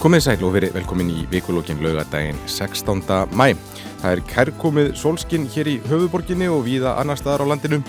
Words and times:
Komið 0.00 0.22
sæl 0.24 0.44
og 0.48 0.54
verið 0.54 0.70
velkomin 0.78 1.10
í 1.12 1.26
vikulókin 1.28 1.82
laugadaginn 1.84 2.38
16. 2.48 3.02
mæ. 3.36 3.50
Það 4.00 4.14
er 4.14 4.20
kærkomið 4.30 4.86
sólskinn 4.96 5.42
hér 5.52 5.68
í 5.68 5.74
höfuborginni 5.90 6.46
og 6.48 6.62
víða 6.64 6.94
annar 7.02 7.18
staðar 7.20 7.44
á 7.44 7.50
landinu 7.50 7.82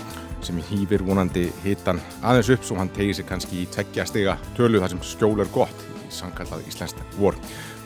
sem 0.43 0.57
hýfir 0.67 1.05
vonandi 1.07 1.45
hitan 1.63 2.01
aðeins 2.19 2.49
upp 2.51 2.65
svo 2.67 2.75
hann 2.81 2.91
tegir 2.91 3.15
sig 3.15 3.29
kannski 3.29 3.61
í 3.61 3.69
tveggja 3.71 4.03
stiga 4.09 4.33
tölu 4.57 4.81
þar 4.83 4.91
sem 4.91 5.05
skjól 5.07 5.39
er 5.39 5.51
gott 5.55 5.85
í 6.01 6.11
samkallað 6.11 6.67
Íslandst 6.67 6.99
vor. 7.15 7.37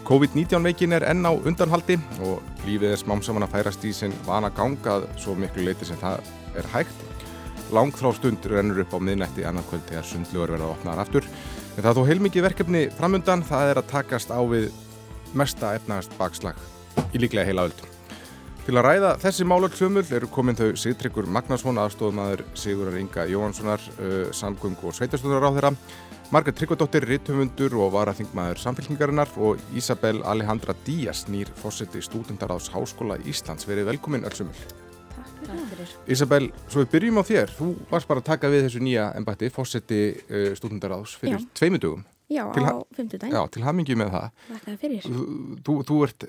COVID-19 0.10 0.66
veikin 0.72 0.98
er 0.98 1.06
enn 1.06 1.22
á 1.22 1.30
undanhaldi 1.30 2.00
og 2.26 2.42
lífið 2.66 2.96
er 2.96 3.04
smám 3.04 3.22
saman 3.22 3.46
að 3.46 3.60
færast 3.60 3.86
í 3.86 3.94
sinn 3.94 4.16
vana 4.26 4.50
gangað 4.50 5.06
svo 5.22 5.38
miklu 5.38 5.68
leiti 5.70 5.86
sem 5.86 6.02
það 6.02 6.26
er 6.58 6.72
hægt. 6.74 7.06
Langþrá 7.70 8.10
stund 8.18 8.50
rennur 8.50 8.82
upp 8.82 8.98
á 8.98 9.00
miðnætti 9.06 9.46
annarkvöld 9.46 9.86
þegar 9.86 10.10
sundlugur 10.10 10.58
verða 10.58 10.74
opnaðar 10.74 11.06
aftur. 11.06 11.30
Það 11.76 11.90
er 11.90 11.98
þó 11.98 12.06
heilmikið 12.08 12.46
verkefni 12.46 12.82
framundan, 12.96 13.42
það 13.44 13.70
er 13.74 13.80
að 13.82 13.90
takast 13.90 14.30
á 14.32 14.40
við 14.48 14.70
mesta 15.36 15.74
efnagast 15.76 16.14
bakslag 16.16 16.56
í 17.12 17.20
líklega 17.20 17.50
heila 17.50 17.66
öll. 17.68 17.76
Til 18.66 18.78
að 18.80 18.86
ræða 18.88 19.10
þessi 19.22 19.46
málöld 19.46 19.76
sömul 19.78 20.06
eru 20.16 20.30
komin 20.32 20.56
þau 20.58 20.72
Sigtryggur 20.80 21.28
Magnarsson, 21.30 21.78
aðstofmaður 21.78 22.46
Sigurar 22.58 22.96
Inga 22.98 23.28
Jóhanssonar, 23.30 23.84
uh, 24.00 24.32
samgöng 24.34 24.80
og 24.88 24.96
sveitastöðar 24.96 25.46
á 25.46 25.56
þeirra, 25.58 25.74
Marga 26.34 26.56
Tryggvadóttir, 26.56 27.06
Ritthöfundur 27.12 27.76
og 27.84 27.92
varaþingmaður 27.94 28.64
samfélkingarinnar 28.64 29.36
og 29.38 29.62
Isabel 29.78 30.24
Alejandra 30.26 30.74
Díaz, 30.88 31.28
nýr 31.30 31.52
fósetti 31.60 32.02
stúdendaráðs 32.02 32.72
Háskóla 32.74 33.20
Íslands. 33.28 33.68
Verið 33.70 33.92
velkomin 33.92 34.26
öll 34.26 34.34
sömul. 34.40 34.85
Takk 35.46 35.62
fyrir. 35.72 35.94
Isabel, 36.16 36.50
svo 36.68 36.84
við 36.84 36.90
byrjum 36.96 37.20
á 37.22 37.24
þér. 37.28 37.54
Þú 37.58 37.70
varst 37.92 38.10
bara 38.10 38.24
að 38.24 38.28
taka 38.32 38.52
við 38.54 38.66
þessu 38.68 38.82
nýja 38.84 39.06
embætti, 39.20 39.50
fósetti 39.54 40.02
uh, 40.28 40.50
stúdendaráðs 40.58 41.16
fyrir 41.22 41.38
Já. 41.40 41.48
tveimundugum. 41.62 42.04
Já, 42.32 42.44
Til 42.56 42.66
á 42.66 42.74
fimmtudaginn. 42.98 43.36
Já, 43.38 43.42
til 43.54 43.64
hamingi 43.68 43.96
með 44.00 44.14
það. 44.16 44.30
Þakka 44.50 44.76
fyrir. 44.82 45.06
Þú, 45.06 45.26
þú, 45.68 45.76
þú 45.90 45.98
ert 46.08 46.28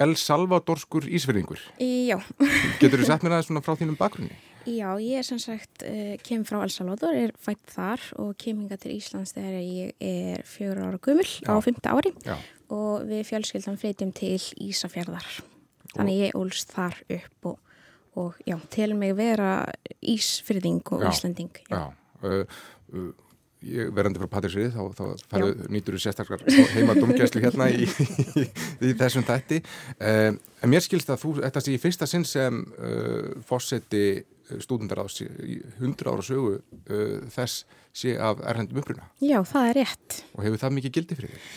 El 0.00 0.14
Salvadorskur 0.18 1.06
Ísverðingur. 1.06 1.60
Já, 1.78 2.16
Getur 2.80 3.02
þú 3.02 3.06
sett 3.10 3.22
mér 3.26 3.36
aðeins 3.36 3.50
svona 3.50 3.62
frá 3.66 3.76
þínum 3.78 3.98
bakgrunni? 4.00 4.38
já, 4.68 4.90
ég 5.00 5.16
er 5.16 5.24
sem 5.24 5.38
sagt, 5.40 5.82
uh, 5.88 6.16
kem 6.26 6.42
frá 6.46 6.58
El 6.62 6.70
Salvador, 6.70 7.14
er 7.16 7.30
fætt 7.40 7.62
þar 7.72 8.02
og 8.20 8.34
kem 8.38 8.58
hinga 8.60 8.76
til 8.78 8.92
Íslands 8.98 9.32
þegar 9.32 9.62
ég 9.64 9.94
er 10.04 10.42
fjögur 10.46 10.82
ára 10.84 10.98
gummul 11.00 11.24
á 11.48 11.54
fymta 11.64 11.94
ári 11.96 12.12
Já. 12.26 12.34
og 12.68 13.06
við 13.08 13.24
fjölskyldan 13.30 13.78
flytjum 13.80 14.12
til 14.18 14.36
Ísafjörðar. 14.66 15.26
Þannig 15.94 16.20
ég 16.26 16.36
ólst 16.38 16.74
þar 16.76 16.98
upp 17.16 17.48
og, 17.54 17.56
og 18.18 18.38
já, 18.46 18.56
til 18.70 18.94
mig 18.98 19.14
vera 19.18 19.64
Ísfyrðing 20.02 20.82
og 20.92 21.04
Já. 21.04 21.10
Íslending. 21.12 21.50
Já. 21.70 21.82
Uh, 22.24 22.42
uh, 22.94 23.10
ég 23.60 23.90
verandi 23.92 24.18
frá 24.22 24.28
Patrísrið, 24.32 24.72
þá, 24.72 24.82
þá 24.96 25.24
færðu, 25.30 25.68
nýtur 25.72 25.96
þú 25.98 26.02
sérstakar 26.06 26.42
heima 26.74 26.94
domgæslu 26.96 27.42
hérna 27.44 27.68
í, 27.70 27.84
í, 28.40 28.46
í 28.88 28.92
þessum 28.96 29.26
þætti. 29.28 29.60
Uh, 30.00 30.32
en 30.64 30.72
mér 30.72 30.84
skilst 30.84 31.12
að 31.12 31.22
þú, 31.26 31.34
þetta 31.44 31.62
sé 31.66 31.76
í 31.76 31.80
fyrsta 31.82 32.08
sinn 32.08 32.24
sem 32.28 32.62
uh, 32.80 33.34
fósetti 33.46 34.04
stúdendaráðs 34.58 35.20
í 35.22 35.60
100 35.78 36.08
ára 36.10 36.24
sögu 36.26 36.56
uh, 36.58 37.18
þess 37.30 37.64
sé 37.94 38.16
af 38.18 38.40
erlendum 38.46 38.80
uppruna 38.82 39.06
Já, 39.22 39.38
það 39.46 39.68
er 39.68 39.78
rétt. 39.82 40.16
og 40.34 40.42
hefur 40.46 40.62
það 40.64 40.74
mikið 40.78 40.96
gildi 40.96 41.18
fyrir 41.18 41.34
þig? 41.36 41.52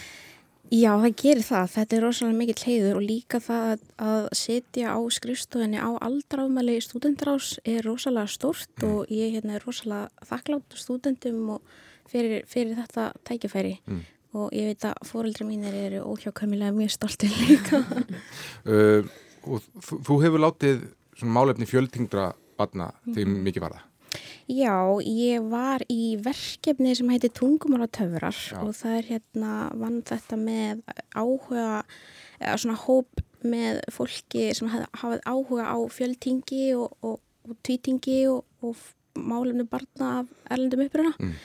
Já, 0.74 0.90
það 0.98 1.12
gerir 1.22 1.46
það. 1.46 1.68
Þetta 1.74 1.96
er 1.96 2.02
rosalega 2.02 2.38
mikill 2.40 2.64
heiður 2.66 2.98
og 2.98 3.04
líka 3.06 3.40
það 3.44 3.84
að, 4.02 4.24
setja 4.40 4.96
á 4.98 5.00
skrifstofinni 5.14 5.78
á 5.78 5.90
aldráðmæli 6.02 6.80
stúdendarás 6.82 7.52
er 7.62 7.86
rosalega 7.86 8.32
stórt 8.34 8.86
og 8.88 9.12
ég 9.14 9.36
hérna, 9.36 9.60
er 9.60 9.68
rosalega 9.68 10.10
þakklátt 10.32 10.78
stúdendum 10.82 11.60
fyrir, 12.10 12.42
fyrir 12.50 12.74
þetta 12.80 13.12
tækifæri 13.28 13.76
Mm. 13.86 14.02
og 14.34 14.50
ég 14.58 14.72
veit 14.72 14.86
að 14.90 15.06
fóreldri 15.06 15.46
mínir 15.46 15.76
eru 15.78 16.02
óhjákvæmilega 16.10 16.74
mjög 16.74 16.92
stoltir 16.98 17.30
líka. 17.48 17.84
Uh, 18.66 19.04
og 19.44 19.62
þú, 19.84 20.22
hefur 20.24 20.40
látið 20.40 20.86
málefni 21.22 21.68
fjöldtingdra 21.68 22.32
barna 22.58 22.94
því 23.06 23.26
mikið 23.28 23.66
var 23.66 23.76
það. 23.78 23.90
Já, 24.52 24.76
ég 25.08 25.46
var 25.48 25.84
í 25.92 26.16
verkefni 26.20 26.96
sem 26.98 27.12
heitir 27.14 27.32
Tungumála 27.32 27.88
töfrar 27.88 28.36
Já. 28.36 28.60
og 28.60 28.74
það 28.76 28.98
er 28.98 29.10
hérna 29.14 29.52
vann 29.80 30.02
þetta 30.04 30.40
með 30.40 30.82
áhuga, 31.16 31.68
eða 32.42 32.58
svona 32.60 32.80
hóp 32.84 33.24
með 33.44 33.80
fólki 33.92 34.50
sem 34.56 34.72
hafði 34.72 35.22
áhuga 35.24 35.68
á 35.72 35.78
fjöldtingi 35.92 36.66
og, 36.76 36.98
og, 37.04 37.22
og 37.48 37.60
tvítingi 37.64 38.20
og, 38.32 38.44
og 38.64 38.80
málefni 39.16 39.68
barna 39.70 40.10
af 40.22 40.34
erlendum 40.52 40.84
uppruna. 40.88 41.14
Mm. 41.20 41.36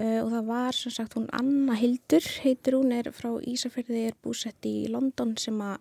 Uh, 0.00 0.18
og 0.22 0.30
það 0.32 0.44
var 0.48 0.76
sem 0.76 0.94
sagt 0.94 1.14
hún 1.18 1.26
Anna 1.36 1.74
Hildur, 1.76 2.24
heitir 2.40 2.78
hún, 2.78 2.94
er 2.94 3.10
frá 3.12 3.34
Ísafjörði, 3.42 4.06
er 4.08 4.18
búsett 4.24 4.66
í 4.66 4.88
London 4.88 5.34
sem 5.38 5.58
að 5.60 5.76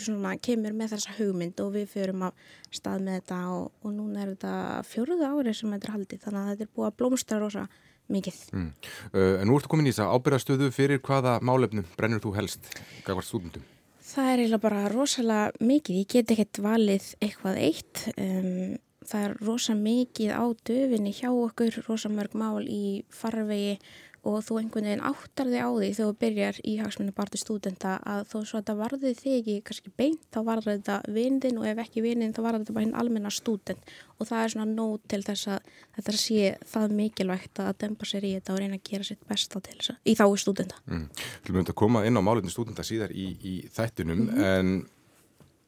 svona 0.00 0.34
kemur 0.42 0.74
með 0.76 0.94
þessa 0.94 1.16
hugmynd 1.16 1.60
og 1.64 1.72
við 1.76 1.90
förum 1.92 2.26
af 2.28 2.48
stað 2.74 3.04
með 3.06 3.20
þetta 3.20 3.40
og, 3.54 3.68
og 3.82 3.94
núna 3.96 4.22
er 4.22 4.32
þetta 4.34 4.54
fjóruða 4.90 5.32
árið 5.32 5.58
sem 5.60 5.74
þetta 5.74 5.88
er 5.88 5.94
haldið 5.96 6.24
þannig 6.24 6.40
að 6.42 6.50
þetta 6.52 6.66
er 6.66 6.72
búið 6.76 6.88
að 6.88 6.98
blómstra 7.00 7.40
rosa 7.42 7.66
mikið. 8.12 8.42
Mm. 8.54 8.72
Uh, 9.12 9.32
en 9.40 9.48
nú 9.48 9.56
ertu 9.58 9.70
komin 9.72 9.88
í 9.88 9.94
þess 9.94 10.04
að 10.04 10.12
ábyrðastöðu 10.16 10.70
fyrir 10.74 11.02
hvaða 11.06 11.38
málefnum 11.44 11.86
brennur 11.96 12.22
þú 12.22 12.34
helst 12.36 12.70
gagvart 13.06 13.28
stúdendum? 13.28 13.64
Það 14.06 14.32
er 14.32 14.40
eiginlega 14.42 14.62
bara 14.62 14.82
rosalega 14.92 15.66
mikið, 15.66 16.02
ég 16.02 16.10
get 16.12 16.34
ekkert 16.34 16.60
valið 16.62 17.08
eitthvað 17.24 17.56
eitt, 17.58 18.02
um, 18.14 18.76
það 19.06 19.24
er 19.26 19.34
rosa 19.48 19.74
mikið 19.78 20.30
á 20.30 20.44
döfinni 20.68 21.14
hjá 21.16 21.30
okkur, 21.32 21.80
rosa 21.88 22.10
mörg 22.12 22.36
mál 22.38 22.62
í 22.70 23.02
farvegi 23.10 23.80
og 24.26 24.40
þú 24.44 24.58
einhvern 24.60 24.88
veginn 24.88 25.04
áttar 25.06 25.50
þig 25.50 25.62
á 25.62 25.70
því 25.70 25.90
þegar 25.96 26.10
þú 26.10 26.16
byrjar 26.22 26.58
í 26.62 26.74
hagsmunni 26.80 27.14
barði 27.16 27.40
stúdenta 27.40 27.92
að 28.02 28.22
þó 28.30 28.36
svo 28.36 28.58
að 28.58 28.62
þetta 28.62 28.76
varði 28.80 29.12
þig 29.20 29.36
ekki 29.36 29.56
kannski 29.68 29.92
beint, 30.02 30.24
þá 30.34 30.40
varði 30.48 30.74
þetta 30.74 30.96
vindin 31.16 31.60
og 31.60 31.68
ef 31.70 31.82
ekki 31.84 32.04
vindin 32.04 32.34
þá 32.36 32.40
varði 32.46 32.62
þetta 32.64 32.76
bara 32.76 32.86
hinn 32.86 32.98
almenna 33.02 33.32
stúdent 33.34 33.94
og 34.16 34.30
það 34.30 34.42
er 34.42 34.54
svona 34.54 34.68
nót 34.72 35.06
til 35.12 35.22
þess 35.26 35.52
að 35.52 35.70
þetta 35.98 36.16
sé 36.24 36.50
það 36.72 36.96
mikilvægt 37.00 37.62
að 37.62 37.72
dempa 37.84 38.08
sér 38.08 38.26
í 38.26 38.34
þetta 38.38 38.54
og 38.56 38.60
reyna 38.62 38.80
að 38.80 38.90
gera 38.90 39.08
sitt 39.10 39.24
besta 39.28 39.62
til 39.62 39.78
þess 39.78 39.94
að, 39.94 40.02
í 40.02 40.16
þáu 40.18 40.36
stúdenta. 40.40 40.82
Mm. 40.90 41.06
Þú 41.46 41.56
myndi 41.56 41.74
að 41.74 41.80
koma 41.84 42.04
inn 42.08 42.18
á 42.18 42.22
málefni 42.24 42.52
stúdenda 42.52 42.86
síðar 42.86 43.14
í, 43.14 43.30
í 43.36 43.56
þættinum 43.76 44.28
en 44.36 44.76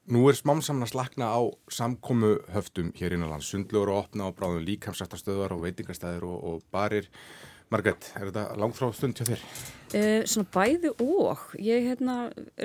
nú 0.09 0.25
er 0.31 0.39
smám 0.39 0.63
saman 0.65 0.87
að 0.87 0.95
slakna 0.95 1.29
á 1.29 1.41
samkomu 1.73 2.39
höftum 2.55 2.93
hér 2.97 3.15
innanlands, 3.17 3.51
sundlugur 3.53 3.93
að 3.93 4.03
opna 4.03 4.29
og 4.31 4.37
bráðum 4.39 4.65
líkamsrættastöðar 4.65 5.55
og 5.57 5.65
veitingastæðir 5.67 6.25
og, 6.29 6.39
og 6.49 6.63
barir. 6.73 7.09
Margrét, 7.73 8.13
er 8.17 8.31
þetta 8.31 8.45
langþrá 8.57 8.93
stund 8.97 9.19
hjá 9.19 9.29
þér? 9.29 9.47
Uh, 9.89 10.23
svona 10.29 10.49
bæði 10.55 10.93
og 11.05 11.51
ég 11.61 11.89
hérna, 11.91 12.19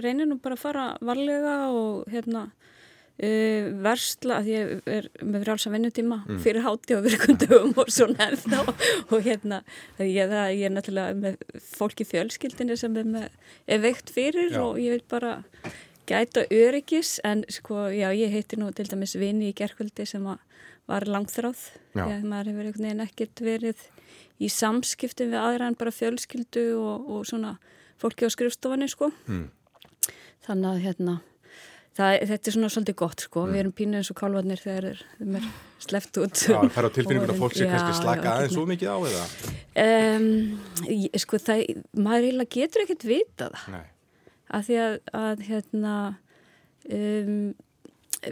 reynir 0.03 0.29
nú 0.29 0.37
bara 0.43 0.55
að 0.55 0.63
fara 0.63 0.85
varlega 1.03 1.55
og 1.75 2.05
hérna 2.11 2.45
uh, 2.47 3.69
versla 3.83 4.39
að 4.39 4.49
ég 4.51 4.73
er 4.89 5.09
með 5.21 5.45
frjálsa 5.45 5.71
vinnutíma 5.73 6.19
fyrir 6.43 6.63
háti 6.65 6.97
og 6.97 7.03
virkundum 7.07 7.73
og 7.75 7.91
svona 7.91 8.29
ennþá 8.29 8.63
og 9.11 9.17
hérna 9.27 9.61
ég, 9.99 10.23
það, 10.31 10.45
ég 10.55 10.67
er 10.69 10.75
náttúrulega 10.75 11.19
með 11.19 11.63
fólk 11.73 12.03
í 12.03 12.09
fjölskyldinni 12.09 12.79
sem 12.79 12.95
er, 12.99 13.09
með, 13.17 13.39
er 13.67 13.83
veikt 13.83 14.13
fyrir 14.13 14.55
Já. 14.55 14.61
og 14.63 14.79
ég 14.81 14.97
vil 14.97 15.05
bara 15.11 15.37
gæta 16.09 16.45
öryggis 16.51 17.17
en 17.27 17.45
sko 17.51 17.87
já 17.91 18.09
ég 18.11 18.31
heiti 18.33 18.59
nú 18.59 18.71
til 18.75 18.87
dæmis 18.91 19.15
vini 19.19 19.51
í 19.51 19.55
gerkvöldi 19.55 20.07
sem 20.07 20.23
var 20.87 21.07
langþráð 21.07 21.69
Já. 21.95 22.07
ég, 22.07 22.23
maður 22.27 22.55
hefur 22.63 23.03
ekkert 23.05 23.43
verið 23.43 23.85
í 24.43 24.49
samskiptum 24.51 25.31
við 25.33 25.39
aðra 25.41 25.67
en 25.71 25.77
bara 25.79 25.91
fjölskyldu 25.95 26.65
og, 26.79 27.09
og 27.09 27.27
svona 27.29 27.55
fólki 28.01 28.27
á 28.27 28.29
skrifstofanni 28.33 28.89
sko 28.91 29.11
Mm. 29.27 29.45
þannig 30.47 30.69
að 30.73 30.81
hérna 30.83 31.13
það, 31.93 32.15
þetta 32.29 32.47
er 32.49 32.55
svona 32.57 32.69
svolítið 32.73 32.95
gott 32.99 33.21
sko 33.27 33.45
Mm. 33.45 33.51
við 33.53 33.59
erum 33.63 33.73
pínuð 33.77 33.99
eins 34.01 34.11
og 34.11 34.17
kálvarnir 34.19 34.59
þegar 34.63 35.03
þeim 35.19 35.35
er 35.39 35.47
sleppt 35.79 36.17
út 36.23 36.35
Já, 36.49 36.59
það 36.59 36.77
er 36.81 36.87
á 36.89 36.95
tilfinningun 36.97 37.33
að 37.35 37.39
fólk 37.43 37.53
sé 37.57 37.65
Já, 37.67 37.71
kannski 37.73 38.01
slaka 38.01 38.33
aðeins 38.33 38.53
svo 38.57 38.65
mikið 38.65 38.89
á 38.89 38.97
eða? 39.09 39.25
um, 39.85 40.27
sko 41.23 41.37
það, 41.37 41.63
maður 41.95 42.27
eiginlega 42.27 42.55
getur 42.57 42.83
ekkert 42.85 43.03
vita 43.07 43.49
það 43.53 43.71
Nei. 43.77 43.85
að 44.53 44.67
því 44.67 44.79
að, 44.83 44.97
að 45.23 45.45
hérna 45.47 45.95
um, 46.89 47.53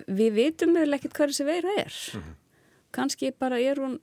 við 0.07 0.31
vitum 0.37 0.75
eða 0.79 0.97
ekkert 0.97 1.15
hvað 1.17 1.31
þessi 1.33 1.45
veira 1.47 1.73
er 1.85 1.93
Mhm. 2.17 2.35
kannski 2.91 3.31
bara 3.39 3.59
er 3.61 3.75
hún 3.79 3.99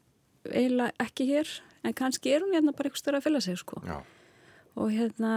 eiginlega 0.49 0.93
ekki 1.01 1.27
hér 1.29 1.49
en 1.89 1.97
kannski 1.97 2.33
er 2.35 2.45
hún 2.45 2.55
hérna 2.57 2.75
bara 2.77 2.91
eitthvað 2.91 3.03
störa 3.03 3.21
að 3.21 3.27
fylga 3.27 3.43
sig 3.45 3.59
sko. 3.61 3.83
Já. 3.89 3.99
og 4.79 4.93
hérna 4.95 5.33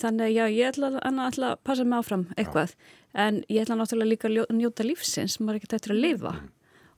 þannig 0.00 0.24
að 0.26 0.34
já, 0.34 0.44
ég 0.50 0.72
ætla, 0.72 0.90
að 0.98 1.56
passa 1.62 1.84
mig 1.86 2.00
áfram 2.00 2.26
eitthvað. 2.34 2.74
En 3.14 3.44
ég 3.46 3.62
ætla 3.62 3.76
náttúrulega 3.78 4.10
líka 4.10 4.30
að 4.30 4.56
njóta 4.58 4.86
lífsins 4.86 5.38
maður 5.38 5.54
er 5.54 5.60
ekkert 5.60 5.76
eftir 5.78 5.94
að 5.94 6.00
lifa. 6.02 6.32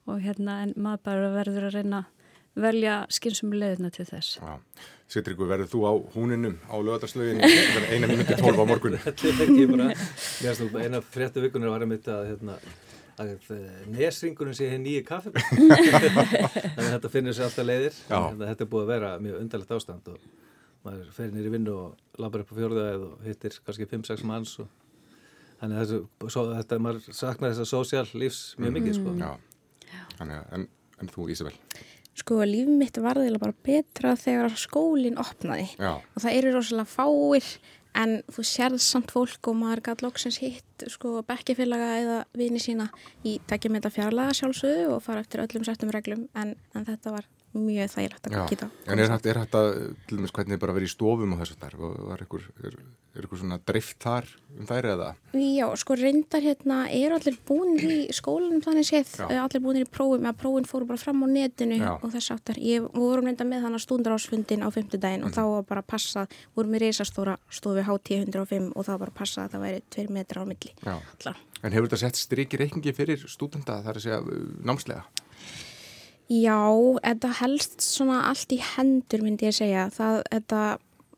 Og 0.06 0.22
hérna 0.24 0.62
en 0.64 0.72
maður 0.80 1.02
bara 1.04 1.32
verður 1.34 1.66
að 1.68 1.76
reyna 1.76 2.04
að 2.04 2.12
velja 2.56 2.94
skynsum 3.12 3.52
leðina 3.52 3.90
til 3.92 4.06
þess. 4.08 4.38
Já. 4.40 4.56
Sittrikur, 5.12 5.46
verður 5.46 5.68
þú 5.70 5.80
á 5.86 5.92
húninum 6.16 6.56
á 6.66 6.74
lögataslöginni 6.82 7.46
eina 7.92 8.08
mínúti 8.10 8.34
tólf 8.40 8.58
á 8.58 8.66
morgun? 8.66 8.96
Þetta 9.04 9.28
er 9.28 9.42
ekki 9.44 9.66
bara, 9.70 10.82
eina 10.82 11.02
fréttu 11.04 11.44
vikunar 11.44 11.70
var 11.70 11.84
einmitt 11.84 12.08
að, 12.10 12.32
hérna, 12.32 12.56
að 13.22 13.32
eh, 13.54 13.84
nesringurinn 13.92 14.56
sé 14.56 14.70
hér 14.70 14.80
nýju 14.82 15.04
kaffi. 15.08 15.32
Þannig 15.36 16.18
að 16.20 16.90
þetta 16.94 17.12
finnir 17.12 17.36
sér 17.36 17.48
alltaf 17.48 17.66
leiðir. 17.66 18.00
Já. 18.06 18.16
Þannig 18.16 18.42
að 18.42 18.50
þetta 18.52 18.66
er 18.66 18.70
búið 18.72 18.84
að 18.84 18.92
vera 18.92 19.12
mjög 19.24 19.38
undarlegt 19.44 19.76
ástand 19.76 20.10
og, 20.12 20.26
maður 20.86 21.08
fer 21.16 21.32
nýri 21.34 21.50
vinnu 21.50 21.72
og 21.74 22.20
labbar 22.22 22.44
upp 22.44 22.52
á 22.54 22.58
fjörðaðið 22.60 23.06
og 23.08 23.24
hittir 23.26 23.58
kannski 23.66 23.88
5-6 23.90 24.22
manns 24.28 24.52
og 24.62 24.68
þannig 25.60 25.80
að 25.80 25.82
þessu, 25.82 26.30
svo, 26.30 26.44
þetta, 26.52 26.78
maður 26.84 27.16
saknar 27.16 27.52
þess 27.52 27.64
að 27.64 27.70
sósjál 27.72 28.22
lífs 28.22 28.40
mjög 28.60 28.76
mikið 28.76 28.98
sko. 29.00 29.14
Já, 29.18 29.96
þannig 30.18 30.38
að, 30.38 30.48
en, 30.54 30.66
en 31.02 31.12
þú 31.12 31.28
Ísabel? 31.34 31.54
Sko, 32.16 32.38
líf 32.48 32.68
mitt 32.72 32.96
var 33.04 33.18
þeirra 33.20 33.40
bara 33.42 33.56
betra 33.66 34.14
þegar 34.16 34.54
skólinn 34.56 35.18
opnaði 35.20 35.66
Já. 35.74 35.98
og 36.00 36.22
það 36.22 36.36
eru 36.38 36.52
rosalega 36.54 36.88
fáir 36.88 37.48
en 37.96 38.18
þú 38.32 38.44
sérð 38.46 38.82
samt 38.84 39.12
fólk 39.14 39.50
og 39.50 39.56
maður 39.58 39.82
gæti 39.88 40.06
loksins 40.06 40.40
hitt 40.42 40.86
sko 40.92 41.22
bekkefélaga 41.26 41.90
eða 42.02 42.18
vini 42.36 42.60
sína 42.62 42.90
í 43.24 43.38
tekjum 43.48 43.78
þetta 43.78 43.94
fjarlaga 43.94 44.36
sjálfsögðu 44.36 44.90
og 44.94 45.02
fara 45.06 45.24
eftir 45.24 45.44
öllum 45.46 45.64
settum 45.66 45.92
reglum. 45.94 46.26
En, 46.36 46.54
en 46.76 46.86
þetta 46.88 47.14
var 47.16 47.28
mjög 47.60 47.92
þægilegt 47.94 48.30
að 48.30 48.38
geta. 48.52 48.70
En 48.86 49.02
er 49.02 49.10
þetta, 49.12 49.32
er 49.32 49.40
þetta 49.44 49.62
til 50.06 50.20
dæmis 50.20 50.34
hvernig 50.36 50.62
bara 50.62 50.76
verið 50.76 50.90
í 50.90 50.94
stofum 50.94 51.34
og 51.36 51.42
þessu 51.42 51.58
þar 51.60 51.78
og 51.80 52.12
er 53.16 53.24
ykkur 53.24 53.40
svona 53.40 53.58
drift 53.64 53.98
þar 54.02 54.28
um 54.56 54.68
þær 54.68 54.88
eða? 54.92 55.08
Já, 55.36 55.66
sko 55.80 55.96
reyndar 55.98 56.44
hérna 56.44 56.78
er 56.92 57.14
allir 57.16 57.38
búin 57.48 57.76
í 57.80 57.98
skólanum 58.14 58.62
þannig 58.64 58.88
séð, 58.88 59.12
Já. 59.22 59.26
Eh, 59.30 59.40
allir 59.40 59.62
búin 59.64 59.80
í 59.80 59.86
prófum 59.88 60.28
að 60.28 60.38
prófin 60.42 60.68
fóru 60.68 60.88
bara 60.88 61.00
fram 61.00 61.24
á 61.24 61.26
netinu 61.30 61.80
Já. 61.80 61.92
og 61.96 62.12
þess 62.12 62.34
aftar. 62.36 62.60
Ég 62.60 62.86
vorum 62.92 63.28
reynda 63.28 63.48
með 63.48 63.66
þannig 63.66 63.84
stundarásfundin 63.84 64.64
á 64.64 64.68
fymtudaginn 64.74 65.24
mm. 65.24 65.28
og 65.30 65.36
þá 65.36 65.42
var 65.54 65.68
bara 65.72 65.84
passað, 65.94 66.38
vorum 66.56 66.76
við 66.76 66.86
reysastóra 66.86 67.36
stofi 67.48 67.84
HT105 67.86 68.72
og 68.74 68.88
það 68.88 68.94
var 68.94 69.04
bara 69.06 69.18
passað 69.22 69.44
að 69.46 69.54
það 69.54 69.66
væri 69.66 69.84
tveir 69.96 70.16
metra 70.18 70.44
á 70.44 70.46
milli. 70.48 70.74
En 71.64 71.72
hefur 71.72 71.88
þetta 71.88 72.02
sett 72.04 72.20
striki 72.20 72.60
reikningi 72.60 72.92
fyrir 72.96 73.22
stúdenda 73.30 73.80
þar 73.84 74.00
að 74.00 74.04
segja 74.04 74.20
námslega? 74.66 75.06
Já, 76.26 76.58
þetta 77.04 77.30
helst 77.38 77.84
svona 77.84 78.24
allt 78.30 78.50
í 78.50 78.58
hendur 78.58 79.22
myndi 79.22 79.46
ég 79.46 79.54
segja. 79.54 79.84
Það, 79.94 80.16
þetta, 80.32 80.62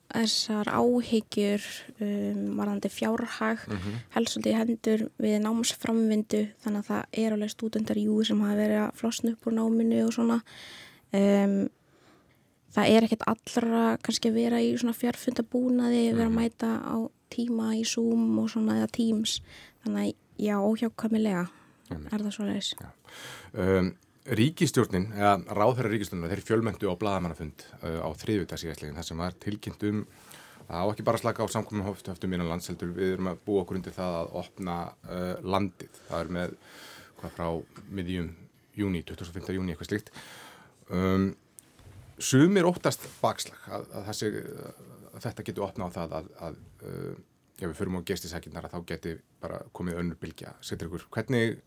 þessar 0.09 0.69
áhyggjur 0.73 1.65
um, 2.01 2.43
varðandi 2.59 2.91
fjárhag 2.93 3.65
mm 3.69 3.77
-hmm. 3.77 4.03
helst 4.15 4.35
svolítið 4.35 4.53
í 4.53 4.59
hendur 4.59 5.03
við 5.21 5.41
námsframvindu 5.45 6.43
þannig 6.65 6.79
að 6.79 6.89
það 6.91 7.03
er 7.25 7.33
alveg 7.33 7.51
stúdendar 7.53 8.01
jú 8.01 8.21
sem 8.25 8.41
hafa 8.41 8.57
verið 8.57 8.81
að 8.85 8.95
flosna 9.01 9.33
upp 9.33 9.47
úr 9.47 9.57
náminu 9.57 10.05
og 10.07 10.13
svona. 10.13 10.41
Um, 11.13 11.69
það 12.77 12.89
er 12.89 13.05
ekkert 13.05 13.25
allra 13.27 13.99
kannski 14.03 14.29
að 14.29 14.39
vera 14.43 14.61
í 14.61 14.77
svona 14.77 14.97
fjárfundabúnaði, 14.97 16.13
vera 16.13 16.29
að 16.29 16.35
mhm. 16.35 16.41
mæta 16.41 16.71
á 16.85 16.97
tíma 17.33 17.73
í 17.77 17.85
Zoom 17.85 18.39
og 18.39 18.51
svona 18.51 18.77
eða 18.77 18.93
Teams. 18.93 19.41
Þannig 19.85 20.05
að 20.05 20.15
já, 20.37 20.57
óhjákvæmilega 20.61 21.49
er 21.91 22.21
það 22.21 22.33
svo 22.35 22.45
leiðis. 22.45 22.75
Um, 23.57 23.95
Ríkistjórnin, 24.29 25.07
eða 25.17 25.39
ráðherra 25.57 25.89
ríkistjórnina, 25.89 26.29
þeir 26.29 26.45
fjölmöndu 26.45 26.91
á 26.93 27.01
bladamannafund 27.01 27.63
uh, 27.81 28.03
á 28.05 28.09
þriðvitaðsíðaslegin 28.21 28.99
þar 28.99 29.07
sem 29.09 29.23
var 29.23 29.37
tilkynnt 29.41 29.87
um 29.89 30.03
að 30.69 30.83
á 30.85 30.87
ekki 30.93 31.07
bara 31.07 31.21
slaka 31.21 31.47
á 31.49 31.49
samkominn 31.49 31.87
höftum 31.87 32.35
innan 32.37 32.51
landsheldur, 32.51 32.93
við 32.93 33.15
erum 33.15 33.31
að 33.33 33.41
búa 33.47 33.63
okkur 33.63 33.79
undir 33.79 33.97
það 33.97 34.19
að 34.19 34.35
opna 34.43 34.77
uh, 35.09 35.33
landið. 35.41 36.01
Það 36.11 36.25
er 36.25 36.33
með 36.37 36.55
hvað 37.23 37.35
frá 37.39 37.49
miðjum 37.89 38.29
júni, 38.77 39.03
25. 39.09 39.55
júni 39.57 39.73
eitthvað 39.73 39.91
slikt. 39.95 40.13
Um, 40.93 41.31
sumir 42.21 42.69
óttast 42.69 43.09
bakslag 43.23 43.65
að, 43.73 43.89
að, 43.95 44.07
þessi, 44.11 44.31
að 45.15 45.25
þetta 45.25 45.47
getur 45.49 45.69
opnað 45.71 45.89
á 45.89 45.97
það 45.97 46.17
að, 46.19 46.33
að 46.49 46.61
uh, 46.85 47.15
ef 47.59 47.65
við 47.65 47.79
förum 47.81 47.99
á 47.99 48.07
gestisækjurnar 48.13 48.69
að 48.69 48.77
þá 48.77 48.91
geti 48.93 49.17
bara 49.43 49.63
komið 49.73 50.03
önnur 50.03 50.21
bylgja. 50.21 50.53
Setur 50.61 50.93
ykkur, 50.93 51.09
hvernig 51.17 51.63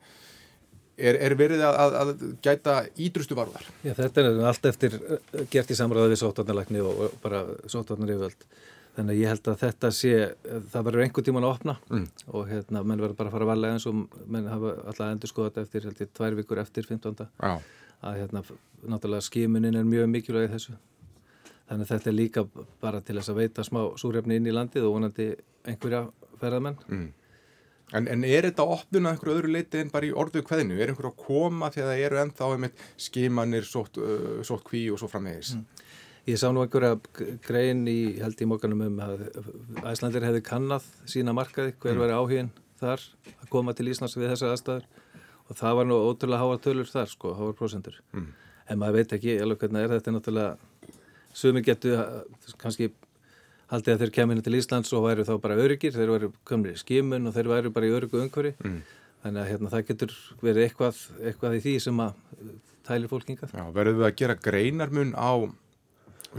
Er, 0.99 1.17
er 1.23 1.33
verið 1.39 1.63
að, 1.65 1.77
að, 1.79 1.95
að 2.01 2.25
gæta 2.43 2.73
ídrustu 2.99 3.37
varðar? 3.37 3.63
Já, 3.81 3.93
þetta 3.97 4.21
er 4.21 4.41
allt 4.49 4.67
eftir 4.69 4.97
eh, 4.99 5.45
gert 5.49 5.71
í 5.71 5.77
samræði 5.77 6.11
við 6.11 6.19
sótvarnarlækni 6.21 6.83
og, 6.83 6.99
og 7.05 7.15
bara 7.23 7.45
sótvarnar 7.71 8.11
yfirvöld. 8.11 8.45
Þannig 8.91 9.15
að 9.15 9.21
ég 9.21 9.31
held 9.31 9.47
að 9.47 9.61
þetta 9.61 9.89
sé, 9.95 10.13
það 10.73 10.87
verður 10.89 11.03
einhver 11.05 11.25
tíman 11.25 11.45
að 11.47 11.53
opna 11.55 11.75
mm. 11.87 12.07
og 12.35 12.49
hérna, 12.49 12.81
menn 12.83 12.99
verður 12.99 13.17
bara 13.21 13.31
að 13.31 13.35
fara 13.37 13.45
að 13.47 13.51
valega 13.53 13.77
eins 13.77 13.87
og 13.87 14.01
menn 14.35 14.49
hafa 14.51 14.73
alltaf 14.91 15.05
endur 15.07 15.31
skoðat 15.31 15.59
eftir, 15.61 15.87
held 15.87 16.01
ég, 16.03 16.09
tvær 16.17 16.35
vikur 16.41 16.59
eftir 16.59 16.89
15. 16.89 17.21
Já. 17.39 17.53
Að 18.01 18.17
hérna, 18.19 18.41
náttúrulega 18.91 19.27
skimunin 19.29 19.79
er 19.79 19.87
mjög 19.87 20.11
mikilvæg 20.11 20.51
þessu. 20.57 20.75
Þannig 21.69 21.87
að 21.87 21.93
þetta 21.93 22.11
er 22.11 22.17
líka 22.17 22.43
bara 22.83 22.99
til 22.99 23.15
þess 23.15 23.31
að 23.31 23.39
veita 23.39 23.63
smá 23.63 23.79
súrefni 24.01 24.41
inn 24.41 24.51
í 24.51 24.55
landið 24.57 24.89
og 24.89 24.97
vonandi 24.97 25.29
einhverja 25.71 26.03
ferðamenn. 26.41 26.79
Mm. 26.91 27.07
En, 27.97 28.07
en 28.07 28.23
er 28.23 28.47
þetta 28.47 28.65
opnun 28.71 29.07
að 29.07 29.15
einhverju 29.15 29.37
öðru 29.37 29.51
leiti 29.51 29.81
en 29.81 29.91
bara 29.91 30.07
í 30.07 30.13
orðu 30.15 30.43
hverðinu? 30.47 30.77
Er 30.79 30.93
einhverju 30.93 31.11
að 31.11 31.23
koma 31.25 31.67
að 31.67 31.81
það 31.81 32.03
eru 32.05 32.19
ennþá 32.21 32.49
einmitt 32.55 32.83
skimanir, 33.07 33.67
sótt, 33.67 33.99
uh, 33.99 34.39
sótt 34.47 34.63
kví 34.67 34.85
og 34.93 35.01
svo 35.01 35.09
framvegis? 35.11 35.57
Mm. 35.57 35.81
Ég 36.29 36.37
sá 36.39 36.47
nú 36.53 36.63
einhverja 36.63 36.99
grein 37.43 37.83
í, 37.89 37.99
held 38.21 38.41
í 38.41 38.47
mókanum 38.47 38.85
um 38.85 38.99
að 39.03 39.25
Æslandir 39.89 40.27
hefði 40.27 40.43
kannad 40.45 40.85
sína 41.09 41.33
markaði, 41.35 41.73
hver 41.81 41.97
mm. 41.97 42.03
veri 42.05 42.17
áhugin 42.17 42.51
þar 42.81 43.03
að 43.33 43.47
koma 43.51 43.75
til 43.77 43.89
Íslands 43.91 44.15
við 44.17 44.31
þessa 44.31 44.53
aðstæður 44.53 44.85
og 45.51 45.57
það 45.59 45.77
var 45.79 45.89
nú 45.89 45.97
ótrúlega 46.07 46.45
háar 46.45 46.61
tölur 46.63 46.87
þar 46.87 47.09
sko, 47.11 47.33
háar 47.35 47.57
prosentur. 47.57 47.97
Mm. 48.15 48.29
En 48.71 48.79
maður 48.79 49.01
veit 49.01 49.15
ekki 49.17 49.35
alveg 49.43 49.65
hvernig 49.65 49.83
er 49.83 49.95
þetta 49.97 50.13
náttúrulega, 50.15 50.93
sumi 51.35 51.63
getur 51.65 52.05
kannski 52.61 52.91
haldið 53.71 53.93
að 53.93 54.03
þeir 54.03 54.13
kemur 54.17 54.41
til 54.43 54.57
Íslands 54.57 54.91
og 54.97 55.05
væri 55.05 55.27
þá 55.27 55.33
bara 55.43 55.59
öryggir, 55.63 55.95
þeir 55.95 56.11
væri 56.15 56.31
komnið 56.47 56.75
í 56.75 56.81
skimun 56.81 57.29
og 57.29 57.37
þeir 57.37 57.51
væri 57.51 57.71
bara 57.73 57.87
í 57.87 57.95
öryggu 57.95 58.21
umhverfi 58.21 58.53
mm. 58.59 58.77
þannig 59.23 59.43
að 59.43 59.49
hérna, 59.51 59.71
það 59.71 59.87
getur 59.89 60.15
verið 60.41 60.67
eitthvað, 60.67 61.01
eitthvað 61.21 61.57
í 61.57 61.63
því 61.65 61.75
sem 61.87 62.03
að 62.03 62.13
tælir 62.87 63.11
fólkingar. 63.11 63.53
Já, 63.55 63.65
verður 63.75 63.99
við 63.99 64.07
að 64.09 64.17
gera 64.21 64.37
greinarmun 64.47 65.13
á 65.15 65.31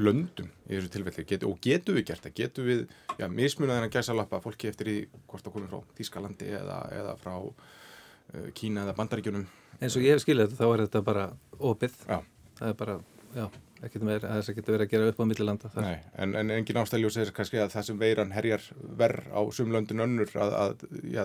löndum 0.01 0.49
í 0.69 0.77
þessu 0.77 0.93
tilfelli 0.93 1.25
Get, 1.29 1.45
og 1.45 1.59
getur 1.65 1.99
við 1.99 2.07
gert 2.09 2.25
það, 2.25 2.37
getur 2.39 2.69
við 2.69 2.85
já, 3.19 3.27
mismunaðin 3.29 3.89
að 3.89 3.97
gæsa 3.99 4.17
lappa 4.17 4.41
fólki 4.41 4.71
eftir 4.71 4.89
í 4.89 4.99
hvort 5.29 5.45
það 5.45 5.57
komið 5.57 5.75
frá 5.75 5.97
Þískalandi 5.99 6.49
eða, 6.61 6.79
eða 6.97 7.17
frá 7.21 7.35
uh, 7.43 8.47
Kína 8.57 8.87
eða 8.87 8.97
Bandaríkjunum 8.97 9.45
eins 9.83 9.99
og 9.99 10.07
ég 10.07 10.17
hef 10.17 10.25
skiljað 10.25 10.57
þá 10.57 10.65
er 10.71 10.85
þetta 10.87 11.05
bara 11.05 11.27
opið, 11.59 11.99
já. 12.09 12.23
það 12.61 12.73
er 12.73 12.81
bara, 12.81 12.97
já 13.37 13.45
ekkert 13.87 14.07
meir 14.07 14.23
að 14.23 14.39
þess 14.39 14.53
að 14.53 14.59
geta 14.59 14.75
verið 14.75 14.87
að 14.87 14.93
gera 14.93 15.11
upp 15.11 15.21
á 15.21 15.25
millilanda 15.31 15.71
Nei, 15.83 15.97
en, 16.25 16.35
en 16.39 16.55
engin 16.55 16.81
ástæðljós 16.83 17.19
er 17.23 17.33
kannski 17.35 17.61
að 17.63 17.75
það 17.75 17.87
sem 17.89 18.01
veiran 18.01 18.35
herjar 18.35 18.65
verð 19.01 19.29
á 19.35 19.41
sumlöndin 19.57 20.05
önnur 20.05 20.33
að, 20.39 20.57
að 20.63 20.85
já, 21.11 21.25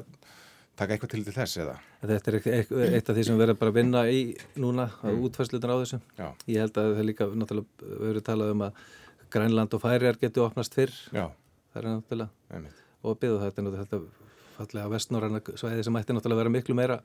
taka 0.77 0.95
eitthvað 0.95 1.13
til 1.13 1.23
til 1.27 1.35
þess 1.35 1.61
eða? 1.63 1.75
Þetta 2.01 2.31
er 2.31 2.39
eitt, 2.39 3.09
af 3.09 3.17
því 3.17 3.25
sem 3.27 3.37
við 3.37 3.43
verðum 3.45 3.61
bara 3.61 3.73
að 3.73 3.79
vinna 3.79 4.03
í 4.09 4.21
núna 4.57 4.87
að 5.01 5.13
mm. 5.13 5.25
útfærslutin 5.29 5.73
á 5.73 5.77
þessu 5.77 6.01
já. 6.17 6.27
ég 6.49 6.63
held 6.65 6.81
að 6.81 6.93
það 6.99 7.09
líka 7.11 7.29
náttúrulega 7.33 7.89
við 7.91 8.05
verðum 8.07 8.27
talað 8.31 8.53
um 8.55 8.65
að 8.67 8.85
Grænland 9.33 9.75
og 9.75 9.83
Færiar 9.83 10.21
getur 10.21 10.47
opnast 10.47 10.77
fyrr 10.77 10.93
já. 11.11 11.25
það 11.73 11.81
er 11.81 11.89
náttúrulega 11.91 12.63
og 13.03 13.19
byggðu 13.21 13.41
þetta 13.43 13.61
er 13.61 13.67
náttúrulega 13.67 14.25
fallega 14.57 14.89
vestnorræna 14.89 15.41
svæði 15.53 15.83
sem 15.85 15.99
ætti 15.99 16.15
náttúrulega 16.15 16.37
að 16.37 16.43
vera 16.43 16.53
miklu 16.55 16.77
meira 16.77 17.01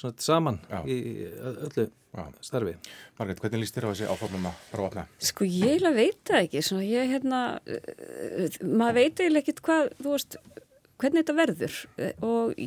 svona 0.00 0.24
saman 0.24 0.60
Já. 0.70 0.80
í 0.88 0.98
öllu 1.36 1.86
Já. 2.10 2.24
starfi. 2.44 2.74
Margret, 3.18 3.42
hvernig 3.42 3.62
líst 3.64 3.76
þér 3.76 3.86
á 3.86 3.90
þessi 3.92 4.08
áformum 4.10 4.48
að 4.50 4.64
bara 4.72 4.86
opna? 4.88 5.04
Sko 5.30 5.46
ég 5.46 5.84
veit 5.94 6.18
það 6.26 6.46
ekki, 6.46 6.64
svona 6.66 6.88
ég 6.88 7.12
hérna, 7.12 7.42
uh, 7.60 8.58
maður 8.64 8.98
veit 8.98 9.22
eiginlega 9.22 9.44
ekkit 9.44 9.62
hvað, 9.66 9.92
þú 10.00 10.16
veist, 10.16 10.38
hvernig 11.00 11.22
þetta 11.22 11.36
verður 11.38 11.76
og 12.26 12.64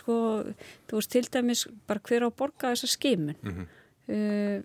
sko, 0.00 0.16
þú 0.90 1.00
veist, 1.00 1.12
til 1.14 1.26
dæmis 1.34 1.66
bara 1.90 2.04
hver 2.08 2.26
á 2.26 2.30
borga 2.30 2.72
þessa 2.72 2.90
skimun. 2.94 3.36
Mm 3.42 3.54
-hmm. 3.54 3.66
uh, 4.14 4.58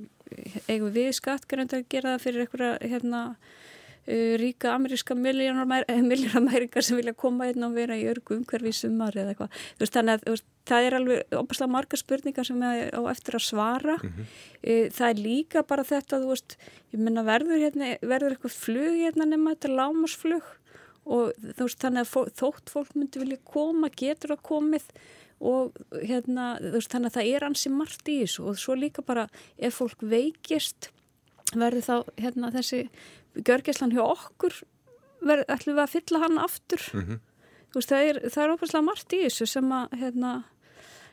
eigum 0.68 0.94
við 0.94 1.12
skattgerðandi 1.20 1.82
að 1.82 1.90
gera 1.90 2.16
það 2.16 2.24
fyrir 2.24 2.46
einhverja, 2.46 2.78
hérna, 2.82 3.22
ríka 4.06 4.74
ameríska 4.76 5.16
miljónamæringar 5.16 6.84
sem 6.84 6.98
vilja 7.00 7.14
koma 7.16 7.48
inn 7.48 7.64
og 7.64 7.76
vera 7.78 7.96
í 7.96 8.04
örgu 8.12 8.36
umhverfi 8.36 8.74
sumar 8.76 9.16
eða 9.16 9.32
eitthvað. 9.32 9.62
Þannig 9.80 10.18
að 10.18 10.26
veist, 10.28 10.48
það 10.68 10.88
er 10.88 10.98
alveg 10.98 11.38
opaslega 11.40 11.72
marga 11.72 12.00
spurningar 12.00 12.48
sem 12.48 12.66
er 12.68 12.92
á 12.92 13.02
eftir 13.12 13.38
að 13.40 13.46
svara. 13.48 13.96
Mm 14.02 14.12
-hmm. 14.12 14.92
það 14.98 15.10
er 15.10 15.24
líka 15.28 15.64
bara 15.64 15.84
þetta 15.84 16.20
veist, 16.26 16.58
menna, 16.92 17.24
verður, 17.24 17.64
hérna, 17.64 17.98
verður 18.02 18.36
eitthvað 18.36 18.60
flug 18.66 18.94
hérna 19.00 19.26
nema 19.26 19.56
þetta 19.56 19.76
lámasflug 19.80 20.44
og 21.06 21.34
veist, 21.58 21.80
þannig 21.80 22.04
að 22.04 22.12
fó, 22.12 22.22
þótt 22.28 22.70
fólk 22.70 22.96
myndi 22.96 23.20
vilja 23.20 23.38
koma, 23.44 23.90
getur 23.90 24.36
að 24.36 24.44
komið? 24.44 24.84
Og 25.44 25.76
hérna, 25.92 26.58
þannig 26.60 27.10
að 27.10 27.16
það 27.16 27.30
er 27.36 27.44
ansi 27.44 27.70
margt 27.70 28.08
í 28.08 28.22
þessu. 28.24 28.44
Og 28.48 28.60
svo 28.60 28.76
líka 28.76 29.02
bara 29.02 29.28
ef 29.58 29.76
fólk 29.76 30.00
veikist 30.00 30.92
verður 31.52 31.84
þá 31.84 31.96
hérna, 32.22 32.52
þessi 32.54 32.90
görgeslan 33.36 33.94
hjá 33.94 34.04
okkur 34.06 34.62
verð, 35.24 35.46
ætlum 35.52 35.78
við 35.78 35.84
að 35.84 35.94
fylla 35.98 36.24
hann 36.24 36.42
aftur 36.42 36.88
mm 36.94 37.04
-hmm. 37.04 37.22
veist, 37.76 37.92
það 37.92 38.10
er, 38.10 38.24
er 38.26 38.56
óbærslega 38.56 38.88
margt 38.88 39.14
í 39.14 39.22
þessu 39.26 39.48
sem 39.50 39.72
að 39.72 39.96
hérna, 40.02 40.32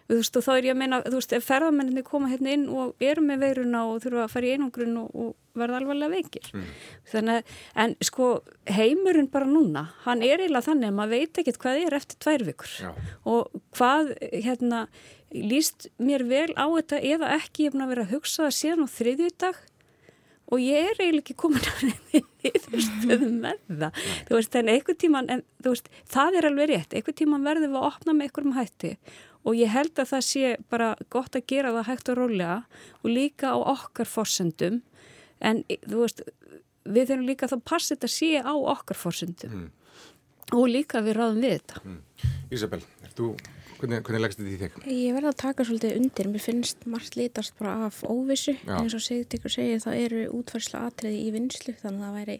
veist, 0.08 0.36
þá 0.36 0.52
er 0.56 0.64
ég 0.64 0.74
að 0.74 0.80
meina 0.82 1.02
þú 1.06 1.14
veist, 1.18 1.32
ef 1.32 1.46
ferðamenninni 1.46 2.02
koma 2.02 2.28
hérna 2.28 2.56
inn 2.56 2.66
og 2.68 2.94
eru 3.00 3.22
með 3.22 3.44
veiruna 3.44 3.84
og 3.86 4.02
þurfa 4.02 4.24
að 4.24 4.34
fara 4.34 4.46
í 4.46 4.52
einangrun 4.56 4.96
og, 4.96 5.14
og 5.14 5.36
verða 5.54 5.80
alvarlega 5.80 6.10
veikir 6.10 6.50
mm. 6.54 6.66
þannig, 7.12 7.54
en 7.74 7.96
sko 8.00 8.42
heimurinn 8.66 9.30
bara 9.30 9.46
núna, 9.46 9.86
hann 10.04 10.22
er 10.22 10.40
eiginlega 10.40 10.68
þannig 10.68 10.88
að 10.88 10.98
maður 10.98 11.16
veit 11.16 11.38
ekkert 11.38 11.58
hvað 11.58 11.86
er 11.86 11.94
eftir 11.94 12.18
tvær 12.18 12.44
vikur 12.44 12.76
Já. 12.80 12.92
og 13.24 13.62
hvað 13.74 14.14
hérna 14.32 14.86
líst 15.30 15.90
mér 15.98 16.24
vel 16.26 16.52
á 16.58 16.66
þetta 16.66 16.98
eða 16.98 17.34
ekki, 17.38 17.64
ég 17.64 17.70
er 17.70 17.74
búin 17.74 17.84
að 17.86 17.92
vera 17.94 18.06
að 18.06 18.14
hugsa 18.14 18.46
það 18.46 18.56
síðan 18.58 18.86
á 18.86 18.88
þriðjúdag 18.98 19.60
og 20.50 20.62
ég 20.62 20.90
er 20.90 20.98
eiginlega 20.98 21.22
ekki 21.22 21.36
komin 21.38 21.66
að 21.70 21.82
niðurstöðum 22.44 23.40
með 23.44 23.60
það. 23.68 24.04
Þú 24.28 24.38
veist, 24.38 24.58
en 24.60 24.70
einhver 24.74 24.98
tíman 24.98 25.32
en, 25.32 25.42
veist, 25.66 25.90
það 26.10 26.38
er 26.40 26.48
alveg 26.50 26.70
rétt, 26.72 26.96
einhver 26.96 27.16
tíman 27.20 27.46
verðum 27.46 27.74
við 27.74 27.82
að 27.82 27.88
opna 27.90 28.16
með 28.16 28.28
einhverjum 28.28 28.56
hætti. 28.58 28.92
Og 29.40 29.56
ég 29.56 29.72
held 29.72 29.96
að 29.96 30.10
það 30.10 30.24
sé 30.26 30.54
bara 30.72 30.90
gott 31.12 31.38
að 31.38 31.46
gera 31.48 31.72
það 31.78 31.88
hægt 31.88 32.10
og 32.12 32.18
rólega 32.18 32.56
og 33.00 33.08
líka 33.08 33.54
á 33.54 33.58
okkar 33.58 34.10
forsendum. 34.10 34.82
En 35.40 35.62
þú 35.86 36.02
veist 36.02 36.24
við 36.84 37.12
þurfum 37.12 37.28
líka 37.28 37.48
þá 37.48 37.56
passa 37.64 37.94
þetta 37.94 38.10
sé 38.12 38.32
á 38.42 38.52
okkar 38.52 38.98
forsendum. 38.98 39.54
Mm. 39.60 39.70
og 40.56 40.66
líka 40.66 40.98
við 41.04 41.14
ráðum 41.14 41.44
við 41.44 41.52
þetta. 41.54 41.80
Mm. 41.86 41.98
Ísabel, 42.50 42.80
þú 43.14 43.28
Hvernig, 43.80 44.02
hvernig 44.04 44.20
leggst 44.20 44.40
þetta 44.40 44.50
í 44.50 44.58
þig? 44.60 44.74
Ég 44.92 45.14
verði 45.16 45.28
að 45.30 45.38
taka 45.40 45.64
svolítið 45.64 45.94
undir. 45.96 46.28
Mér 46.28 46.42
finnst 46.44 46.82
margt 46.90 47.14
litast 47.16 47.54
bara 47.56 47.86
af 47.86 48.02
óvissu. 48.04 48.52
Já. 48.58 48.74
En 48.76 48.84
eins 48.84 48.96
og 48.98 49.04
Sigurður 49.04 49.54
segir 49.54 49.80
það 49.80 50.00
eru 50.04 50.24
útfærsla 50.36 50.82
atriði 50.90 51.22
í 51.24 51.30
vinslu 51.32 51.74
þannig 51.80 52.04
að 52.04 52.10
það 52.10 52.18
væri 52.18 52.36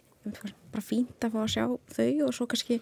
bara 0.71 0.85
fínt 0.85 1.25
að 1.25 1.33
fá 1.33 1.39
að 1.41 1.51
sjá 1.55 1.63
þau 1.95 2.09
og 2.27 2.35
svo 2.37 2.47
kannski 2.51 2.77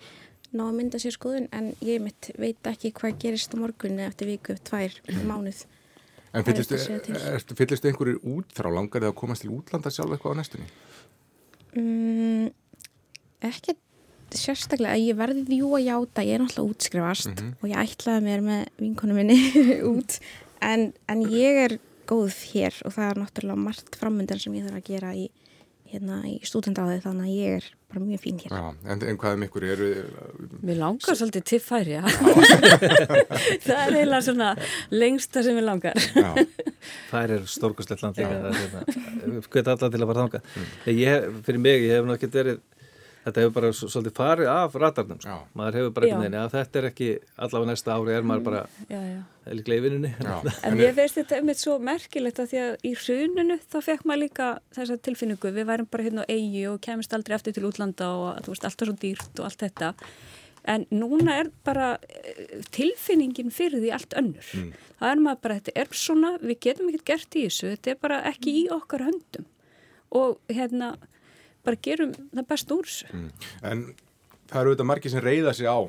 ná 0.49 0.63
að 0.65 0.77
mynda 0.79 0.99
sér 0.99 1.15
skoðun 1.15 1.47
en 1.55 1.71
ég 1.85 2.03
mitt 2.03 2.31
veit 2.41 2.67
ekki 2.67 2.91
hvað 2.97 3.19
gerist 3.21 3.53
á 3.55 3.61
morgunni 3.61 4.03
eftir 4.03 4.31
viku, 4.33 4.57
tvær, 4.67 4.95
mm. 5.07 5.21
mánuð. 5.29 5.63
En 6.35 6.45
fyllistu 6.45 7.89
einhverjir 7.89 8.19
út 8.27 8.51
þrá 8.57 8.69
langar 8.73 9.05
eða 9.05 9.17
komast 9.17 9.45
til 9.45 9.53
útlanda 9.55 9.91
sjálf 9.93 10.17
eitthvað 10.17 10.35
á 10.35 10.39
næstunni? 10.41 10.67
Mm, 11.79 12.49
ekkert 13.45 13.79
sérstaklega 14.37 14.95
að 14.95 15.05
ég 15.07 15.17
verði 15.19 15.59
jú 15.59 15.73
að 15.77 15.85
játa, 15.87 16.25
ég 16.25 16.37
er 16.37 16.43
náttúrulega 16.43 16.75
útskrifast 16.75 17.29
mm 17.29 17.35
-hmm. 17.35 17.53
og 17.61 17.69
ég 17.69 17.77
ætlaði 17.83 18.25
mér 18.27 18.41
með 18.41 18.61
vinkonu 18.77 19.13
minni 19.13 19.39
út 19.93 20.19
en, 20.61 20.93
en 21.07 21.21
ég 21.21 21.63
er 21.65 21.79
góð 22.09 22.37
hér 22.53 22.73
og 22.85 22.95
það 22.95 23.09
er 23.09 23.21
náttúrulega 23.23 23.65
margt 23.67 23.99
framöndan 23.99 24.39
sem 24.41 24.55
ég 24.57 24.65
þarf 24.65 24.79
að 24.81 24.87
gera 24.89 25.11
í, 25.13 25.29
hérna, 25.91 26.21
í 26.25 26.39
stúdendáði 26.43 27.01
þannig 27.03 27.27
að 27.27 27.35
ég 27.37 27.59
er 27.59 27.67
bara 27.89 28.05
mjög 28.05 28.21
fín 28.21 28.39
hér. 28.41 28.53
Já, 28.53 28.91
en, 28.93 29.03
en 29.09 29.17
hvað 29.17 29.35
um 29.37 29.45
ykkur 29.47 29.65
eru? 29.73 29.89
Mér 30.61 30.77
langar 30.77 31.17
svolítið 31.17 31.45
til 31.49 31.59
færi, 31.63 31.95
já. 31.97 32.03
það 33.65 33.79
er 33.85 33.95
eiginlega 33.97 34.21
svona 34.27 34.49
lengsta 34.93 35.43
sem 35.45 35.57
ég 35.57 35.65
langar. 35.65 35.97
Færi 37.09 37.39
er 37.39 37.47
stórkustlegt 37.49 38.03
land, 38.05 38.19
það 38.19 38.35
er 38.35 38.59
hérna, 38.59 38.83
við 39.23 39.49
getum 39.49 39.73
alltaf 39.73 39.93
til 39.93 40.03
að 40.03 40.11
fara 40.11 40.25
þanga. 40.25 40.43
Mm. 40.53 40.67
Ég, 40.99 41.31
fyrir 41.47 41.63
mig, 41.65 41.87
ég 41.87 41.97
hef 41.97 42.09
náttúrulega 42.09 42.43
verið 42.43 42.61
þetta 43.25 43.43
hefur 43.43 43.55
bara 43.55 43.71
svolítið 43.75 44.15
farið 44.15 44.49
af 44.53 44.77
ratarnum 44.79 45.19
sko. 45.21 45.35
maður 45.57 45.77
hefur 45.79 45.93
bara 45.95 46.07
einhvern 46.07 46.23
veginn 46.25 46.39
að 46.39 46.55
þetta 46.55 46.79
er 46.79 46.87
ekki 46.89 47.09
allavega 47.35 47.69
næsta 47.71 47.95
ári 47.95 48.15
er 48.15 48.27
maður 48.29 48.45
bara 48.47 48.63
líklega 49.49 49.79
í 49.79 49.85
vinnunni. 49.85 50.11
En 50.67 50.79
ég 50.79 50.95
veist 50.97 51.17
þetta 51.17 51.39
um 51.41 51.51
eitt 51.51 51.61
svo 51.61 51.77
merkilegt 51.83 52.41
að 52.41 52.51
því 52.51 52.59
að 52.63 52.73
í 52.85 52.91
hruninu 53.03 53.59
þá 53.65 53.77
fekk 53.85 54.05
maður 54.07 54.23
líka 54.25 54.49
þessa 54.77 54.99
tilfinningu, 55.07 55.53
við 55.55 55.69
værum 55.69 55.89
bara 55.91 56.05
hérna 56.07 56.25
á 56.25 56.31
eigi 56.31 56.65
og 56.69 56.81
kemist 56.85 57.15
aldrei 57.17 57.37
eftir 57.37 57.55
til 57.57 57.65
útlanda 57.69 58.11
og 58.15 58.43
þú 58.45 58.53
veist 58.53 58.69
alltaf 58.69 58.91
svo 58.91 58.97
dýrt 59.01 59.41
og 59.41 59.49
allt 59.49 59.65
þetta. 59.65 59.93
En 60.69 60.85
núna 60.91 61.37
er 61.39 61.51
bara 61.65 61.93
eh, 62.11 62.59
tilfinningin 62.75 63.51
fyrir 63.55 63.81
því 63.81 63.93
allt 63.95 64.15
önnur. 64.19 64.49
Mm. 64.53 64.73
það 64.99 65.13
er 65.13 65.21
maður 65.25 65.43
bara, 65.45 65.59
þetta 65.59 65.75
er 65.81 65.95
svona 65.95 66.33
við 66.43 66.59
getum 66.67 66.91
ekkert 66.91 67.07
gert 67.07 67.37
í 67.39 67.45
þessu, 67.47 67.71
þetta 67.73 67.93
er 67.93 68.01
bara 68.03 68.19
ekki 68.29 68.55
í 68.59 68.65
okkar 68.75 69.05
höndum. 69.07 69.47
Og 70.19 70.37
hérna 70.51 70.93
bara 71.65 71.81
gerum 71.87 72.13
það 72.13 72.47
best 72.53 72.71
úr 72.75 72.87
þessu. 72.87 73.09
Mm. 73.13 73.29
En 73.71 73.83
það 74.49 74.61
eru 74.61 74.71
auðvitað 74.71 74.89
margir 74.91 75.13
sem 75.13 75.23
reyða 75.25 75.53
sig 75.57 75.69
á 75.69 75.79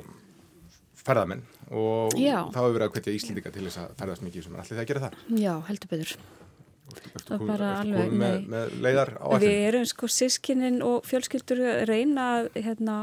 ferðamenn 1.01 1.41
og 1.71 2.13
Já. 2.19 2.43
þá 2.51 2.59
hefur 2.59 2.75
verið 2.75 2.85
að 2.87 2.93
hvetja 2.97 3.15
Íslindika 3.15 3.53
til 3.53 3.65
þess 3.65 3.81
að 3.81 3.91
ferðast 4.01 4.25
mikið 4.25 4.45
sem 4.45 4.55
er 4.55 4.63
allir 4.63 4.77
það 4.77 4.83
að 4.83 4.89
gera 4.91 5.03
það. 5.05 5.19
Já, 5.41 5.53
heldur 5.69 5.91
betur. 5.93 6.15
Það 6.91 7.35
er 7.37 7.45
bara 7.47 7.69
alveg, 7.79 8.15
með, 8.19 8.47
með 8.51 8.73
leiðar 8.83 9.13
á 9.15 9.27
allir. 9.29 9.45
Við 9.45 9.67
erum 9.69 9.85
sko 9.87 10.09
sískininn 10.11 10.81
og 10.83 11.07
fjölskyldur 11.07 11.61
reyna 11.87 12.25
hérna, 12.57 12.97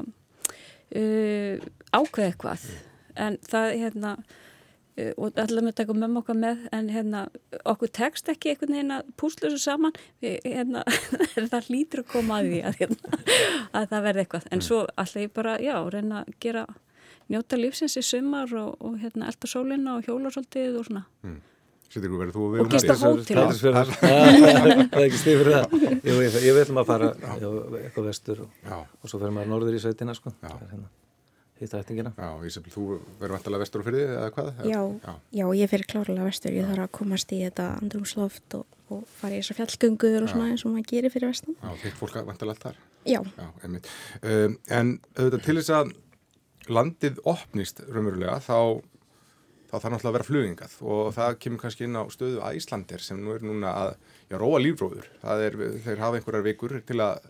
uh, 0.93 1.69
ákveða 1.97 2.29
eitthvað 2.29 2.67
mm. 2.69 2.85
en 3.25 3.41
það 3.49 3.71
hérna 3.85 4.13
og 4.99 5.39
allar 5.39 5.65
með 5.65 5.73
að 5.73 5.79
taka 5.81 5.95
mömmu 5.95 6.21
okkar 6.23 6.39
með 6.39 6.65
en 6.75 6.89
hérna, 6.93 7.25
okkur 7.69 7.91
tekst 7.95 8.31
ekki 8.33 8.53
einhvern 8.53 8.75
veginn 8.75 8.95
að 8.97 9.11
púsla 9.21 9.47
þessu 9.47 9.61
saman. 9.63 9.99
Við, 10.25 10.39
hérna, 10.47 10.83
það 11.53 11.69
hlýtur 11.69 12.03
að 12.03 12.09
koma 12.15 12.41
að 12.41 12.51
því 12.51 12.63
að, 12.71 12.79
hérna, 12.83 13.21
að 13.79 13.89
það 13.93 14.07
verði 14.09 14.25
eitthvað. 14.25 14.49
En 14.55 14.65
svo 14.69 14.81
alltaf 14.89 15.23
ég 15.23 15.35
bara, 15.39 15.59
já, 15.63 15.77
reyna 15.95 16.23
að 16.25 16.33
gera 16.43 16.65
njóta 17.29 17.61
lífsins 17.61 17.99
í 18.01 18.05
sumar 18.07 18.57
og, 18.59 18.75
og 18.83 18.99
hérna, 19.03 19.29
elda 19.31 19.51
sólina 19.51 19.99
og 19.99 20.09
hjóla 20.09 20.35
svolítið 20.35 20.81
og 20.81 20.89
svona. 20.91 21.05
Mm. 21.27 21.39
Sýttir 21.89 22.13
þú 22.13 22.19
verið 22.21 22.35
þú 22.37 22.47
og 22.61 22.73
gista 22.75 22.95
hótil 23.01 23.37
Það 23.63 24.67
er 24.69 25.05
ekki 25.07 25.21
stíð 25.23 25.39
fyrir 25.41 25.55
það. 25.55 25.77
Ég, 26.11 26.41
ég 26.45 26.59
vil 26.59 26.69
maður 26.77 26.91
fara 26.91 27.13
eitthvað 27.81 28.11
vestur 28.11 28.43
og, 28.45 28.65
og 28.77 29.09
svo 29.09 29.21
fer 29.23 29.33
maður 29.33 29.55
norður 29.55 29.79
í 29.79 29.85
sveitina 29.87 30.17
sko. 30.17 30.35
hérna 30.43 30.91
hitta 31.61 31.81
ættingina. 31.83 32.13
Já, 32.17 32.29
Ísabel, 32.49 32.73
þú 32.75 32.87
verður 33.21 33.35
vantilega 33.37 33.63
vestur 33.65 33.83
og 33.83 33.89
fyrir 33.89 34.03
þið 34.03 34.17
eða 34.17 34.33
hvað? 34.37 34.51
Já, 34.69 34.81
já. 35.05 35.15
já 35.39 35.47
ég 35.61 35.73
fyrir 35.73 35.89
klárlega 35.93 36.27
vestur, 36.29 36.57
ég 36.57 36.69
þarf 36.69 36.85
að 36.85 36.93
komast 36.99 37.33
í 37.35 37.41
þetta 37.45 37.69
andrumsloft 37.79 38.59
og, 38.59 38.77
og 38.95 39.07
fara 39.21 39.37
í 39.37 39.41
þessar 39.43 39.61
fjallgönguður 39.63 40.27
og 40.27 40.33
svona 40.35 40.51
eins 40.53 40.67
og 40.67 40.75
maður 40.75 40.91
gerir 40.93 41.15
fyrir 41.15 41.33
vestan. 41.33 41.57
Já, 41.63 41.73
þitt 41.85 41.99
fólk 41.99 42.21
vantilega 42.29 42.55
allt 42.55 42.69
þar? 42.69 42.85
Já. 43.09 43.21
Já, 43.25 43.49
einmitt. 43.65 43.91
Um, 44.23 44.61
en 44.79 44.95
auðvitað 45.17 45.45
til 45.49 45.59
þess 45.61 45.75
að 45.79 45.97
landið 46.69 47.21
opnist 47.29 47.83
raunverulega 47.89 48.39
þá 48.45 48.59
þá 49.69 49.75
þarf 49.77 49.93
náttúrulega 49.93 50.09
að 50.09 50.17
vera 50.17 50.27
flugingað 50.29 50.77
og 50.89 51.11
það 51.17 51.35
kemur 51.45 51.61
kannski 51.61 51.85
inn 51.85 51.99
á 52.01 52.03
stöðu 52.13 52.39
að 52.45 52.61
Íslandir 52.61 53.03
sem 53.05 53.19
nú 53.21 53.35
er 53.35 53.45
núna 53.45 53.75
að 53.83 53.91
já, 54.31 54.39
róa 54.41 54.61
lífróður. 54.63 55.11
Það 55.21 55.43
er, 55.45 55.59
þeir 55.85 56.01
hafa 56.01 56.21
einhverjar 56.21 56.47
vikur 56.47 56.79
til 56.89 57.01
að 57.05 57.29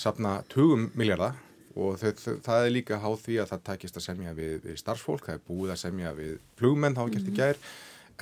sapna 0.00 0.40
20 0.50 0.90
miljardar 0.98 1.38
og 1.76 1.98
þau, 2.00 2.36
það 2.44 2.64
er 2.64 2.74
líka 2.74 3.00
háð 3.02 3.18
því 3.24 3.38
að 3.42 3.50
það 3.52 3.64
takist 3.70 3.98
að 3.98 4.06
semja 4.06 4.34
við, 4.36 4.54
við 4.64 4.78
starfsfólk, 4.80 5.26
það 5.26 5.38
er 5.38 5.44
búið 5.46 5.74
að 5.74 5.82
semja 5.84 6.14
við 6.18 6.36
flugmenn, 6.58 6.96
þá 6.96 7.02
ekki 7.04 7.20
eftir 7.20 7.34
mhm. 7.34 7.40
gær 7.40 7.60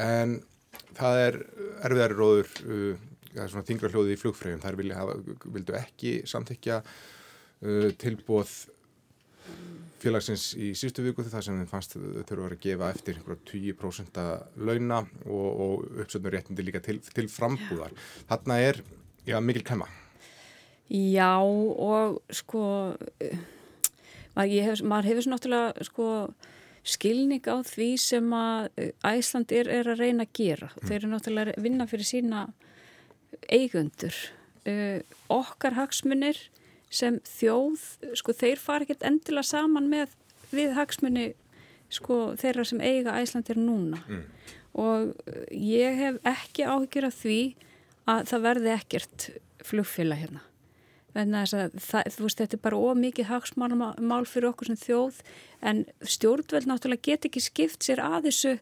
en 0.09 0.35
það 0.99 1.21
er 1.27 1.39
erfiðari 1.89 2.19
róður 2.19 2.51
uh, 2.65 3.07
það 3.29 3.45
er 3.45 3.53
svona 3.55 3.69
þingra 3.69 3.93
hljóði 3.93 4.17
í 4.17 4.21
flugfröðum, 4.23 4.65
þar 4.65 4.81
hafa, 4.99 5.17
vildu 5.57 5.79
ekki 5.79 6.17
samþykja 6.29 6.83
uh, 6.83 7.89
tilbúð 8.01 8.57
félagsins 9.99 10.53
í 10.59 10.73
sístu 10.79 11.03
viku 11.03 11.25
þar 11.27 11.45
sem 11.45 11.57
þeim 11.59 11.71
fannst 11.71 11.97
þurfa 11.97 12.51
að 12.53 12.61
gefa 12.63 12.91
eftir 12.95 13.19
einhverja 13.19 13.47
20% 13.51 14.21
launa 14.69 15.01
og, 15.27 15.49
og 15.49 16.03
uppsöndur 16.05 16.37
réttindi 16.37 16.67
líka 16.67 16.83
til, 16.85 17.01
til 17.03 17.27
frambúðar. 17.33 17.97
Þarna 18.31 18.61
er 18.63 18.83
já, 19.27 19.41
mikil 19.43 19.65
kemma. 19.67 19.89
Já 20.89 21.37
og 21.45 22.23
sko 22.33 22.63
hef, 24.47 24.81
maður 24.81 25.11
hefur 25.11 25.25
svo 25.25 25.33
náttúrulega 25.35 25.89
sko 25.89 26.07
skilning 26.89 27.45
á 27.45 27.61
því 27.67 27.89
sem 28.01 28.31
að 28.33 28.69
Æsland 29.05 29.53
er, 29.53 29.69
er 29.69 29.91
að 29.93 30.01
reyna 30.01 30.25
að 30.25 30.33
gera. 30.39 30.71
Mm. 30.73 30.87
Þeir 30.87 30.99
eru 30.99 31.11
náttúrulega 31.13 31.53
að 31.53 31.67
vinna 31.67 31.89
fyrir 31.91 32.09
sína 32.09 32.45
eigundur. 33.53 34.17
Uh, 34.69 35.01
okkar 35.33 35.77
hagsmunir 35.77 36.41
sem 36.93 37.21
þjóð, 37.29 37.85
sko 38.17 38.33
þeir 38.37 38.61
fara 38.63 38.87
ekkert 38.87 39.05
endilega 39.05 39.51
saman 39.51 39.91
með 39.93 40.17
við 40.57 40.73
hagsmunni 40.77 41.29
sko 41.93 42.33
þeirra 42.41 42.65
sem 42.69 42.81
eiga 42.81 43.17
Æsland 43.21 43.53
er 43.53 43.61
núna. 43.61 44.01
Mm. 44.09 44.25
Og 44.79 45.13
ég 45.53 46.01
hef 46.01 46.21
ekki 46.29 46.65
áhyggjur 46.65 47.09
af 47.09 47.21
því 47.21 47.41
að 48.09 48.29
það 48.31 48.45
verði 48.47 48.73
ekkert 48.73 49.31
flugfélag 49.69 50.23
hérna 50.25 50.45
Það, 51.15 52.11
þú 52.15 52.27
veist, 52.27 52.39
þetta 52.39 52.57
er 52.59 52.63
bara 52.63 52.77
ómikið 52.77 53.31
hagsmál 53.31 54.27
fyrir 54.29 54.51
okkur 54.51 54.69
sem 54.69 54.77
þjóð 54.77 55.23
en 55.65 55.87
stjórnveld 56.05 56.69
náttúrulega 56.69 57.07
get 57.09 57.25
ekki 57.25 57.41
skipt 57.43 57.83
sér 57.83 58.03
að 58.05 58.29
þessu 58.29 58.59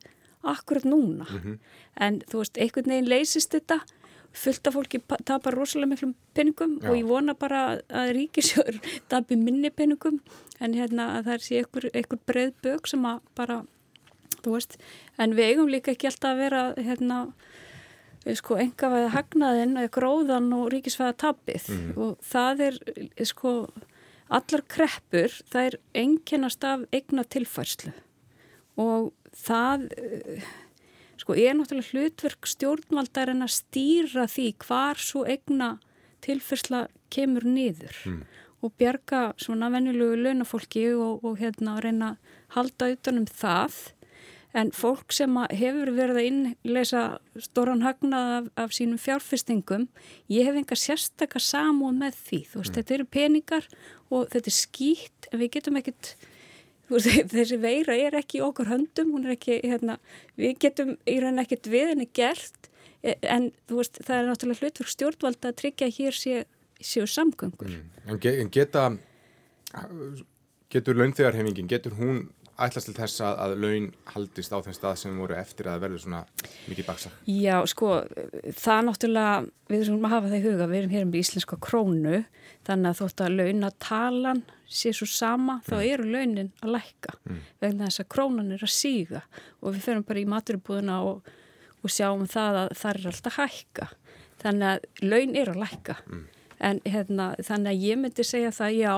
akkurat 0.47 0.85
núna 0.85 1.27
mm 1.27 1.39
-hmm. 1.43 1.59
en 1.97 2.23
þú 2.31 2.39
veist, 2.39 2.59
einhvern 2.59 2.91
veginn 2.91 3.09
leysist 3.09 3.51
þetta 3.51 3.81
fullt 4.37 4.67
af 4.67 4.75
fólki 4.75 5.01
tapar 5.25 5.55
rosalega 5.55 5.91
miklum 5.91 6.15
peningum 6.35 6.79
Já. 6.81 6.91
og 6.91 6.97
ég 6.97 7.07
vona 7.09 7.35
bara 7.35 7.81
að 7.89 8.13
ríkisjör 8.17 8.81
tapir 9.09 9.37
minni 9.37 9.71
peningum 9.71 10.21
en 10.61 10.75
hérna 10.75 11.19
að 11.19 11.25
það 11.25 11.35
er 11.35 11.45
sér 11.47 11.59
einhver, 11.59 11.91
einhver 11.95 12.21
breið 12.27 12.53
bög 12.63 12.89
sem 12.89 13.05
að 13.05 13.21
bara, 13.35 13.65
þú 14.43 14.53
veist 14.57 14.77
en 15.19 15.35
við 15.35 15.45
eigum 15.45 15.69
líka 15.69 15.91
ekki 15.91 16.07
alltaf 16.07 16.31
að 16.31 16.43
vera 16.45 16.75
hérna 16.77 17.33
sko 18.35 18.59
engavæða 18.59 19.13
hagnaðin 19.15 19.77
eða 19.79 19.93
gróðan 19.95 20.49
og 20.57 20.71
ríkisfæða 20.75 21.19
tapið 21.23 21.71
mm 21.71 21.93
og 21.97 22.17
það 22.27 22.63
er 22.67 22.79
sko 23.31 23.53
allar 24.27 24.63
kreppur 24.69 25.35
það 25.53 25.69
er 25.71 25.79
enginnast 25.95 26.65
af 26.67 26.87
eigna 26.93 27.25
tilfærslu 27.25 27.93
og 28.77 29.13
það 29.47 29.87
sko 31.21 31.37
er 31.39 31.57
náttúrulega 31.57 31.93
hlutverk 31.95 32.49
stjórnvaldar 32.51 33.33
en 33.33 33.47
að 33.47 33.55
stýra 33.57 34.27
því 34.31 34.49
hvar 34.67 35.01
svo 35.01 35.25
eigna 35.27 35.77
tilfærsla 36.27 36.87
kemur 37.13 37.47
niður. 37.47 37.97
Mm. 38.07 38.25
og 38.65 38.73
bjarga 38.81 39.35
svona 39.39 39.69
venjulegu 39.71 40.17
launafólki 40.17 40.87
og, 40.97 41.25
og 41.25 41.37
hérna 41.39 41.77
reyna 41.85 42.15
halda 42.57 42.89
utanum 42.95 43.27
það 43.29 43.77
en 44.57 44.71
fólk 44.73 45.13
sem 45.15 45.35
hefur 45.53 45.91
verið 45.95 46.21
að 46.21 46.29
innleisa 46.31 47.03
stóran 47.45 47.85
hagnað 47.85 48.31
af, 48.37 48.47
af 48.65 48.77
sínum 48.77 49.01
fjárfestingum, 49.01 49.89
ég 50.33 50.49
hef 50.49 50.57
enga 50.57 50.79
sérstakar 50.81 51.45
samúð 51.45 51.99
með 52.01 52.17
því, 52.23 52.41
þú 52.53 52.63
veist, 52.63 52.73
mm. 52.73 52.79
þetta 52.79 52.97
eru 52.97 53.09
peningar 53.19 53.69
og 54.09 54.31
þetta 54.33 54.53
er 54.53 54.57
skýtt, 54.57 55.29
en 55.31 55.43
við 55.43 55.53
getum 55.59 55.81
ekkert, 55.81 56.13
þessi 57.35 57.61
veira 57.61 57.99
er 58.01 58.17
ekki 58.17 58.41
í 58.41 58.45
okkur 58.47 58.71
höndum, 58.71 59.13
hún 59.17 59.29
er 59.29 59.37
ekki, 59.37 59.61
hérna, 59.67 59.99
við 60.41 60.57
getum 60.65 60.95
í 61.05 61.19
raun 61.23 61.43
ekkert 61.43 61.69
við 61.73 61.93
henni 61.93 62.09
gert, 62.17 62.71
e, 63.03 63.19
en 63.27 63.51
þú 63.69 63.83
veist, 63.83 64.01
það 64.07 64.23
er 64.23 64.31
náttúrulega 64.31 64.65
hlutverk 64.65 64.95
stjórnvalda 64.95 65.53
að 65.53 65.61
tryggja 65.61 65.91
hér 65.99 66.17
séu, 66.17 66.47
séu 66.81 67.05
samgöngur. 67.11 67.77
Mm. 67.77 67.93
En, 68.07 68.23
ge 68.23 68.39
en 68.41 68.53
geta, 68.55 68.89
getur 70.73 70.97
launþegarhefingin, 71.03 71.69
getur 71.69 72.01
hún 72.01 72.25
ætlast 72.57 72.89
til 72.89 72.97
þess 72.97 73.23
að, 73.25 73.39
að 73.45 73.55
laun 73.63 73.87
haldist 74.13 74.55
á 74.55 74.59
þeim 74.65 74.77
stað 74.77 74.99
sem 75.01 75.17
voru 75.21 75.37
eftir 75.37 75.69
að 75.69 75.83
verður 75.85 76.03
svona 76.05 76.21
mikið 76.71 76.87
baksa? 76.89 77.13
Já, 77.29 77.57
sko, 77.69 77.91
það 78.57 78.83
náttúrulega, 78.89 79.35
við 79.71 79.85
erum 79.85 80.07
að 80.09 80.15
hafa 80.15 80.31
það 80.31 80.39
í 80.39 80.45
huga, 80.47 80.69
við 80.71 80.81
erum 80.81 80.95
hér 80.95 81.07
um 81.07 81.17
íslenska 81.21 81.59
krónu, 81.67 82.23
þannig 82.69 82.91
að 82.91 83.01
þótt 83.03 83.25
að 83.27 83.37
launatalan 83.41 84.45
sé 84.67 84.93
svo 84.97 85.09
sama, 85.11 85.59
mm. 85.59 85.67
þá 85.69 85.77
eru 85.81 86.09
launin 86.15 86.53
að 86.63 86.73
lækka, 86.79 87.19
mm. 87.27 87.43
vegna 87.65 87.91
þess 87.91 88.05
að 88.05 88.11
krónan 88.17 88.55
er 88.57 88.65
að 88.67 88.75
síga 88.75 89.23
og 89.61 89.75
við 89.75 89.85
ferum 89.85 90.07
bara 90.09 90.23
í 90.23 90.31
maturubúðuna 90.33 91.03
og, 91.11 91.29
og 91.83 91.93
sjáum 91.93 92.25
það 92.31 92.63
að 92.65 92.73
það 92.81 93.03
er 93.03 93.13
alltaf 93.13 93.39
hækka, 93.43 93.91
þannig 94.43 94.73
að 94.73 95.13
laun 95.13 95.39
er 95.43 95.53
að 95.53 95.63
lækka. 95.67 96.01
Mm. 96.09 96.25
En 96.65 96.81
hérna, 96.89 97.35
þannig 97.45 97.75
að 97.75 97.83
ég 97.85 97.99
myndi 98.01 98.25
segja 98.25 98.53
það, 98.55 98.79
já, 98.79 98.95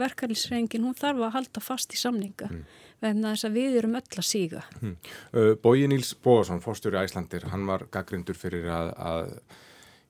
verkefnisrengin, 0.00 0.86
hún 0.86 0.96
þarf 0.96 1.26
að 1.26 1.34
halda 1.36 1.60
fast 1.60 1.92
í 1.92 2.00
samninga. 2.00 2.48
Mm 2.48 2.62
vegna 3.02 3.34
þess 3.34 3.48
að 3.48 3.58
við 3.58 3.78
erum 3.80 3.98
öll 3.98 4.18
að 4.20 4.26
síga. 4.26 4.62
Hmm. 4.78 4.96
Uh, 5.34 5.52
Bóji 5.62 5.88
Níls 5.90 6.12
Bóðarsson, 6.22 6.62
fórstjóri 6.64 7.00
Æslandir, 7.02 7.48
hann 7.52 7.66
var 7.68 7.86
gaggrindur 7.92 8.38
fyrir 8.38 8.68
að, 8.72 8.92
að 9.02 9.32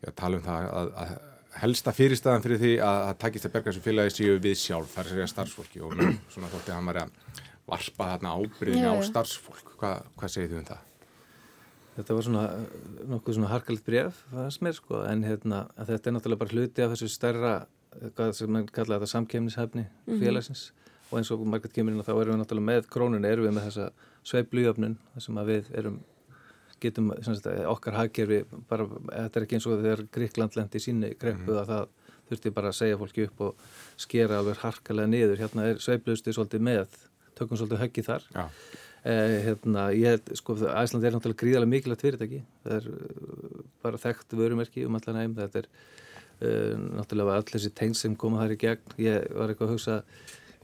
já, 0.04 0.10
tala 0.18 0.38
um 0.38 0.44
það 0.46 0.68
að, 0.68 0.92
að 1.04 1.14
helsta 1.62 1.92
fyrirstæðan 1.96 2.44
fyrir 2.46 2.62
því 2.62 2.74
að 2.80 3.00
það 3.06 3.18
takist 3.24 3.48
að 3.48 3.54
berga 3.56 3.70
þessu 3.70 3.84
félagi 3.86 4.14
síu 4.16 4.38
við 4.40 4.60
sjálf, 4.60 4.92
það 4.92 5.02
er 5.02 5.10
sér 5.10 5.24
að 5.24 5.32
starfsfólki 5.34 5.82
og 5.84 5.98
svona 6.32 6.52
þótti 6.52 6.76
hann 6.76 6.88
var 6.88 7.02
að 7.02 7.42
varpa 7.72 8.08
þarna 8.14 8.36
ábyrðin 8.38 8.88
á 8.88 8.94
starfsfólk. 9.08 9.76
Hva, 9.80 9.98
hvað 10.16 10.34
segir 10.34 10.52
þið 10.52 10.62
um 10.62 10.70
það? 10.72 10.88
Þetta 11.96 12.14
var 12.16 12.24
svona 12.24 12.42
nokkuð 13.04 13.34
svona 13.36 13.50
harkalitt 13.52 13.84
bref, 13.84 14.22
er 14.32 14.52
smér 14.54 14.76
sko, 14.78 15.02
en 15.04 15.24
hérna, 15.28 15.66
þetta 15.76 16.08
er 16.08 16.14
náttúrulega 16.16 16.40
bara 16.40 16.54
hluti 16.56 16.84
af 16.84 16.94
þessu 16.94 17.08
stærra, 17.12 17.66
hvað 18.16 18.32
sem 18.38 18.48
mann 18.48 18.70
kallaði 18.72 19.02
þetta 19.02 19.12
samkemnishefni 19.12 19.84
mhm. 19.84 20.22
félagsins. 20.22 20.70
Mm 20.70 20.76
-hmm 20.76 20.82
og 21.12 21.20
eins 21.20 21.30
og 21.32 21.44
margætt 21.44 21.74
kemur 21.76 21.92
inn 21.92 22.00
og 22.00 22.06
þá 22.06 22.14
erum 22.14 22.34
við 22.34 22.40
náttúrulega 22.40 22.68
með 22.70 22.88
krónun 22.92 23.28
erum 23.28 23.46
við 23.46 23.54
með 23.56 23.66
þessa 23.68 23.88
sveiplujöfnun 24.30 24.96
þar 25.12 25.24
sem 25.26 25.40
að 25.42 25.50
við 25.50 25.70
erum 25.80 25.98
getum 26.82 27.10
sagt, 27.22 27.48
okkar 27.70 27.98
haggerfi 27.98 28.38
bara, 28.70 28.86
þetta 28.88 29.38
er 29.38 29.46
ekki 29.46 29.58
eins 29.58 29.66
og 29.68 29.82
þegar 29.84 30.04
Gríkland 30.16 30.56
lendi 30.58 30.80
í 30.80 30.86
síni 30.86 31.12
greppu 31.12 31.44
mm 31.44 31.50
-hmm. 31.52 31.60
að 31.60 31.72
það 31.72 31.84
þurfti 32.30 32.54
bara 32.56 32.72
að 32.72 32.78
segja 32.78 32.98
fólki 32.98 33.26
upp 33.28 33.40
og 33.40 33.66
skera 33.96 34.38
alveg 34.40 34.62
harkalega 34.64 35.12
niður, 35.12 35.38
hérna 35.42 35.66
er 35.68 35.78
sveiplusti 35.78 36.32
svolítið 36.32 36.64
með, 36.64 36.96
tökum 37.36 37.60
svolítið 37.60 37.82
höggi 37.84 38.02
þar 38.08 38.22
eh, 39.04 39.38
hérna 39.46 39.86
ég 39.96 40.34
sko, 40.38 40.56
Æsland 40.68 41.06
er 41.06 41.16
náttúrulega 41.16 41.42
gríðarlega 41.42 41.72
mikilvægt 41.72 42.04
fyrirtæki. 42.06 42.42
Það 42.66 42.76
er 42.78 42.90
uh, 42.92 43.64
bara 43.84 44.02
þekkt 44.02 44.36
vörumerki 44.38 44.86
um 44.88 44.98
allan 44.98 45.20
heim, 45.22 45.34
þetta 45.38 45.62
er 45.62 45.70
uh, 45.70 46.84
náttúrulega 47.00 47.40
allir 47.40 47.56
þessi 47.56 47.74
teng 47.78 47.98
sem 47.98 48.14
koma 48.18 48.42
þar 48.44 48.54
í 48.56 48.60
gegn, 48.62 48.96
ég 49.02 49.26
var 49.36 49.52
eitthvað 49.52 49.68
að 49.70 49.74
hugsa 49.76 50.00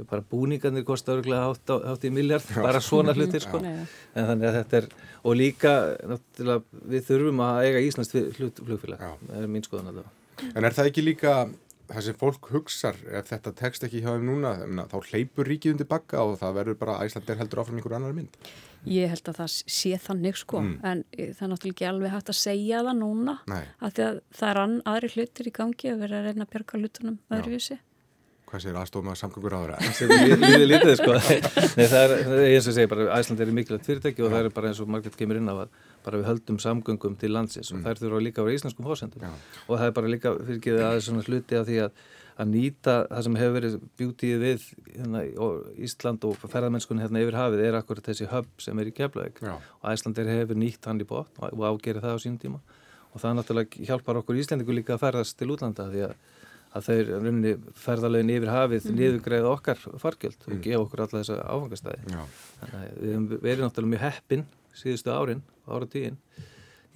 bara 0.06 0.22
búningarnir 0.30 0.84
kostar 0.86 1.18
örgulega 1.18 1.80
hátt 1.88 2.04
í 2.06 2.12
miljard, 2.14 2.46
bara 2.54 2.78
svona 2.78 3.10
hlutir 3.18 3.42
sko. 3.42 3.58
en 3.58 4.28
þannig 4.28 4.46
að 4.46 4.58
þetta 4.60 4.78
er 4.78 4.86
og 5.26 5.34
líka, 5.34 5.72
náttúrulega, 6.12 6.82
við 6.92 7.08
þurfum 7.08 7.42
að 7.48 7.58
eiga 7.64 7.82
Íslands 7.82 8.14
flugfélag. 8.14 9.02
Það 9.02 9.40
er 9.40 9.50
mín 9.50 9.66
skoðan 9.66 9.90
allavega 9.90 10.14
En 10.54 10.64
er 10.64 10.74
það 10.74 10.90
ekki 10.90 11.04
líka 11.04 11.32
það 11.88 12.04
sem 12.06 12.16
fólk 12.20 12.48
hugsar 12.52 12.98
ef 13.16 13.30
þetta 13.32 13.52
tekst 13.58 13.84
ekki 13.86 14.02
hjá 14.04 14.10
þeim 14.10 14.26
núna 14.28 14.86
þá 14.90 14.96
hleypur 15.10 15.48
ríkið 15.48 15.74
undir 15.74 15.88
bakka 15.90 16.22
og 16.24 16.38
það 16.40 16.58
verður 16.60 16.80
bara 16.82 16.98
Æslandir 17.04 17.40
heldur 17.40 17.62
áfram 17.62 17.80
einhver 17.80 17.96
annar 17.98 18.16
mynd. 18.16 18.38
Ég 18.88 19.10
held 19.10 19.30
að 19.32 19.40
það 19.40 19.54
sé 19.78 19.92
þannig 20.04 20.38
sko 20.38 20.62
mm. 20.62 20.76
en 20.86 21.02
það 21.10 21.44
er 21.46 21.52
náttúrulega 21.52 21.74
ekki 21.74 21.88
alveg 21.88 22.14
hægt 22.14 22.32
að 22.32 22.40
segja 22.40 22.84
það 22.86 23.00
núna 23.00 23.36
að 23.48 24.00
það 24.38 24.48
er 24.52 24.62
aðri 24.92 25.12
hlutir 25.16 25.50
í 25.50 25.54
gangi 25.58 25.92
að 25.92 26.04
vera 26.04 26.20
að 26.20 26.28
reyna 26.28 26.46
að 26.46 26.52
björga 26.54 26.82
hlutunum 26.82 27.20
öðruvísi 27.34 27.78
hvað 28.48 28.62
sér 28.64 28.78
aðstofum 28.80 29.10
að 29.12 29.18
samgöngur 29.20 29.54
á 29.54 29.60
þeirra? 29.60 29.78
Það 29.84 29.96
sér 29.98 30.12
lífið 30.42 30.64
lítið 30.66 30.92
sko. 30.98 31.16
Nei, 31.78 31.86
það 31.92 32.14
er 32.14 32.44
eins 32.48 32.68
og 32.68 32.76
segja 32.76 32.90
bara 32.90 33.08
Æsland 33.18 33.42
er 33.44 33.52
mikilvægt 33.54 33.88
fyrirtæki 33.88 34.24
og 34.24 34.32
það 34.34 34.48
er 34.48 34.54
bara 34.56 34.70
eins 34.70 34.80
og 34.82 34.92
margir 34.92 35.16
kemur 35.18 35.40
inn 35.40 35.50
á 35.52 35.54
að 35.54 35.74
bara 36.04 36.20
við 36.20 36.30
höldum 36.30 36.60
samgöngum 36.62 37.18
til 37.20 37.32
landsins 37.34 37.72
mm. 37.72 37.80
og 37.80 37.84
það 37.86 38.04
þurfa 38.04 38.22
líka 38.24 38.42
að 38.42 38.48
vera 38.48 38.60
íslenskum 38.60 38.88
hósendum 38.88 39.26
og 39.28 39.74
það 39.74 39.84
er 39.88 39.98
bara 39.98 40.12
líka 40.14 40.32
fyrir 40.38 40.60
ekki 40.60 40.78
að 40.86 41.02
svona 41.04 41.26
hluti 41.26 41.58
af 41.58 41.66
því 41.68 41.78
að, 41.84 42.00
að 42.38 42.50
nýta 42.54 42.96
það 43.10 43.26
sem 43.26 43.38
hefur 43.42 43.56
verið 43.58 43.76
bjútið 44.00 44.42
við 44.44 44.66
hérna, 44.94 45.24
Ísland 45.88 46.26
og 46.28 46.40
ferðarmennskunni 46.44 47.04
hérna 47.04 47.24
yfir 47.24 47.38
hafið 47.38 47.64
er 47.66 47.78
akkurat 47.80 48.10
þessi 48.10 48.30
höfn 48.32 48.64
sem 48.64 48.80
er 48.80 48.90
í 48.90 48.96
keflaug 48.96 49.42
og 49.44 49.88
Æsland 49.92 50.22
hefur 50.32 50.60
nýtt 50.62 50.88
hann 50.88 51.02
í 51.02 51.08
bótt 51.08 51.42
og 51.50 51.64
ágerir 51.66 52.00
það 52.04 52.16
á 52.16 52.24
sín 52.24 52.40
tíma. 52.40 52.62
Og 53.08 53.22
það 53.22 53.38
náttúrulega 53.38 53.86
hjálpar 53.88 54.20
okkur 54.20 54.38
Íslandingu 54.38 54.74
líka 54.76 54.94
að 54.94 55.06
ferðast 55.06 55.38
til 55.40 55.48
útlanda 55.54 55.88
því 55.88 56.02
að 56.10 56.16
að 56.76 56.88
þeir 56.88 57.10
ferðarlegin 57.80 58.34
yfir 58.34 58.52
hafið 58.52 58.88
mm. 58.90 58.98
niðugreið 58.98 59.48
okkar 59.48 59.80
fargjöld 60.02 60.42
og 60.44 60.52
mm. 60.52 60.62
gefa 60.66 60.82
okkur 60.84 61.04
alla 61.04 61.22
þessa 61.22 61.38
áfangastæði 61.48 62.02
þannig 62.12 62.78
að 62.78 62.86
við 62.98 63.12
hefum 63.14 63.28
verið 63.46 63.64
náttúrulega 63.64 63.92
mjög 63.94 64.04
heppin 64.04 64.46
síðustu 64.78 65.14
árin, 65.14 65.42
ára 65.66 65.88
tíin 65.90 66.18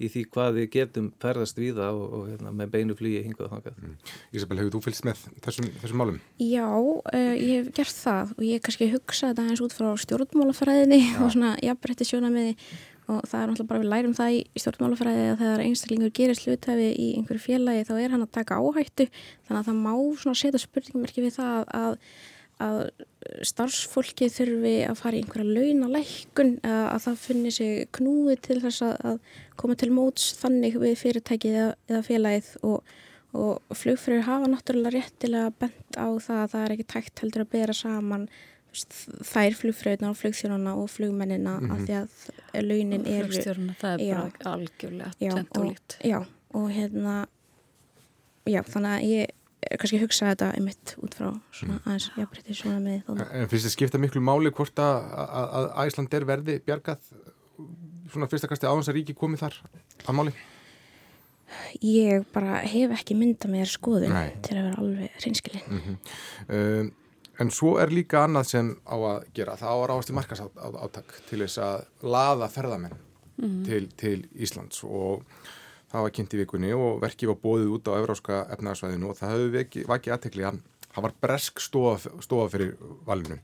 í 0.01 0.09
því 0.11 0.23
hvað 0.33 0.55
við 0.57 0.69
getum 0.73 1.09
ferðast 1.21 1.59
við 1.59 1.77
það 1.77 1.99
og, 1.99 2.13
og 2.17 2.23
hérna, 2.31 2.53
með 2.57 2.71
beinu 2.73 2.95
flýi 2.97 3.21
hingað 3.23 3.45
og 3.45 3.51
þangað. 3.53 3.75
Mm. 3.79 3.93
Ísabel, 4.33 4.57
hefur 4.61 4.73
þú 4.73 4.81
fylgst 4.87 5.05
með 5.07 5.21
þessum, 5.45 5.67
þessum 5.83 6.01
málum? 6.01 6.17
Já, 6.41 6.65
uh, 6.65 7.35
ég 7.37 7.53
hef 7.59 7.69
gert 7.77 7.99
það 7.99 8.33
og 8.35 8.43
ég 8.47 8.63
kannski 8.65 8.89
hugsa 8.93 9.29
þetta 9.29 9.45
eins 9.51 9.63
út 9.63 9.75
frá 9.77 9.91
stjórnmálafræðinni 10.03 11.01
og 11.19 11.29
svona 11.35 11.53
jafnbretti 11.63 12.09
sjóna 12.09 12.33
með 12.33 12.49
því 12.49 12.55
og 13.11 13.23
það 13.27 13.39
er 13.39 13.49
náttúrulega 13.49 13.69
bara 13.69 13.81
við 13.83 13.91
lærum 13.91 14.13
það 14.15 14.35
í 14.35 14.61
stjórnmálafræði 14.63 15.23
að 15.29 15.41
þegar 15.41 15.63
einstaklingur 15.63 16.13
gerir 16.19 16.39
slutæfi 16.39 16.89
í 16.91 17.07
einhverju 17.17 17.43
félagi 17.43 17.87
þá 17.89 17.93
er 17.97 18.13
hann 18.13 18.23
að 18.23 18.35
taka 18.37 18.59
áhættu. 18.61 19.07
Þannig 19.47 19.59
að 19.59 19.67
það 19.69 19.81
má 19.83 20.37
setja 20.39 20.61
spurningmerki 20.63 21.25
við 21.25 21.35
það 21.35 21.73
að, 21.79 21.97
að 22.63 22.79
starfsfólki 23.51 24.29
þurfi 24.31 24.75
að 24.87 24.99
fara 25.01 25.19
í 25.19 25.23
einhverja 25.23 25.57
launalækkun 25.57 26.53
að, 26.63 26.83
að 26.93 27.01
það 27.07 27.19
finnir 27.25 27.57
sig 27.57 27.87
knúi 27.99 28.37
til 28.47 28.59
þess 28.63 28.85
að, 28.87 28.95
að 29.11 29.39
koma 29.59 29.77
til 29.79 29.91
móts 29.95 30.31
þannig 30.39 30.79
við 30.81 30.95
fyrirtækið 31.03 31.59
eða, 31.59 31.73
eða 31.91 32.05
félagið. 32.07 32.53
Og, 32.69 32.95
og 33.33 33.73
flugfröður 33.73 34.27
hafa 34.27 34.49
náttúrulega 34.51 34.93
réttilega 34.93 35.53
bent 35.57 35.95
á 35.97 36.07
það 36.21 36.39
að 36.39 36.51
það 36.51 36.63
er 36.63 36.73
ekki 36.75 36.89
tækt 36.91 37.23
heldur 37.23 37.43
að 37.43 37.53
bera 37.55 37.73
saman 37.73 38.27
þær 38.73 39.57
flugfröðuna 39.59 40.09
og 40.09 40.17
flugþjónuna 40.17 40.73
og 40.81 40.89
flugmennina 40.89 41.59
mm 41.59 41.69
-hmm. 41.69 41.73
af 41.73 41.79
því 41.87 41.93
að 42.57 42.65
launin 42.69 43.05
er 43.05 43.27
flugstjórna, 43.27 43.75
það 43.81 43.93
er 43.93 44.05
já, 44.07 44.15
bara 44.15 44.55
algjörlega 44.55 45.11
tvent 45.19 45.57
og 45.57 45.75
já, 46.03 46.25
og 46.53 46.69
hérna 46.71 47.15
já, 48.45 48.61
þannig 48.61 48.91
að 48.91 49.03
ég 49.03 49.27
kannski 49.79 49.99
hugsa 50.01 50.31
þetta 50.31 50.49
einmitt 50.57 50.95
út 51.03 51.15
frá 51.15 51.29
svona 51.51 51.77
mm. 51.77 51.83
aðeins 51.85 52.07
jafnbreytið 52.17 52.57
svona 52.57 52.79
með 52.83 53.03
þá 53.05 53.11
En 53.31 53.51
finnst 53.51 53.67
þið 53.67 53.75
skipta 53.75 54.01
miklu 54.01 54.21
máli 54.21 54.51
hvort 54.51 54.79
að, 54.79 55.05
að 55.59 55.69
Æsland 55.85 56.13
er 56.13 56.25
verði 56.25 56.57
bjargað 56.65 57.05
svona 58.11 58.29
fyrstakasti 58.31 58.67
áðans 58.67 58.89
að 58.91 58.99
ríki 58.99 59.15
komið 59.17 59.45
þar 59.45 59.59
að 60.07 60.17
máli? 60.19 60.33
Ég 61.85 62.25
bara 62.33 62.61
hef 62.65 62.93
ekki 62.97 63.15
mynda 63.17 63.49
með 63.51 63.69
skoðun 63.73 64.13
Nei. 64.13 64.33
til 64.45 64.57
að 64.57 64.67
vera 64.67 64.81
alveg 64.81 65.17
hreinskilin 65.21 65.65
mm 65.67 65.81
-hmm. 65.85 65.97
um, 66.57 66.91
En 67.41 67.49
svo 67.49 67.77
er 67.81 67.89
líka 67.89 68.23
annað 68.27 68.49
sem 68.51 68.69
á 68.85 68.93
að 68.95 69.25
gera, 69.33 69.57
það 69.57 69.73
á 69.73 69.77
að 69.77 69.87
ráðast 69.89 70.11
í 70.11 70.15
markasáttak 70.17 71.15
til 71.29 71.39
þess 71.41 71.61
að 71.65 71.85
laða 72.13 72.49
ferðamenn 72.53 72.93
mm 72.93 73.47
-hmm. 73.47 73.65
til, 73.65 73.87
til 73.97 74.19
Íslands 74.37 74.83
og 74.83 75.23
það 75.89 76.05
var 76.05 76.13
kynnt 76.13 76.33
í 76.33 76.41
vikunni 76.41 76.73
og 76.73 77.01
verkið 77.01 77.33
var 77.33 77.41
bóðið 77.41 77.73
út 77.75 77.89
á 77.89 77.97
Evráska 77.97 78.45
efnarsvæðinu 78.53 79.09
og 79.09 79.17
það 79.17 79.33
hefði 79.33 79.85
vakið 79.89 80.13
aðtekli 80.13 80.43
að 80.43 80.59
það 80.93 81.03
var 81.03 81.13
bresk 81.21 81.59
stofa, 81.59 82.09
stofa 82.21 82.49
fyrir 82.53 82.75
valinu. 83.05 83.39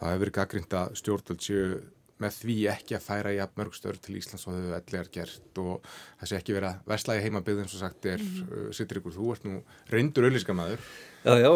Það 0.00 0.08
hefur 0.08 0.22
verið 0.24 0.36
gaggrind 0.38 0.76
að 0.80 0.94
stjórnvöld 1.00 1.42
séu 1.44 1.80
með 2.20 2.36
því 2.38 2.56
ekki 2.74 2.96
að 2.96 3.06
færa 3.06 3.34
í 3.34 3.38
að 3.42 3.54
mörgstöður 3.60 4.00
til 4.04 4.16
Íslands 4.20 4.46
og 4.46 4.54
þau 4.54 4.60
hefur 4.60 4.78
ellegar 4.78 5.12
gert 5.14 5.62
og 5.62 5.86
það 6.20 6.30
sé 6.30 6.40
ekki 6.40 6.56
verið 6.56 6.70
að 6.70 6.90
verslægi 6.92 7.24
heimabið 7.26 7.62
eins 7.62 7.76
og 7.76 7.84
sagt 7.84 8.06
er, 8.06 8.20
mm 8.20 8.34
-hmm. 8.34 8.68
uh, 8.68 8.72
sittur 8.76 9.00
ykkur, 9.00 9.16
þú 9.16 9.32
ert 9.32 9.44
nú 9.48 9.62
reyndur 9.90 10.28
auðlískamæður 10.28 10.84
Já, 11.20 11.34
já, 11.36 11.50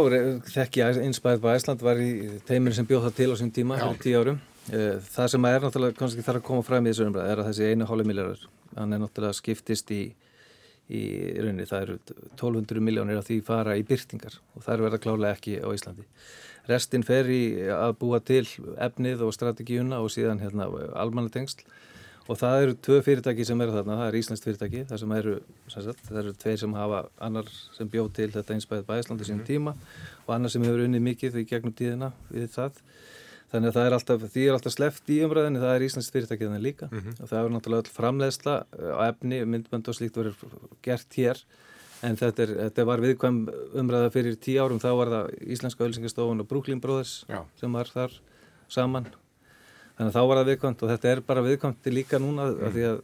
þekki 0.53 0.83
einspæðið 0.85 1.41
på 1.41 1.53
Æsland 1.55 1.81
var 1.85 1.97
í 1.97 2.09
teiminu 2.45 2.75
sem 2.77 2.85
bjóð 2.85 3.07
það 3.07 3.15
til 3.17 3.29
á 3.33 3.37
sín 3.41 3.53
tíma 3.55 3.79
fyrir 3.81 4.03
tíu 4.03 4.19
árum. 4.21 4.41
Eh, 4.73 4.99
það 5.15 5.31
sem 5.33 5.47
er 5.49 5.65
náttúrulega 5.65 5.97
kannski 5.97 6.25
þarf 6.25 6.43
að 6.43 6.45
koma 6.51 6.65
fram 6.67 6.85
í 6.85 6.93
þessu 6.93 7.07
umræð 7.09 7.31
er 7.31 7.41
að 7.41 7.49
þessi 7.49 7.71
einu 7.73 7.89
hóli 7.89 8.05
miljóður, 8.09 8.43
hann 8.77 8.93
er 8.93 9.01
náttúrulega 9.01 9.39
skiptist 9.39 9.93
í, 9.97 10.03
í 10.93 11.03
rauninni, 11.39 11.65
það 11.69 11.87
eru 11.87 11.97
1200 12.37 12.85
miljónir 12.85 13.21
af 13.21 13.29
því 13.29 13.39
fara 13.45 13.79
í 13.81 13.87
byrtingar 13.89 14.37
og 14.53 14.67
það 14.67 14.75
er 14.75 14.85
verið 14.85 14.99
að 14.99 15.05
klála 15.07 15.33
ekki 15.33 15.57
á 15.65 15.69
Íslandi. 15.73 16.05
Restin 16.69 17.05
fer 17.05 17.29
í 17.31 17.43
að 17.73 17.97
búa 18.01 18.21
til 18.25 18.45
efnið 18.81 19.25
og 19.27 19.35
strategíuna 19.37 20.01
og 20.03 20.13
síðan 20.13 20.43
hérna 20.43 20.69
almannatengsl. 21.01 21.65
Og 22.25 22.39
það 22.41 22.63
eru 22.63 22.77
tvö 22.87 22.99
fyrirtæki 23.05 23.45
sem 23.45 23.61
eru 23.61 23.75
þarna, 23.75 23.99
það 24.01 24.07
er 24.07 24.17
Íslands 24.17 24.45
fyrirtæki 24.45 24.85
það 24.89 25.01
sem 25.03 25.11
eru, 25.19 25.35
sem 25.69 25.85
sagt, 25.85 26.07
það 26.09 26.21
eru 26.23 26.31
tveir 26.41 26.61
sem 26.63 26.77
hafa 26.79 27.01
annar 27.27 27.51
sem 27.77 27.91
bjóð 27.93 28.09
til 28.17 28.29
þetta 28.33 28.55
einspæðið 28.55 28.87
bæðislandi 28.89 29.27
sínum 29.29 29.43
mhm. 29.43 29.49
tíma 29.51 29.75
og 30.25 30.31
annar 30.39 30.55
sem 30.55 30.65
hefur 30.65 30.87
unnið 30.87 31.05
mikið 31.05 31.37
í 31.43 31.45
gegnum 31.51 31.77
tíðina 31.77 32.15
við 32.31 32.49
það. 32.55 32.81
Þannig 33.53 33.71
að 33.71 33.77
það 33.77 33.91
er 33.91 33.97
alltaf, 33.99 34.25
því 34.33 34.47
er 34.47 34.57
alltaf 34.57 34.75
sleft 34.75 35.13
í 35.13 35.21
umræðinni 35.27 35.61
það 35.63 35.75
er 35.75 35.85
Íslands 35.85 36.11
fyrirtækið 36.15 36.49
þannig 36.49 36.65
líka. 36.65 36.89
Mm 36.89 37.03
-hmm. 37.03 37.21
og 37.21 37.29
það 37.29 37.39
er 37.43 37.55
náttúrulega 37.59 37.85
all 37.85 37.97
framleiðsla 37.99 38.55
á 38.73 39.01
efni, 39.05 39.45
myndbönd 39.45 39.93
og 39.93 39.99
slíkt 39.99 40.17
verið 40.17 40.49
gert 40.83 41.21
hér 41.21 41.45
en 42.05 42.19
þetta, 42.21 42.45
er, 42.45 42.55
þetta 42.67 42.87
var 42.89 43.03
viðkvæm 43.05 43.41
umræða 43.81 44.13
fyrir 44.15 44.39
tíu 44.43 44.61
árum, 44.63 44.81
þá 44.83 44.91
var 44.99 45.13
það 45.15 45.33
Íslenska 45.57 45.87
Ölsingastofun 45.87 46.45
og 46.45 46.49
Brooklyn 46.51 46.83
Brothers 46.83 47.23
Já. 47.31 47.43
sem 47.61 47.75
var 47.75 47.91
þar 47.93 48.17
saman 48.73 49.09
þannig 49.97 50.11
að 50.11 50.15
þá 50.17 50.23
var 50.29 50.41
það 50.41 50.51
viðkvæmt 50.53 50.85
og 50.85 50.95
þetta 50.95 51.11
er 51.11 51.25
bara 51.27 51.45
viðkvæmt 51.47 51.91
líka 51.95 52.21
núna 52.23 52.49
mm. 52.51 52.73
því 52.75 52.87
að 52.91 53.03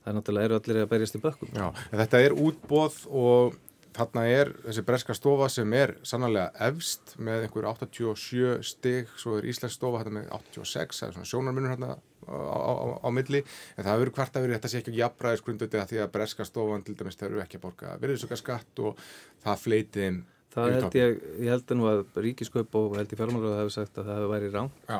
það 0.00 0.12
er 0.12 0.16
náttúrulega 0.18 0.48
eru 0.48 0.60
allir 0.60 0.82
að 0.82 0.92
berjast 0.94 1.18
í 1.18 1.22
bökkum 1.24 1.52
Já, 1.56 1.66
þetta 1.92 2.22
er 2.24 2.36
útbóð 2.46 3.00
og 3.10 3.58
þarna 3.96 4.24
er 4.30 4.52
þessi 4.64 4.84
breska 4.86 5.14
stofa 5.16 5.48
sem 5.52 5.72
er 5.76 5.94
sannlega 6.06 6.50
efst 6.68 7.14
með 7.18 7.46
einhver 7.46 7.68
87 7.70 8.60
stig, 8.66 9.10
svo 9.20 9.38
er 9.38 9.48
Íslands 9.50 9.76
stofa 9.78 10.02
þetta 10.02 10.16
með 10.18 10.32
86, 10.38 11.00
það 11.00 11.08
er 11.08 11.16
svona 11.18 11.30
sjónarmunur 11.32 11.74
hérna 11.74 11.92
á, 11.94 11.98
á, 12.30 12.72
á, 12.72 12.86
á 13.02 13.08
milli. 13.14 13.44
En 13.76 13.84
það 13.84 13.94
hefur 13.96 14.12
hvert 14.18 14.36
að 14.36 14.46
verið, 14.46 14.58
þetta 14.58 14.72
sé 14.72 14.82
ekki 14.82 14.98
jafnbræðisgrundöti 14.98 15.80
að 15.80 15.94
því 15.94 16.02
að 16.04 16.12
breska 16.18 16.48
stofan 16.48 16.84
til 16.86 16.96
dæmis 16.98 17.18
þeir 17.20 17.30
eru 17.30 17.44
ekki 17.44 17.60
að 17.60 17.64
borga 17.66 17.96
virðisöka 18.02 18.38
skatt 18.38 18.84
og 18.84 19.00
það 19.44 19.64
fleitiðum 19.64 20.20
Það 20.50 20.72
held 20.74 20.96
ég, 20.98 21.20
ég 21.44 21.52
held 21.52 21.72
nú 21.78 21.86
að 21.86 22.00
Ríkiskaup 22.24 22.74
og 22.78 22.96
held 22.98 23.12
ég 23.12 23.18
fjármálar 23.20 23.52
að 23.52 23.52
það 23.52 23.60
hefur 23.60 23.74
sagt 23.76 23.98
að 24.00 24.08
það 24.08 24.16
hefur 24.18 24.32
værið 24.32 24.56
rán 24.56 24.70
Já. 24.88 24.98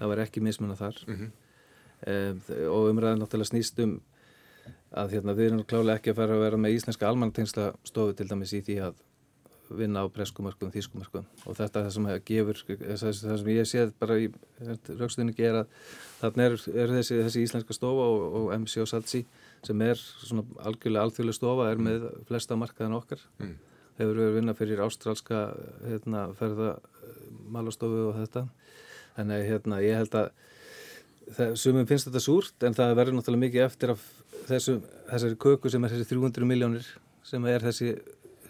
Það 0.00 0.10
var 0.10 0.22
ekki 0.24 0.42
mismunna 0.42 0.74
þar. 0.78 0.96
Mm 1.06 1.18
-hmm. 1.20 1.30
um, 2.10 2.40
og 2.72 2.88
umræðin 2.90 3.22
náttúrulega 3.22 3.50
snýst 3.52 3.78
um 3.84 3.92
að 4.94 5.16
hérna, 5.16 5.34
við 5.34 5.50
erum 5.50 5.64
klálega 5.66 5.98
ekki 5.98 6.12
að 6.12 6.20
fara 6.20 6.36
að 6.36 6.44
vera 6.44 6.60
með 6.60 6.76
íslenska 6.78 7.08
almannatengsla 7.08 7.72
stofu 7.86 8.14
til 8.16 8.28
dæmis 8.30 8.54
í 8.54 8.62
því 8.64 8.78
að 8.88 9.02
vinna 9.74 10.04
á 10.04 10.06
breskumörkum, 10.12 10.70
þýskumörkum 10.74 11.24
og 11.48 11.56
þetta 11.56 11.80
er 11.80 11.86
það 11.86 11.94
sem 11.96 12.08
gefur, 12.28 12.58
það 13.00 13.14
sem 13.40 13.50
ég 13.54 13.68
séð 13.68 13.94
bara 13.98 14.18
í 14.20 14.28
raukstunni 15.00 15.34
gera 15.36 15.64
þarna 16.20 16.48
er, 16.48 16.56
er 16.74 16.92
þessi, 16.98 17.20
þessi 17.24 17.44
íslenska 17.46 17.76
stofa 17.76 18.06
og, 18.12 18.24
og 18.40 18.50
MC 18.58 18.82
og 18.84 18.90
Salsi 18.90 19.22
sem 19.64 19.84
er 19.84 20.00
svona 20.00 20.44
algjörlega 20.68 21.08
alþjóðlega 21.08 21.38
stofa 21.38 21.68
er 21.72 21.80
með 21.80 22.08
flesta 22.28 22.58
markaðan 22.60 22.98
okkar. 22.98 23.22
Mm. 23.40 23.54
hefur 23.98 24.16
verið 24.18 24.28
að 24.28 24.36
vinna 24.38 24.56
fyrir 24.58 24.82
ástrálska 24.84 25.42
hérna, 25.84 26.26
ferðamalastofu 26.40 28.08
og 28.10 28.18
þetta. 28.18 28.46
Þannig 29.14 29.36
að 29.36 29.48
hérna, 29.48 29.80
ég 29.84 30.00
held 30.02 30.18
að 30.18 30.30
það, 31.30 31.54
sumum 31.60 31.88
finnst 31.88 32.10
þetta 32.10 32.22
súrt 32.24 32.66
en 32.66 32.76
það 32.76 32.96
verður 32.98 33.18
náttúrulega 33.18 33.44
mikið 33.46 33.66
eftir 33.68 33.94
af 33.94 34.02
þessu, 34.48 34.78
þessari 35.10 35.40
köku 35.46 35.72
sem 35.72 35.84
er 35.84 35.94
þessi 35.94 36.10
300 36.12 36.48
miljónir 36.48 36.86
sem 37.24 37.46
er 37.50 37.64
þessi 37.64 37.94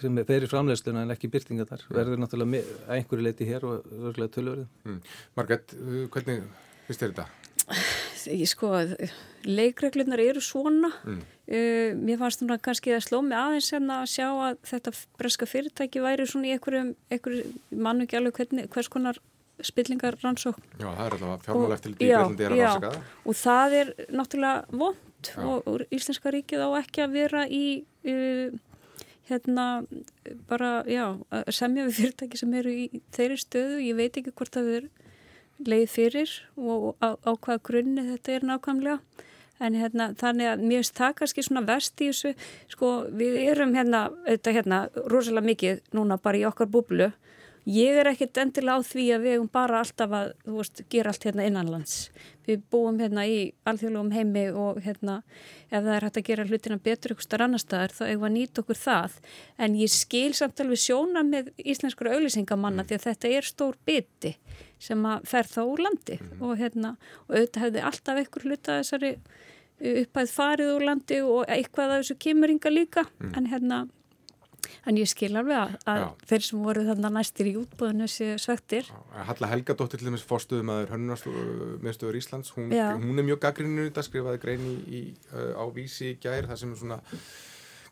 sem 0.02 0.18
fer 0.26 0.44
í 0.44 0.50
framlegsluna 0.50 1.04
en 1.04 1.14
ekki 1.14 1.30
byrtinga 1.32 1.66
þar 1.68 1.84
verður 1.94 2.20
náttúrulega 2.22 2.96
einhverju 2.96 3.24
leiti 3.24 3.48
hér 3.48 3.66
og 3.68 3.86
örglega 4.10 4.34
tölverðu 4.34 4.66
mm. 4.84 5.00
Margret, 5.38 5.74
hvernig 6.14 6.42
finnst 6.88 7.04
þér 7.04 7.14
þetta? 7.14 7.28
Ég 8.34 8.48
sko 8.48 8.72
að 8.76 8.94
leikreglunar 9.44 10.20
eru 10.20 10.40
svona. 10.44 10.90
Mm. 11.04 11.20
uh, 11.48 11.90
mér 11.96 12.18
fannst 12.20 12.42
það 12.44 12.60
kannski 12.64 12.94
að 12.96 13.04
sló 13.06 13.20
mig 13.24 13.38
aðeins 13.38 13.70
en 13.76 13.92
að 13.92 14.08
sjá 14.14 14.26
að 14.32 14.58
þetta 14.70 14.94
breska 15.20 15.48
fyrirtæki 15.48 16.02
væri 16.04 16.26
svona 16.28 16.50
í 16.50 16.56
einhverjum, 16.56 16.92
einhverjum 17.12 17.80
mannu 17.86 18.08
ekki 18.08 18.20
alveg 18.20 18.40
hvernig, 18.40 18.68
hvers 18.74 18.90
konar 18.92 19.20
spillingar 19.64 20.16
rannsókn 20.18 20.62
Já, 20.80 20.88
það 20.88 21.04
er 21.04 21.16
alltaf 21.16 21.44
fjármála 21.46 21.76
eftir 21.76 21.92
í 21.92 21.98
Björnlandi 22.00 22.46
er 22.46 22.54
að 22.54 22.62
rannsaka 22.64 22.94
það. 22.94 23.10
Og 23.24 23.36
það 23.38 23.76
er 23.80 23.92
náttúrulega 24.10 24.80
vond 24.82 25.02
og, 25.40 25.66
og 25.66 25.84
Íslenska 25.94 26.32
ríkið 26.34 26.64
á 26.64 26.68
ekki 26.80 27.04
að 27.04 27.16
vera 27.18 27.44
í 27.48 27.64
uh, 28.08 28.54
hérna 29.28 29.84
bara, 30.48 30.82
já, 30.88 31.16
semja 31.52 31.86
við 31.88 32.00
fyrirtæki 32.00 32.40
sem 32.40 32.54
eru 32.58 32.72
í 32.72 33.02
þeirri 33.14 33.40
stöðu. 33.40 33.80
Ég 33.84 33.98
veit 33.98 34.18
ekki 34.20 34.34
hvort 34.36 34.54
það 34.56 34.72
er 34.78 34.88
leið 35.64 35.86
fyrir 35.92 36.34
og 36.58 36.92
á, 37.00 37.16
á 37.16 37.30
hvaða 37.32 37.62
grunni 37.64 38.04
þetta 38.10 38.36
er 38.36 38.48
nákvæmlega. 38.50 38.98
En 39.62 39.76
hérna, 39.78 40.08
þannig 40.18 40.48
að 40.50 40.62
mér 40.66 40.86
það 40.98 41.12
kannski 41.20 41.44
svona 41.46 41.62
vest 41.64 42.00
í 42.02 42.08
þessu, 42.10 42.32
sko, 42.72 42.88
við 43.14 43.36
erum 43.44 43.76
hérna, 43.78 44.08
þetta 44.26 44.54
hérna, 44.56 44.80
rosalega 45.12 45.46
mikið 45.46 45.84
núna 45.94 46.18
bara 46.20 46.40
í 46.40 46.48
okkar 46.48 46.68
búblu. 46.74 47.12
Ég 47.70 47.96
er 47.96 48.10
ekkert 48.10 48.42
endilega 48.42 48.82
á 48.82 48.84
því 48.84 49.04
að 49.14 49.22
við 49.24 49.36
hefum 49.36 49.52
bara 49.54 49.78
alltaf 49.80 50.16
að, 50.18 50.32
þú 50.42 50.56
veist, 50.58 50.82
gera 50.92 51.14
allt 51.14 51.28
hérna 51.28 51.46
innanlands. 51.48 51.94
Við 52.44 52.64
búum 52.72 52.98
hérna 53.00 53.24
í 53.28 53.38
alþjóðlegum 53.68 54.12
heimi 54.14 54.44
og 54.52 54.80
hérna 54.84 55.20
ef 55.70 55.78
það 55.78 55.92
er 55.94 56.06
hægt 56.08 56.20
að 56.20 56.26
gera 56.28 56.46
hlutina 56.48 56.78
betur 56.84 57.14
ykkur 57.14 57.26
starf 57.26 57.46
annar 57.46 57.62
staðar 57.62 57.94
þá 57.96 58.04
hefur 58.06 58.28
að 58.28 58.36
nýta 58.36 58.64
okkur 58.64 58.80
það. 58.80 59.16
En 59.58 59.78
ég 59.80 59.92
skil 59.94 60.30
samt 60.36 60.60
alveg 60.64 60.82
sjóna 60.84 61.24
með 61.26 61.50
íslenskur 61.58 62.12
auðlýsingamanna 62.12 62.84
mm. 62.84 62.90
því 62.90 62.98
að 62.98 63.08
þetta 63.08 63.32
er 63.38 63.48
stór 63.48 63.80
biti 63.86 64.36
sem 64.84 65.08
að 65.08 65.26
fer 65.30 65.48
þá 65.48 65.60
úr 65.64 65.84
landi 65.86 66.20
mm. 66.20 66.38
og 66.44 66.56
hérna 66.60 66.94
og 67.26 67.34
auðvitað 67.36 67.66
hefði 67.66 67.84
alltaf 67.88 68.22
ykkur 68.24 68.48
hluta 68.48 68.78
þessari 68.82 69.14
uppæð 70.04 70.32
farið 70.32 70.72
úr 70.76 70.86
landi 70.88 71.20
og 71.24 71.44
eitthvað 71.50 71.96
af 71.96 72.02
þessu 72.02 72.18
kemur 72.22 72.52
líka 72.70 73.04
mm. 73.04 73.32
en 73.38 73.48
hérna 73.50 73.84
En 74.84 74.98
ég 75.00 75.08
skil 75.08 75.32
alveg 75.32 75.56
að, 75.56 75.76
að 75.88 76.02
þeir 76.28 76.44
sem 76.48 76.64
voru 76.66 76.84
þannig 76.88 77.14
næstir 77.16 77.48
í 77.48 77.54
útbúðinu 77.60 78.08
séu 78.10 78.36
svektir. 78.42 78.90
Halla 79.30 79.50
Helgadóttir 79.54 80.02
til 80.02 80.10
dæmis 80.10 80.26
fórstuðum 80.28 80.74
að 80.74 80.90
Hörnunarmiðstöður 80.92 82.20
Íslands, 82.20 82.52
hún, 82.56 82.68
hún 82.74 83.22
er 83.22 83.28
mjög 83.30 83.40
gaggrinnur 83.46 83.88
þetta, 83.88 84.04
skrifaði 84.04 84.42
grein 84.44 84.68
í, 84.68 84.76
í, 84.84 85.02
á 85.56 85.64
vísi 85.72 86.12
í 86.12 86.18
gær, 86.20 86.50
það 86.50 86.60
sem 86.60 86.74
er 86.74 86.82
svona 86.82 87.00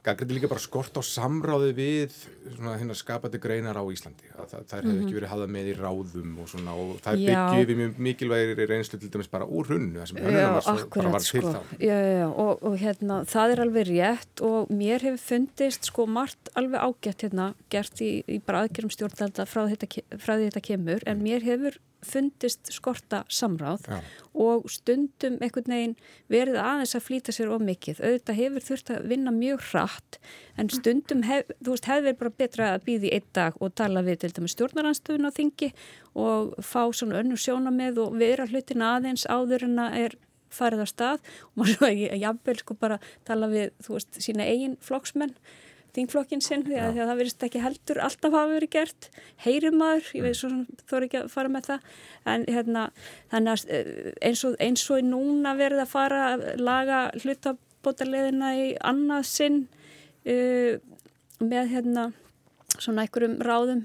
Gaggrindi 0.03 0.35
líka 0.35 0.49
bara 0.51 0.59
skort 0.59 0.97
á 0.99 1.03
samráði 1.07 1.69
við 1.77 2.15
hérna 2.59 2.95
skapandi 2.99 3.38
greinar 3.38 3.79
á 3.79 3.87
Íslandi 3.87 4.33
það, 4.33 4.49
það, 4.51 4.73
hefði 4.73 4.88
mm 4.88 4.97
-hmm. 4.97 5.03
ekki 5.05 5.17
verið 5.19 5.31
hafða 5.31 5.47
með 5.55 5.69
í 5.71 5.75
ráðum 5.79 6.33
og, 6.43 6.49
svona, 6.51 6.75
og 6.75 6.97
það 7.05 7.12
er 7.12 7.21
byggjuð 7.29 7.69
við 7.71 7.79
mjög 7.81 8.01
mikilvægir 8.07 8.62
reynslu 8.73 8.99
til 8.99 9.11
dæmis 9.15 9.31
bara 9.31 9.47
úr 9.47 9.71
hunnu 9.71 10.01
það 10.01 10.09
sem 10.11 10.19
hennunum 10.19 10.57
var, 10.59 10.83
bara 10.97 11.12
var 11.15 11.23
til 11.23 11.29
sko. 11.31 11.53
þá 11.55 11.62
já, 11.79 11.97
já, 12.03 12.27
og, 12.27 12.53
og 12.67 12.75
hérna 12.83 13.21
það 13.31 13.55
er 13.55 13.65
alveg 13.67 13.87
rétt 13.93 14.45
og 14.51 14.75
mér 14.75 15.07
hefur 15.07 15.23
fundist 15.23 15.87
sko 15.87 16.07
margt 16.07 16.51
alveg 16.59 16.83
ágætt 16.83 17.23
hérna 17.23 17.55
gert 17.71 18.03
í, 18.03 18.11
í 18.27 18.43
bara 18.43 18.67
aðgerðum 18.67 18.91
stjórnlanda 18.91 19.47
frá 19.47 19.62
því 19.71 20.51
þetta 20.51 20.67
kemur 20.67 21.07
en 21.07 21.23
mér 21.23 21.47
hefur 21.47 21.79
fundist 22.07 22.73
skorta 22.75 23.23
samráð 23.31 23.87
Já. 23.88 23.99
og 24.35 24.67
stundum 24.71 25.38
einhvern 25.43 25.75
veginn 25.75 25.95
verið 26.33 26.59
aðeins 26.62 26.97
að 26.99 27.05
flýta 27.07 27.35
sér 27.35 27.53
of 27.55 27.62
mikið. 27.62 28.01
Auðvitað 28.03 28.41
hefur 28.41 28.67
þurft 28.69 28.93
að 28.95 29.07
vinna 29.12 29.35
mjög 29.35 29.65
hratt 29.71 30.19
en 30.59 30.73
stundum 30.73 31.23
hef, 31.29 31.53
veist, 31.62 31.88
hefur 31.91 32.19
bara 32.19 32.35
betra 32.43 32.73
að 32.75 32.87
býði 32.88 33.15
einn 33.17 33.31
dag 33.37 33.57
og 33.61 33.75
tala 33.79 34.05
við 34.07 34.23
til 34.25 34.33
dæmis 34.37 34.57
stjórnaranstöðun 34.57 35.31
á 35.31 35.37
þingi 35.38 35.73
og 36.19 36.53
fá 36.61 36.83
svona 36.91 37.23
önnu 37.23 37.38
sjóna 37.41 37.73
með 37.75 38.03
og 38.07 38.21
vera 38.21 38.49
hlutin 38.51 38.85
aðeins 38.85 39.27
áður 39.31 39.69
en 39.69 39.83
að 39.87 39.99
er 40.05 40.19
farið 40.53 40.85
á 40.85 40.88
stað 40.91 41.21
og 41.49 41.61
maður 41.61 41.77
svo 41.77 41.88
ekki 41.88 42.09
að 42.11 42.25
jafnvel 42.27 42.57
sko 42.61 42.79
bara 42.81 42.99
tala 43.29 43.49
við, 43.53 43.71
þú 43.85 43.97
veist, 43.97 44.19
sína 44.25 44.49
eigin 44.49 44.79
flokksmenn 44.85 45.37
þingflokkin 45.96 46.40
sinn 46.44 46.64
því 46.64 46.78
að, 46.81 47.00
það 47.02 47.18
verist 47.20 47.44
ekki 47.46 47.62
heldur 47.62 48.00
alltaf 48.07 48.33
hafa 48.33 48.52
verið 48.55 48.72
gert 48.72 49.09
heyrimaður, 49.44 50.09
ég 50.16 50.24
veit 50.24 50.38
svo 50.38 50.50
þú 50.88 50.98
er 50.98 51.07
ekki 51.07 51.20
að 51.20 51.28
fara 51.35 51.52
með 51.52 51.68
það 51.68 51.90
en 52.33 52.46
hérna 52.48 52.85
þannig 53.33 53.52
að 53.52 53.74
eh, 53.76 54.09
eins 54.28 54.44
og, 54.48 54.57
eins 54.62 54.87
og 54.88 55.05
núna 55.05 55.55
verið 55.59 55.85
að 55.85 55.92
fara 55.92 56.22
að 56.31 56.46
laga 56.62 57.02
hlutabótaleðina 57.20 58.55
í 58.57 58.66
annað 58.81 59.28
sinn 59.28 59.61
uh, 60.24 60.81
með 61.42 61.72
hérna 61.74 62.09
svona 62.78 63.05
einhverjum 63.05 63.38
ráðum 63.44 63.85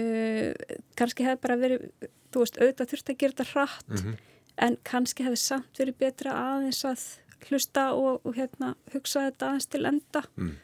uh, 0.00 0.50
kannski 0.98 1.26
hefði 1.26 1.42
bara 1.46 1.60
verið 1.60 1.88
þú 2.34 2.42
veist, 2.42 2.58
auðvitað 2.58 2.90
þurft 2.90 3.12
að 3.12 3.20
gera 3.20 3.36
þetta 3.36 3.50
hratt 3.52 3.90
mm 3.90 4.00
-hmm. 4.00 4.22
en 4.66 4.78
kannski 4.82 5.26
hefði 5.26 5.42
samt 5.44 5.78
verið 5.78 6.00
betra 6.02 6.34
aðeins 6.34 6.84
að 6.84 7.04
hlusta 7.48 7.92
og, 7.94 8.20
og 8.24 8.34
hérna 8.34 8.74
hugsa 8.94 9.28
þetta 9.28 9.50
aðeins 9.50 9.66
til 9.70 9.84
enda 9.86 10.22
mm. 10.36 10.54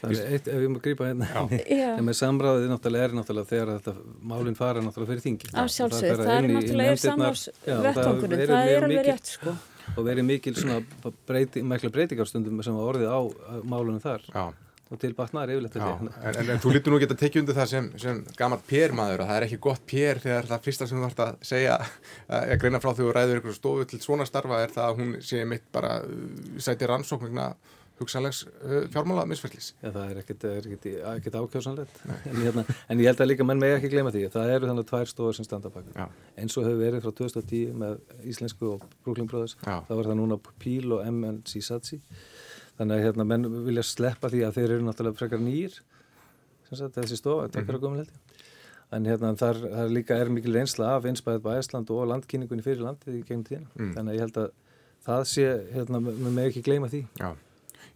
Það 0.00 0.16
er 0.16 0.34
eitt, 0.36 0.50
ef 0.50 0.64
ég 0.64 0.72
má 0.72 0.80
grípa 0.84 1.08
hérna, 1.08 1.46
en 1.92 2.04
með 2.06 2.18
samráðið 2.20 2.68
náttúrulega 2.72 3.08
er 3.08 3.16
náttúrulega 3.16 3.50
þegar 3.52 3.72
þetta 3.76 3.94
málinn 4.32 4.58
fara 4.58 4.84
náttúrulega 4.84 5.12
fyrir 5.14 5.24
þingi. 5.24 5.50
Á 5.56 5.64
sjálfsög, 5.76 6.10
það, 6.10 6.26
það 6.26 6.36
er 6.36 6.50
náttúrulega 6.56 6.98
samráðsvettangunum, 7.06 8.44
það 8.52 8.74
er 8.74 8.86
alveg 8.90 9.08
rétt 9.10 9.32
sko. 9.32 9.56
Og 9.96 10.06
verið 10.06 10.26
mikil 10.26 10.54
svona 10.58 10.78
breyti, 11.30 11.62
mækla 11.62 11.92
breytingarstundum 11.94 12.62
sem 12.66 12.76
var 12.76 12.94
orðið 12.94 13.12
á 13.12 13.20
málunum 13.62 14.02
þar. 14.02 14.24
Já. 14.34 14.46
Og 14.86 15.00
til 15.02 15.08
batnaður 15.18 15.56
yfirleitt 15.56 15.74
þetta. 15.74 15.94
En, 15.98 16.10
en, 16.30 16.50
en 16.54 16.60
þú 16.62 16.72
lítur 16.76 16.92
nú 16.92 16.98
ekki 17.00 17.08
að 17.10 17.18
tekja 17.18 17.40
undir 17.42 17.56
það 17.56 17.70
sem, 17.72 17.86
sem 17.98 18.18
gammalt 18.38 18.62
pérmaður 18.68 19.24
að 19.24 19.30
það 19.32 19.38
er 19.40 19.46
ekki 19.48 19.56
gott 19.64 19.82
pér 19.90 20.20
þegar 20.22 20.46
það 20.52 20.60
fyrsta 20.68 20.86
sem 20.86 21.00
þú 21.00 21.06
þarfst 21.08 21.22
að 21.24 21.40
segja 21.48 21.78
að 22.36 22.52
greina 22.62 22.80
frá 22.84 22.92
því 22.92 23.08
að 23.08 23.16
ræður 23.16 23.40
ykkur 23.40 23.56
stofu 23.56 23.86
til 23.90 24.00
svona 24.04 24.26
starfa 24.30 24.60
er 24.62 24.74
það 24.76 24.86
að 24.86 25.00
hún 25.00 25.10
sé 25.26 25.42
mitt 25.50 25.66
bara 25.74 25.96
uh, 26.06 26.20
sæti 26.62 26.86
rannsókningna 26.86 27.48
hugsanlegs 28.00 28.42
uh, 28.46 28.84
fjármála 28.92 29.24
misferðlis. 29.28 29.70
Já, 29.80 29.88
það 29.94 30.10
er 30.10 30.68
ekkit 31.16 31.38
ákjásanlegt 31.38 32.02
en, 32.12 32.40
hérna, 32.42 32.64
en 32.92 33.00
ég 33.00 33.08
held 33.08 33.22
að 33.24 33.30
líka 33.30 33.46
menn 33.48 33.62
með 33.62 33.76
ekki 33.78 33.90
gleyma 33.94 34.12
því. 34.12 34.26
Það 34.34 34.52
eru 34.56 34.70
þannig 34.70 34.88
tvær 34.90 35.12
stofur 35.12 35.38
sem 35.38 35.48
standa 35.48 35.72
baka 35.72 36.08
eins 36.36 36.56
og 36.58 36.66
hefur 36.66 36.82
verið 36.82 37.06
frá 37.06 37.14
2010 37.22 37.78
með 37.80 37.96
íslensku 38.28 38.74
og 38.74 38.84
Brooklyn 39.04 39.30
Brothers 39.30 39.56
það 39.62 39.94
var 39.94 40.10
það 40.10 40.18
núna 40.20 40.38
Píl 40.60 40.92
og 40.92 41.06
MNC 41.08 41.64
Satsi 41.64 42.00
þannig 42.76 42.98
að 42.98 43.06
hérna, 43.06 43.28
menn 43.32 43.48
vilja 43.64 43.86
sleppa 43.86 44.30
því 44.32 44.44
að 44.44 44.58
þeir 44.58 44.74
eru 44.76 44.88
náttúrulega 44.90 45.20
frekar 45.22 45.40
nýr 45.40 45.80
sagt, 46.68 46.98
þessi 46.98 47.20
stofa, 47.20 47.48
takkar 47.52 47.78
á 47.78 47.82
gömul 47.82 48.02
held 48.02 48.12
ég. 48.12 48.44
En 48.94 49.06
hérna 49.08 49.32
þar, 49.38 49.58
þar 49.72 49.90
líka 49.90 50.18
er 50.20 50.30
mikil 50.30 50.54
reynsla 50.54 50.92
af 50.94 51.08
einspæðið 51.08 51.42
på 51.42 51.54
Æsland 51.56 51.90
og 51.94 52.04
landkynningunni 52.12 52.62
fyrir 52.66 52.84
landið 52.86 53.18
í 53.18 53.24
gegnum 53.24 53.46
tíðina. 53.46 53.70
Mm. 53.74 53.92
þannig 53.96 54.12
að 54.12 54.18
ég 54.18 54.24
held 54.26 54.38
að 54.42 54.52
það 55.06 55.24
sé, 55.32 55.48
hérna, 55.72 56.02
með 56.06 56.32
mig 56.36 56.50
ekki 56.50 56.64
gleyma 56.66 56.90
því. 56.92 57.02
Já 57.18 57.30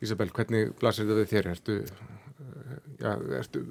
Ísabel, 0.00 0.30
hvernig 0.32 0.72
blasir 0.80 1.04
þetta 1.04 1.18
við 1.18 1.30
þér? 1.34 1.48
Ertu, 1.52 1.78
já, 3.00 3.10
ertu, 3.40 3.64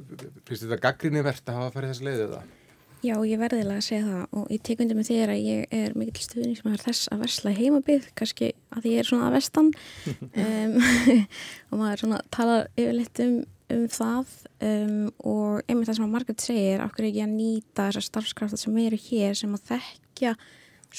finnst 0.45 0.65
þetta 0.65 0.81
gaggrinni 0.83 1.25
verðt 1.25 1.49
að 1.49 1.59
hafa 1.59 1.75
farið 1.75 1.93
þessu 1.93 2.07
leiðið 2.07 2.33
það? 2.35 2.55
Já, 2.99 3.13
ég 3.23 3.39
verðilega 3.39 3.79
að 3.79 3.85
segja 3.85 4.03
það 4.03 4.33
og 4.35 4.49
ég 4.51 4.63
tek 4.67 4.81
undir 4.83 4.97
með 4.99 5.07
þér 5.07 5.31
að 5.31 5.45
ég 5.47 5.75
er 5.77 5.93
mikil 5.95 6.23
stuðning 6.25 6.57
sem 6.59 6.73
er 6.73 6.81
þess 6.83 7.07
að 7.13 7.21
versla 7.23 7.53
heimabið, 7.55 8.09
kannski 8.19 8.49
að 8.75 8.87
ég 8.89 8.99
er 8.99 9.07
svona 9.07 9.29
að 9.29 9.37
vestan 9.37 9.69
um, 10.43 10.75
og 11.71 11.79
maður 11.79 12.03
svona 12.03 12.19
tala 12.35 12.57
yfirleitt 12.75 13.23
um, 13.23 13.37
um 13.71 13.87
það 13.95 14.35
um, 14.67 14.99
og 15.31 15.63
einmitt 15.63 15.87
það 15.87 15.99
sem 16.01 16.07
að 16.09 16.13
Margret 16.17 16.43
segir, 16.43 16.83
okkur 16.83 17.07
ekki 17.07 17.23
að 17.23 17.35
nýta 17.37 17.87
þessar 17.87 18.07
starfskraftar 18.09 18.63
sem 18.65 18.81
eru 18.83 19.01
hér 19.07 19.39
sem 19.39 19.55
að 19.55 19.65
þekkja 19.71 20.35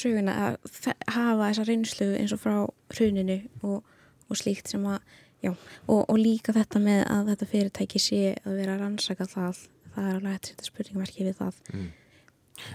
söguna 0.00 0.38
að 0.46 0.58
hafa 1.04 1.50
þessa 1.50 1.68
reynslu 1.68 2.10
eins 2.16 2.32
og 2.32 2.40
frá 2.40 2.56
hruninu 2.96 3.42
og 3.60 3.84
og 4.30 4.40
slíkt 4.40 4.72
sem 4.72 4.84
að, 4.88 4.98
já, 5.44 5.52
og, 5.86 6.02
og 6.02 6.18
líka 6.20 6.54
þetta 6.56 6.82
með 6.82 7.00
að 7.12 7.30
þetta 7.32 7.50
fyrirtæki 7.52 8.02
sé 8.02 8.20
að 8.44 8.58
vera 8.62 8.76
rannsaka 8.80 9.28
það, 9.30 9.64
það 9.94 10.10
er 10.10 10.18
alveg 10.18 10.50
þetta 10.50 10.68
spurningverki 10.70 11.26
við 11.28 11.38
það. 11.40 11.62
Mm. 11.74 11.88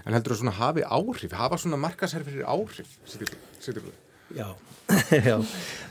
En 0.02 0.16
heldur 0.16 0.34
þú 0.34 0.40
svona 0.40 0.56
hafi 0.56 0.82
áhrif, 0.82 1.36
hafa 1.38 1.60
svona 1.62 1.78
markasherfir 1.78 2.42
áhrif, 2.42 2.96
sýtur 3.06 3.84
þú? 3.84 3.94
Já, 4.34 4.48
já, 5.28 5.36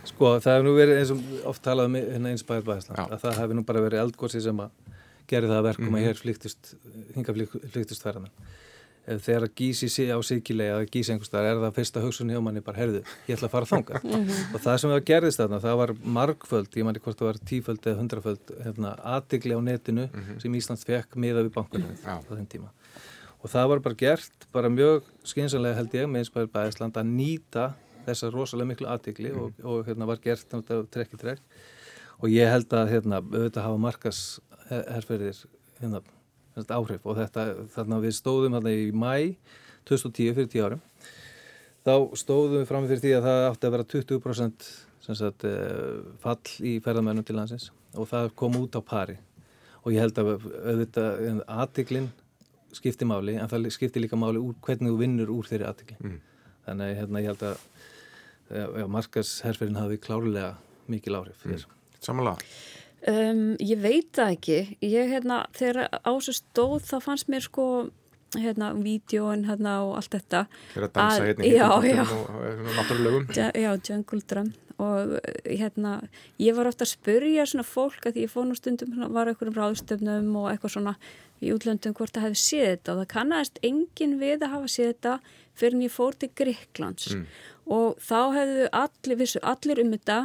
sko 0.10 0.34
það 0.44 0.58
hefur 0.58 0.66
nú 0.68 0.74
verið 0.76 0.98
eins 1.00 1.14
og 1.14 1.48
oft 1.54 1.64
talað 1.64 1.88
um 1.88 1.96
hérna 1.96 2.34
einspæðar 2.34 2.66
bæðisland, 2.68 3.14
að 3.16 3.22
það 3.24 3.40
hefur 3.40 3.58
nú 3.58 3.64
bara 3.68 3.84
verið 3.86 4.04
eldgósi 4.04 4.42
sem 4.44 4.60
að 4.60 4.74
gera 5.32 5.52
það 5.54 5.68
verkum 5.70 5.88
mm. 5.88 5.98
að 5.98 6.06
hér 6.10 6.20
flýktist, 6.20 6.74
hinga 7.16 7.36
flýktist 7.36 8.04
ferðanar 8.04 8.34
þegar 9.06 9.46
að 9.46 9.54
gísi 9.60 10.08
á 10.10 10.18
síkilega 10.26 10.78
eða 10.80 10.90
gísi 10.90 11.14
einhverstaðar 11.14 11.50
er 11.52 11.60
það 11.62 11.76
fyrsta 11.78 12.02
hugsun 12.04 12.32
hjá 12.34 12.40
manni 12.42 12.64
bara, 12.66 12.80
herðu, 12.82 13.02
ég 13.28 13.38
ætla 13.38 13.50
að 13.50 13.54
fara 13.54 13.68
að 13.68 13.74
þanga 13.74 14.02
mhm. 14.04 14.32
og 14.56 14.64
það 14.64 14.80
sem 14.82 14.94
það 14.94 15.04
gerðist 15.10 15.42
þarna, 15.42 15.60
það 15.66 15.78
var 15.82 15.94
margföld, 16.18 16.72
ég 16.80 16.88
manni 16.88 17.04
hvort 17.06 17.20
það 17.22 17.30
var 17.30 17.42
tíföld 17.52 17.86
eða 17.86 18.00
hundraföld, 18.02 18.56
hérna, 18.66 18.96
aðdegli 19.16 19.58
á 19.58 19.62
netinu 19.62 20.08
mm 20.08 20.24
-hmm. 20.24 20.42
sem 20.42 20.58
Íslands 20.58 20.88
fekk 20.90 21.16
miða 21.22 21.46
við 21.46 21.54
bankunum 21.54 21.96
þenn 22.32 22.50
tíma 22.50 22.74
og 23.46 23.52
það 23.54 23.70
var 23.70 23.80
bara 23.86 23.96
gert, 23.96 24.48
bara 24.52 24.70
mjög 24.74 25.06
skynsanlega 25.24 25.78
held 25.78 25.94
ég, 25.94 26.10
með 26.10 26.24
einspæður 26.24 26.54
bæðisland 26.56 26.98
að 26.98 27.12
nýta 27.14 27.66
þessa 28.08 28.32
rosalega 28.34 28.72
miklu 28.72 28.88
aðdegli 28.90 29.30
mm 29.30 29.38
-hmm. 29.38 29.66
og, 29.66 29.66
og 29.66 29.86
hérna 29.86 30.06
var 30.10 30.18
gert 30.24 30.50
trekki 30.92 31.18
trekk 31.18 31.42
og 32.20 32.30
ég 32.30 32.50
held 32.50 32.74
að 32.74 32.90
hérna, 32.90 33.22
auðvitað 33.22 33.68
hafa 33.68 33.78
markas 33.78 34.40
herrferðir 34.70 35.46
hérna 35.80 36.02
áhrif. 36.56 37.06
Og 37.06 37.20
þetta, 37.20 37.46
þarna 37.76 38.02
við 38.04 38.18
stóðum 38.18 38.58
þarna 38.58 38.74
í 38.74 38.90
mæ 38.96 39.14
2010 39.86 40.36
fyrir 40.40 40.52
10 40.56 40.66
árum. 40.66 40.84
Þá 41.86 41.96
stóðum 42.18 42.60
við 42.62 42.68
fram 42.72 42.90
fyrir 42.90 43.04
því 43.04 43.16
að 43.20 43.30
það 43.30 43.48
átti 43.52 43.68
að 43.68 43.76
vera 43.76 43.90
20% 43.94 44.70
sagt, 45.06 45.46
eh, 45.46 46.04
fall 46.24 46.40
í 46.66 46.80
ferðamennum 46.82 47.26
til 47.26 47.38
landsins. 47.38 47.72
Og 47.94 48.10
það 48.10 48.32
kom 48.36 48.58
út 48.58 48.74
á 48.74 48.82
pari. 48.82 49.20
Og 49.86 49.94
ég 49.94 50.02
held 50.02 50.18
að 50.18 50.32
auðvitað 50.40 51.44
aðtiklinn 51.46 52.10
skipti 52.76 53.08
máli 53.08 53.36
en 53.40 53.50
það 53.52 53.70
skipti 53.74 54.04
líka 54.04 54.20
máli 54.20 54.42
úr 54.42 54.56
hvernig 54.66 54.94
þú 54.94 55.00
vinnur 55.00 55.32
úr 55.34 55.50
þeirri 55.50 55.68
aðtikli 55.70 55.98
mm. 56.00 56.16
þannig 56.68 56.98
hérna, 57.00 57.22
ég 57.24 57.32
held 57.32 57.46
að 57.50 57.62
ja, 58.52 58.88
markasherferinn 58.92 59.80
hafi 59.80 60.00
klárlega 60.02 60.56
mikil 60.92 61.20
áhrif 61.20 61.46
mm. 61.46 61.66
Samanlega 62.04 62.38
Um, 63.06 63.54
ég 63.62 63.78
veit 63.84 64.10
það 64.18 64.34
ekki. 64.34 64.60
Ég 64.82 65.12
hérna, 65.14 65.44
þegar 65.54 65.92
ásum 66.02 66.36
stóð 66.36 66.88
þá 66.88 66.96
fannst 67.06 67.30
mér 67.30 67.46
sko 67.46 67.66
hérna, 68.36 68.72
vídjóin 68.82 69.46
hérna 69.46 69.78
og 69.86 69.96
allt 70.00 70.16
þetta 70.18 70.46
Þegar 70.74 70.88
að 70.88 70.96
dansa 70.96 71.28
hérna 71.28 71.52
já, 71.52 71.66
og 71.70 72.74
náttúrulegum 72.80 73.28
Já, 73.36 73.70
Jungle 73.90 74.22
Drum. 74.26 74.54
Og 74.82 75.14
hérna, 75.46 75.94
ég 76.42 76.58
var 76.58 76.68
ofta 76.68 76.84
að 76.84 76.96
spurja 76.96 77.46
svona 77.48 77.64
fólk 77.68 78.10
að 78.10 78.18
því 78.18 78.26
ég 78.26 78.34
fóð 78.34 78.50
nú 78.50 78.58
stundum 78.60 78.98
var 79.16 79.30
eitthvað 79.32 79.54
um 79.54 79.60
ráðstöfnum 79.62 80.34
og 80.42 80.50
eitthvað 80.52 80.74
svona 80.76 80.96
í 81.46 81.54
útlöndum 81.54 81.96
hvort 81.96 82.16
það 82.16 82.30
hefði 82.30 82.42
séð 82.42 82.68
þetta. 82.74 82.96
Og 82.96 83.02
það 83.04 83.12
kannast 83.14 83.62
engin 83.64 84.18
við 84.20 84.44
að 84.44 84.56
hafa 84.58 84.72
séð 84.74 84.92
þetta 84.92 85.18
fyrir 85.56 85.78
en 85.78 85.86
ég 85.86 85.94
fór 85.94 86.18
til 86.20 86.32
Greiklands 86.36 87.12
mm. 87.14 87.26
og 87.72 88.02
þá 88.04 88.20
hefðu 88.36 88.66
allir, 88.82 89.20
vissu 89.22 89.42
allir 89.46 89.82
um 89.86 89.94
þetta 89.96 90.18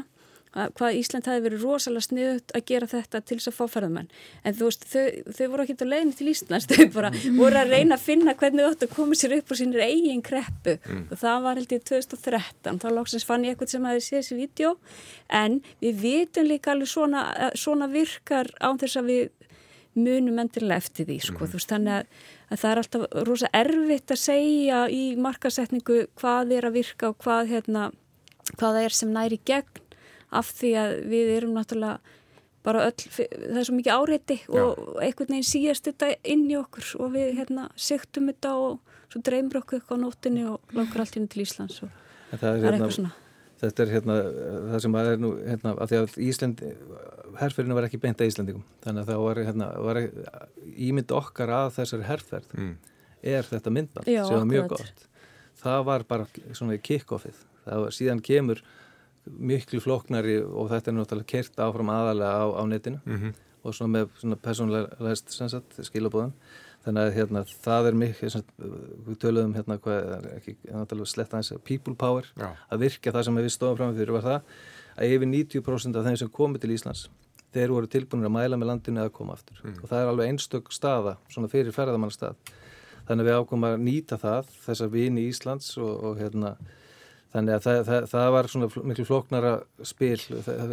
hvað 0.50 0.96
Ísland 0.98 1.28
hafi 1.30 1.42
verið 1.44 1.64
rosalega 1.64 2.06
sniðut 2.06 2.54
að 2.56 2.64
gera 2.66 2.88
þetta 2.90 3.20
til 3.22 3.36
þess 3.38 3.50
að 3.50 3.56
fá 3.56 3.74
ferðamenn 3.74 4.08
en 4.42 4.56
þú 4.58 4.66
veist, 4.66 4.86
þau, 4.90 5.04
þau 5.36 5.44
voru 5.52 5.64
ekki 5.64 5.76
að 5.76 5.92
leina 5.92 6.16
til 6.18 6.30
Íslands 6.32 6.68
þau 6.70 6.86
bara 6.96 7.10
mm. 7.14 7.36
voru 7.38 7.60
að 7.60 7.74
reyna 7.74 7.98
að 7.98 8.06
finna 8.08 8.34
hvernig 8.40 8.66
þau 8.66 8.72
ættu 8.74 8.88
að 8.88 8.96
koma 8.96 9.18
sér 9.20 9.36
upp 9.38 9.52
á 9.52 9.54
sínir 9.60 9.84
eigin 9.86 10.24
kreppu 10.26 10.76
mm. 10.80 11.04
og 11.06 11.20
það 11.22 11.44
var 11.46 11.60
held 11.60 11.74
ég 11.76 11.84
2013 11.90 12.80
þá 12.82 12.88
lóksins 12.96 13.26
fann 13.28 13.46
ég 13.46 13.54
eitthvað 13.54 13.74
sem 13.76 13.86
hafi 13.86 14.02
séð 14.06 14.18
þessi 14.18 14.38
vídeo 14.40 14.72
en 15.40 15.60
við 15.84 16.00
vitum 16.02 16.50
líka 16.50 16.74
alveg 16.74 16.90
svona, 16.90 17.26
svona 17.54 17.90
virkar 17.92 18.50
án 18.58 18.80
þess 18.80 18.98
að 18.98 19.12
við 19.12 19.28
munum 19.98 20.38
endilega 20.38 20.78
eftir 20.78 21.06
því 21.08 21.18
sko, 21.24 21.44
mm. 21.44 21.52
veist, 21.54 21.70
þannig 21.70 21.94
að, 21.96 22.26
að 22.50 22.62
það 22.62 22.72
er 22.72 22.80
alltaf 22.82 23.06
rosa 23.26 23.50
erfitt 23.60 24.14
að 24.14 24.20
segja 24.22 24.82
í 24.90 25.02
markasetningu 25.18 26.00
hvað 26.20 26.54
er 26.58 26.68
að 26.68 26.76
virka 26.78 27.10
og 27.10 27.18
hvað, 27.22 27.50
hérna, 27.54 27.86
hvað 28.56 28.82
af 30.30 30.50
því 30.56 30.72
að 30.80 30.96
við 31.10 31.34
erum 31.36 31.54
náttúrulega 31.56 32.18
bara 32.66 32.84
öll, 32.90 33.06
það 33.08 33.56
er 33.56 33.66
svo 33.66 33.76
mikið 33.78 33.96
áreiti 33.96 34.36
og 34.52 34.98
einhvern 35.00 35.32
veginn 35.32 35.48
síast 35.48 35.86
þetta 35.88 36.12
inn 36.28 36.44
í 36.50 36.58
okkur 36.60 36.90
og 37.00 37.14
við 37.14 37.32
hérna 37.38 37.70
siktum 37.80 38.28
þetta 38.28 38.52
og 38.60 38.98
svo 39.10 39.22
dreymur 39.24 39.62
okkur 39.62 39.80
eitthvað 39.80 39.96
á 39.96 40.04
nótinni 40.04 40.44
og 40.50 40.76
langar 40.76 41.04
allt 41.04 41.16
inn 41.16 41.28
til 41.30 41.46
Íslands 41.46 41.80
og 41.86 41.90
það 41.90 42.34
er, 42.34 42.40
það 42.42 42.50
er 42.50 42.60
hérna, 42.60 42.76
eitthvað 42.76 42.96
svona. 42.98 43.12
Þetta 43.60 43.82
er 43.84 43.92
hérna 43.94 44.16
það 44.72 44.82
sem 44.84 44.96
að 44.96 45.10
er 45.10 45.18
nú 45.20 45.30
hérna 45.38 45.72
að 45.72 45.90
því 45.90 46.00
að 46.00 46.18
Ísland, 46.26 46.62
herrferðinu 47.40 47.76
var 47.76 47.88
ekki 47.88 48.00
beint 48.00 48.20
að 48.20 48.30
Íslandingum 48.30 48.66
þannig 48.84 49.02
að 49.02 49.12
það 49.12 49.24
var 49.24 49.40
hérna 49.48 49.70
var 49.88 50.00
ímynd 50.90 51.14
okkar 51.16 51.54
að 51.56 51.72
þessari 51.78 52.08
herrferð 52.08 52.54
mm. 52.56 52.74
er 53.36 53.48
þetta 53.48 53.74
myndband 53.76 54.10
sem 54.10 54.36
var 54.36 54.48
mjög 54.52 54.70
gott. 54.76 55.06
Það 55.60 55.82
var 55.90 56.04
bara 56.08 56.28
svona 56.56 56.78
kick-offið. 56.80 57.42
Það 57.66 57.82
var 57.84 57.96
síðan 57.96 58.22
kemur 58.24 58.62
miklu 59.38 59.80
floknari 59.82 60.38
og 60.42 60.70
þetta 60.72 60.90
er 60.90 60.96
náttúrulega 60.96 61.30
kert 61.34 61.62
áfram 61.62 61.92
aðalega 61.92 62.42
á, 62.42 62.46
á 62.56 62.62
netinu 62.66 63.00
mm 63.04 63.16
-hmm. 63.16 63.32
og 63.62 63.74
svona 63.74 63.92
með 63.98 64.08
svona 64.20 64.36
personlega 64.36 65.14
skilabóðan 65.82 66.32
þannig 66.84 67.02
að 67.02 67.14
hérna, 67.14 67.44
það 67.44 67.86
er 67.86 67.94
miklu 67.94 68.28
við 69.06 69.16
töluðum 69.20 69.54
hérna 69.54 69.78
hvað 69.78 70.28
ekki 70.36 70.56
náttúrulega 70.64 71.12
slett 71.12 71.34
aðeins 71.34 71.64
people 71.64 71.94
power 71.94 72.24
Já. 72.36 72.56
að 72.72 72.78
virka 72.78 73.12
það 73.12 73.24
sem 73.24 73.36
við 73.36 73.48
stofum 73.48 73.76
fram 73.76 73.96
fyrir 73.96 74.12
var 74.16 74.22
það 74.22 74.40
að 74.96 75.14
yfir 75.14 75.28
90% 75.28 75.96
af 75.96 76.06
þeim 76.06 76.16
sem 76.16 76.30
komið 76.30 76.60
til 76.60 76.72
Íslands 76.76 77.08
þeir 77.54 77.74
voru 77.74 77.90
tilbúinir 77.90 78.30
að 78.30 78.36
mæla 78.36 78.56
með 78.56 78.70
landinu 78.72 79.04
að 79.04 79.12
koma 79.12 79.36
aftur 79.36 79.60
mm. 79.62 79.78
og 79.82 79.90
það 79.90 80.02
er 80.02 80.10
alveg 80.12 80.32
einstök 80.32 80.72
staða 80.72 81.16
svona 81.28 81.50
fyrir 81.52 81.74
ferðamannstað 81.74 82.36
þannig 83.08 83.24
að 83.24 83.28
við 83.28 83.38
ákomum 83.40 83.68
að 83.68 83.80
nýta 83.84 84.18
það 84.20 84.52
þessar 84.64 84.92
vini 84.92 85.24
í 85.24 85.32
Íslands 85.32 85.72
og, 85.80 86.04
og 86.06 86.20
hérna 86.20 86.54
Þannig 87.30 87.56
að 87.56 87.66
það, 87.66 87.80
það, 87.86 88.06
það 88.10 88.30
var 88.34 88.48
svona 88.50 88.68
miklu 88.90 89.04
floknara 89.06 89.52
spil 89.86 90.16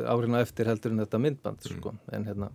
árina 0.10 0.42
eftir 0.42 0.72
heldur 0.72 0.96
en 0.96 1.04
þetta 1.04 1.20
myndband 1.22 1.68
sko. 1.68 1.94
mm. 1.94 2.16
en 2.18 2.26
hérna 2.32 2.50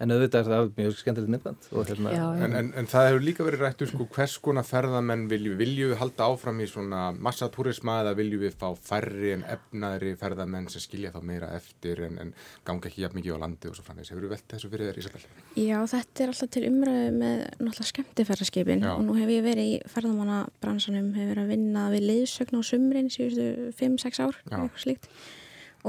en 0.00 0.14
auðvitað 0.14 0.40
er 0.40 0.48
það 0.48 0.70
mjög 0.78 0.94
skemmtilegt 0.96 1.32
myndband 1.34 1.66
hérna, 1.90 2.12
já, 2.14 2.22
já. 2.24 2.44
En, 2.46 2.54
en, 2.56 2.68
en 2.80 2.88
það 2.88 3.06
hefur 3.08 3.24
líka 3.26 3.44
verið 3.46 3.64
rættu 3.64 3.88
sko, 3.90 4.06
hvers 4.14 4.36
konar 4.40 4.64
ferðamenn 4.64 5.26
vilju 5.30 5.56
vilju 5.58 5.88
við 5.90 5.98
halda 6.00 6.28
áfram 6.30 6.62
í 6.64 6.68
svona 6.70 7.00
massatúrisma 7.12 7.98
eða 8.04 8.14
vilju 8.18 8.40
við 8.40 8.56
fá 8.60 8.68
færri 8.80 9.34
en 9.34 9.44
efnaðri 9.44 10.14
ferðamenn 10.20 10.70
sem 10.72 10.84
skilja 10.84 11.12
þá 11.12 11.20
meira 11.30 11.50
eftir 11.56 12.00
en, 12.06 12.16
en 12.22 12.32
ganga 12.66 12.88
ekki 12.88 13.04
jafn 13.04 13.20
mikið 13.20 13.36
á 13.36 13.42
landi 13.44 13.70
og 13.70 13.76
svo 13.76 13.84
framvegs, 13.86 14.12
hefur 14.14 14.24
við 14.24 14.34
velt 14.36 14.54
þessu 14.54 14.70
fyrir 14.72 14.90
þér 14.90 15.02
Ísabel? 15.02 15.24
Já, 15.60 15.76
þetta 15.92 16.24
er 16.24 16.32
alltaf 16.32 16.54
til 16.54 16.64
umræðu 16.70 17.10
með 17.18 17.42
náttúrulega 17.58 17.90
skemmtifærarskipin 17.90 18.86
og 18.94 19.02
nú 19.04 19.18
hef 19.18 19.34
ég 19.34 19.44
verið 19.44 19.74
í 19.74 19.76
ferðamannabransanum 19.92 21.12
hefur 21.18 21.34
verið 21.34 21.44
að 21.44 21.52
vinna 21.52 21.84
við 21.92 22.08
leiðsögn 22.08 22.56
á 22.56 22.62
sumrin 22.70 23.12
síðustu 23.12 23.74
5-6 23.76 24.24
ár 24.24 24.40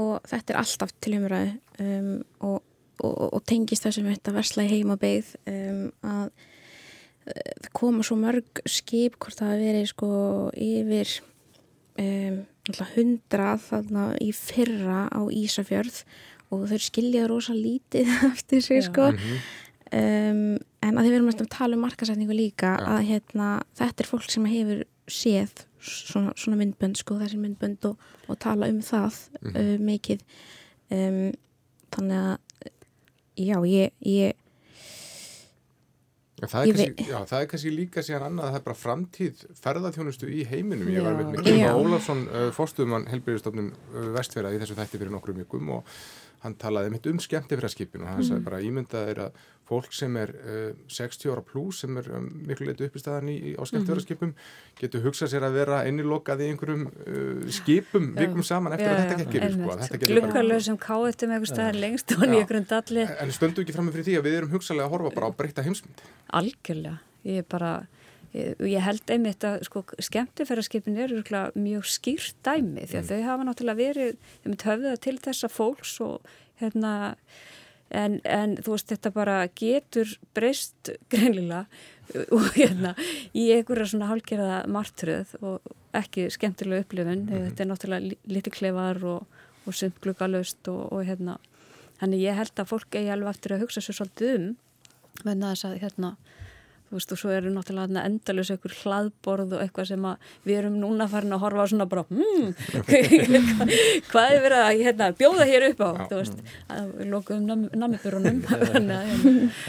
og 0.00 0.22
þetta 0.24 0.54
er 0.54 0.58
alltaf 0.62 0.92
til 1.04 1.16
umræðu 1.18 1.56
um, 1.84 2.12
og 2.48 2.60
og, 3.00 3.28
og 3.32 3.42
tengist 3.48 3.86
þessum 3.86 4.10
þetta 4.10 4.34
versla 4.36 4.66
í 4.66 4.72
heimabeigð 4.76 5.34
um, 5.50 5.84
að 6.04 6.26
uh, 7.32 7.68
koma 7.76 8.04
svo 8.06 8.18
mörg 8.20 8.62
skip 8.68 9.18
hvort 9.22 9.40
það 9.40 9.54
að 9.54 9.64
veri 9.66 9.84
sko 9.90 10.12
yfir 10.52 11.16
um, 12.02 12.42
hundrað 12.94 13.66
þarna 13.70 14.06
í 14.22 14.30
fyrra 14.36 15.06
á 15.10 15.20
Ísafjörð 15.26 16.04
og 16.52 16.68
þau 16.70 16.78
skilja 16.84 17.26
rosa 17.30 17.56
lítið 17.56 18.10
eftir 18.32 18.62
sig 18.64 18.84
sko. 18.86 19.10
Um, 19.92 20.56
en 20.80 20.96
að 20.96 21.04
þið 21.04 21.14
verum 21.14 21.28
að 21.32 21.42
tala 21.52 21.76
um 21.76 21.82
markasætningu 21.84 22.36
líka 22.36 22.76
Já. 22.78 22.86
að 22.94 23.02
hérna, 23.10 23.48
þetta 23.76 24.04
er 24.04 24.08
fólk 24.08 24.30
sem 24.32 24.46
hefur 24.48 24.86
séð 25.10 25.66
svona, 25.82 26.32
svona 26.38 26.56
myndbönd 26.60 26.96
sko 27.00 27.18
þessi 27.20 27.40
myndbönd 27.42 27.84
og, 27.90 28.06
og 28.30 28.38
tala 28.40 28.70
um 28.72 28.80
það 28.84 29.18
uh, 29.50 29.74
mikið. 29.82 30.22
Um, 30.92 31.32
þannig 31.92 32.22
að 32.22 32.32
já, 33.38 33.56
ég, 33.68 33.92
ég 34.04 34.38
það, 36.42 36.64
er 36.66 36.76
kannski, 36.76 37.06
já, 37.06 37.18
það 37.30 37.38
er 37.38 37.48
kannski 37.52 37.72
líka 37.74 38.02
síðan 38.04 38.26
annað 38.28 38.46
að 38.46 38.52
það 38.52 38.58
er 38.58 38.64
bara 38.66 38.78
framtíð 38.80 39.44
ferðarþjónustu 39.62 40.30
í 40.32 40.42
heiminum. 40.50 40.90
Ég 40.90 41.06
var 41.06 41.18
með 41.18 41.36
Kilma 41.38 41.68
Já. 41.68 41.70
Ólafsson, 41.78 42.24
uh, 42.30 42.48
fórstuðumann 42.56 43.06
helbyrjastofnum 43.12 43.70
uh, 43.72 44.08
vestfjara 44.16 44.52
í 44.54 44.58
þessu 44.62 44.78
þætti 44.78 45.00
fyrir 45.02 45.14
nokkrum 45.14 45.38
vikum 45.42 45.70
og 45.78 45.96
hann 46.42 46.54
talaði 46.58 46.90
mitt 46.96 47.06
um 47.10 47.18
skemmtifæraskipin 47.22 48.02
og 48.04 48.08
hann 48.16 48.24
sagði 48.26 48.44
bara 48.46 48.60
ímyndað 48.66 49.10
er 49.12 49.20
að 49.28 49.42
fólk 49.72 49.92
sem 49.94 50.16
er 50.18 50.32
uh, 50.42 50.72
60 50.90 51.30
ára 51.32 51.42
pluss 51.46 51.84
sem 51.84 51.96
er 52.00 52.08
um, 52.18 52.26
miklu 52.48 52.66
leitu 52.66 52.84
upp 52.88 52.96
í 52.98 53.02
staðan 53.02 53.30
í, 53.30 53.36
á 53.54 53.62
skemmtifæraskipum 53.70 54.32
getur 54.80 55.04
hugsað 55.06 55.30
sér 55.32 55.46
að 55.46 55.54
vera 55.60 55.78
innilokað 55.88 56.42
í 56.42 56.48
einhverjum 56.50 56.82
uh, 56.90 57.46
skipum 57.54 58.10
vikum 58.18 58.42
saman 58.44 58.74
eftir 58.76 58.90
að 58.90 59.04
þetta 59.14 59.28
gerir 59.36 59.54
sko. 59.54 59.70
að 59.76 59.84
þetta 59.86 60.00
getur 60.02 60.12
bara- 60.18 60.26
glukkalöð 60.26 60.66
sem 60.66 60.80
káetum 60.82 61.36
eitthvað 61.36 61.52
staðar 61.54 61.80
lengst 61.86 62.16
og 62.18 62.26
Já. 62.26 62.30
nýjögrun 62.34 62.68
dalli 62.74 63.06
En 63.22 63.32
stöndu 63.38 63.62
ekki 63.64 63.76
fram 63.78 63.88
með 63.88 63.98
fyrir 64.00 64.08
því 64.10 64.18
að 64.18 64.28
við 64.28 64.38
erum 64.42 64.54
hugsalega 64.58 64.90
að 64.90 64.94
horfa 64.96 65.14
bara 65.16 65.30
á 65.30 65.36
breytta 65.38 65.64
heimsmynd? 65.68 66.04
algjörlega 66.42 66.98
ég 67.30 67.44
er 67.44 67.48
bara 67.54 67.72
ég, 68.36 68.60
ég 68.72 68.84
held 68.84 69.12
einmitt 69.12 69.44
að 69.46 69.64
sko, 69.68 69.84
skemmtifæraskipin 69.98 70.98
eru 71.04 71.22
mjög 71.54 71.88
skýrt 71.88 72.38
dæmi 72.46 72.86
því 72.88 73.00
að 73.00 73.10
þau 73.10 73.22
hafa 73.28 73.48
náttúrulega 73.48 73.80
verið 73.82 74.14
einmitt 74.44 74.66
höfða 74.68 74.94
til 75.04 75.18
þessa 75.22 75.50
fólks 75.52 75.98
og 76.04 76.32
hérna 76.62 76.94
en, 77.92 78.20
en 78.24 78.56
þú 78.62 78.76
veist 78.76 78.92
þetta 78.92 79.12
bara 79.14 79.36
getur 79.58 80.08
breyst 80.36 80.92
greinilega 81.12 81.66
og 82.36 82.48
hérna 82.56 82.94
í 83.36 83.48
einhverja 83.54 83.92
svona 83.92 84.10
hálgerða 84.10 84.62
martröð 84.72 85.36
og 85.40 85.72
ekki 85.96 86.26
skemmtilega 86.32 86.86
upplifun 86.86 87.26
þetta 87.28 87.64
er 87.64 87.70
náttúrulega 87.70 88.08
li- 88.10 88.20
lítið 88.36 88.56
klefar 88.58 89.00
og, 89.04 89.40
og 89.66 89.76
sumt 89.76 90.00
gluggalöst 90.02 90.68
og, 90.72 90.86
og 90.92 91.04
hérna. 91.06 91.36
Þannig 92.00 92.24
ég 92.24 92.38
held 92.38 92.58
að 92.58 92.70
fólk 92.72 92.96
eigi 92.98 93.12
alveg 93.14 93.36
eftir 93.36 93.54
að 93.54 93.62
hugsa 93.66 93.82
sér 93.84 93.98
svolítið 93.98 94.32
um 94.38 94.46
menna 95.26 95.52
þess 95.52 95.68
að 95.68 95.76
hérna 95.84 96.10
veist 96.92 97.14
og 97.14 97.20
svo 97.20 97.32
eru 97.34 97.50
náttúrulega 97.52 98.04
endalus 98.06 98.50
einhver 98.52 98.74
hlaðborð 98.82 99.56
og 99.56 99.64
eitthvað 99.64 99.88
sem 99.92 100.06
að 100.08 100.30
við 100.46 100.60
erum 100.60 100.78
núna 100.82 101.08
farin 101.10 101.36
að 101.36 101.42
horfa 101.46 101.66
á 101.66 101.70
svona 101.72 101.88
bara 101.90 102.04
hmm, 102.10 102.52
hvað 104.10 104.28
er 104.28 104.44
verið 104.46 104.62
að 104.62 104.82
hérna, 104.84 105.10
bjóða 105.18 105.48
hér 105.50 105.68
upp 105.70 105.82
á? 105.82 105.90
Veist, 106.12 106.40
að 106.72 106.94
við 107.00 107.12
lokuðum 107.12 107.50
nam 107.50 107.66
namibyrunum 107.82 108.40
hérna, 108.52 109.02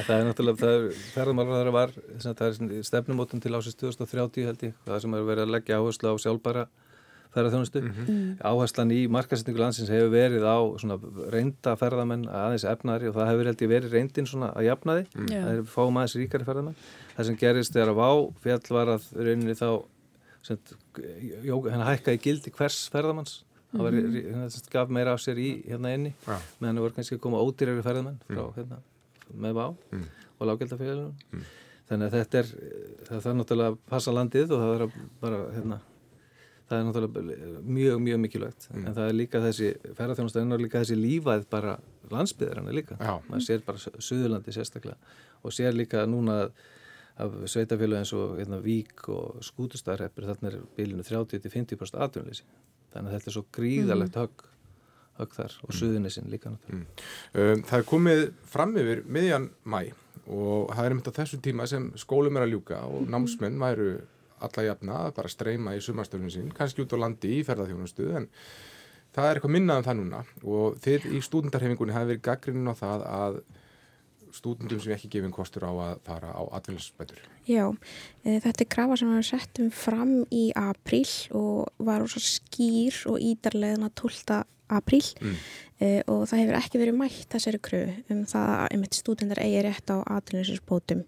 Það 0.03 0.15
er 0.17 0.25
náttúrulega, 0.29 0.61
það 0.63 0.77
er, 0.77 0.87
ferðarmálar 1.15 1.73
var, 1.75 1.97
það 2.23 2.47
er 2.49 2.87
stefnumótum 2.89 3.43
til 3.43 3.53
ásins 3.55 3.79
2030 3.79 4.49
held 4.49 4.65
ég, 4.69 4.79
það 4.87 5.05
sem 5.05 5.19
er 5.19 5.29
verið 5.29 5.47
að 5.47 5.55
leggja 5.57 5.79
áherslu 5.79 6.11
á 6.11 6.15
sjálfbæra 7.33 7.49
ferðarþjónustu. 7.49 7.81
Áherslan 8.45 8.91
í 8.93 8.99
markasetningu 9.11 9.59
landsins 9.61 9.89
hefur 9.89 10.11
verið 10.13 10.43
á 10.45 10.57
svona 10.81 10.97
reynda 11.33 11.73
ferðamenn 11.79 12.27
aðeins 12.29 12.65
efnari 12.69 13.09
og 13.09 13.15
það 13.17 13.29
hefur 13.31 13.49
held 13.49 13.63
ég 13.65 13.71
verið 13.71 13.95
reyndin 13.97 14.27
svona 14.29 14.51
að 14.53 14.67
jafnaði, 14.69 15.05
Já. 15.31 15.39
það 15.41 15.51
er 15.57 15.63
fáum 15.73 15.97
aðeins 15.97 16.15
ríkari 16.21 16.47
ferðamenn. 16.47 16.75
Það 17.15 17.25
sem 17.29 17.39
gerist 17.41 17.73
þegar 17.73 17.91
að 17.93 17.99
vá 18.01 18.09
fjall 18.43 18.77
var 18.77 18.91
að 18.95 19.07
rauninni 19.17 19.55
þá, 19.57 19.67
hann 21.73 21.85
hækkaði 21.87 22.21
gildi 22.23 22.53
hvers 22.53 22.79
ferðamanns, 22.93 23.37
það 23.73 23.85
var, 23.87 23.97
hérna, 23.97 24.47
sem 24.47 24.57
sagt, 24.59 24.69
gaf 24.73 24.91
meira 24.93 25.13
af 25.15 25.21
sér 25.23 25.39
í 25.41 25.49
hérna 25.65 25.93
inni 25.95 26.13
Já. 26.27 26.37
meðan 26.61 26.77
það 26.77 26.85
voru 26.85 26.97
kannski 26.99 27.17
að 27.17 27.23
koma 27.25 27.41
ódýrari 27.43 27.85
ferðamenn 27.85 28.19
frá 28.27 28.43
hérna, 28.57 28.81
með 29.33 29.55
vá 29.57 29.65
Mm. 29.93 30.03
og 30.39 30.47
lággjaldafélagum 30.49 31.45
þannig 31.89 32.05
að 32.09 32.13
þetta 32.17 32.39
er 32.41 32.47
það 33.07 33.23
þarf 33.23 33.37
náttúrulega 33.39 33.71
að 33.73 33.77
passa 33.89 34.11
landið 34.13 34.51
og 34.55 34.61
það 34.63 34.73
er 34.75 34.83
að 34.85 34.93
bara 35.21 35.39
hérna 35.55 35.77
það 36.73 36.81
er 36.81 36.85
náttúrulega 36.89 37.63
mjög, 37.77 38.03
mjög 38.07 38.21
mikilvægt. 38.25 38.69
Mm. 38.73 38.85
en 38.87 38.97
það 38.97 39.09
er 39.09 39.17
líka 39.17 39.43
þessi 39.43 39.71
ferðarþjónustöðin 39.87 40.57
og 40.57 40.63
líka 40.65 40.83
þessi 40.83 40.99
lífæð 40.99 41.49
bara 41.53 41.79
landsbyðarana 42.11 42.75
líka. 42.75 42.97
Já. 42.99 43.15
maður 43.29 43.47
sér 43.47 43.65
bara 43.65 43.97
Suðurlandi 43.97 44.55
sérstaklega. 44.55 45.17
Og 45.43 45.53
sér 45.55 45.75
líka 45.77 46.05
núna 46.09 46.43
að 46.43 46.55
af 47.21 47.33
sveitafélög 47.45 47.99
eins 48.01 48.13
og 48.13 48.37
hérna, 48.39 48.59
Vík 48.63 49.05
og 49.13 49.41
Skútustarreppur 49.45 50.25
þarna 50.25 50.49
er 50.49 50.61
bílinu 50.77 51.05
30-50% 51.05 51.99
atvinnleysi 52.01 52.45
þannig 52.93 53.09
að 53.09 53.17
þetta 53.17 53.29
er 53.29 53.35
svo 53.35 53.43
gríðalegt 53.53 54.17
högg, 54.17 54.45
högg 55.19 55.35
þar 55.37 55.57
og 55.67 55.75
Suðurnesin 55.77 56.31
líka 56.31 56.53
náttúrulega. 56.53 57.03
Um, 57.33 57.61
það 57.69 57.77
er 57.77 57.85
komið 57.89 58.23
fram 58.49 58.73
yfir 58.81 59.03
miðjan 59.05 59.51
mæ 59.63 59.83
og 60.23 60.73
það 60.73 60.83
er 60.85 60.95
einmitt 60.95 61.11
á 61.13 61.17
þessu 61.19 61.41
tíma 61.43 61.69
sem 61.69 61.91
skólum 61.99 62.39
er 62.39 62.47
að 62.47 62.55
ljúka 62.55 62.81
og 62.89 63.05
námsmenn 63.11 63.61
væru 63.61 63.91
alla 64.39 64.67
jafna 64.67 64.99
að 65.07 65.15
bara 65.17 65.31
streyma 65.31 65.75
í 65.77 65.81
sumarstöfnum 65.83 66.31
sín, 66.33 66.53
kannski 66.55 66.85
út 66.85 66.95
á 66.95 67.03
landi 67.03 67.39
í 67.39 67.43
ferðarþjónustu 67.47 68.09
en 68.17 68.29
það 69.13 69.27
er 69.29 69.39
eitthvað 69.39 69.55
minnað 69.55 69.81
um 69.81 69.87
það 69.87 69.99
núna 69.99 70.23
og 70.43 70.79
þið 70.83 71.11
í 71.13 71.21
stúdendarhefingunni 71.27 71.95
hafi 71.95 72.11
verið 72.13 72.25
gaggrinin 72.27 72.71
á 72.71 72.75
það 72.77 73.05
að 73.09 73.43
stúdendum 74.33 74.81
sem 74.81 74.95
ekki 74.95 75.11
gefin 75.13 75.33
kostur 75.33 75.67
á 75.69 75.71
að 75.71 75.99
fara 76.07 76.31
á 76.33 76.41
atvinnsbætur. 76.57 77.19
Já, 77.45 77.67
e, 78.25 78.39
þetta 78.41 78.63
er 78.65 78.71
krafa 78.75 78.97
sem 78.97 79.11
við 79.13 79.27
settum 79.29 79.69
fram 79.69 80.15
í 80.33 80.47
apríl 80.57 81.05
og 81.37 81.69
var 81.77 82.01
rosa 82.01 82.21
skýr 82.23 82.97
og 83.11 83.21
ídarlegna 83.21 83.91
12. 83.93 84.41
apríl 84.73 85.05
Mm. 85.21 85.35
e, 85.79 86.03
og 86.07 86.25
það 86.25 86.39
hefur 86.39 86.57
ekki 86.57 86.79
verið 86.81 86.97
mætt 86.97 87.29
þessari 87.29 87.59
kröfu 87.61 88.03
um 88.09 88.25
það 88.25 88.49
að 88.63 88.93
stúdendar 88.97 89.43
eigi 89.43 89.61
rétt 89.61 89.91
á 89.91 89.97
atvinninsbótum 90.17 91.03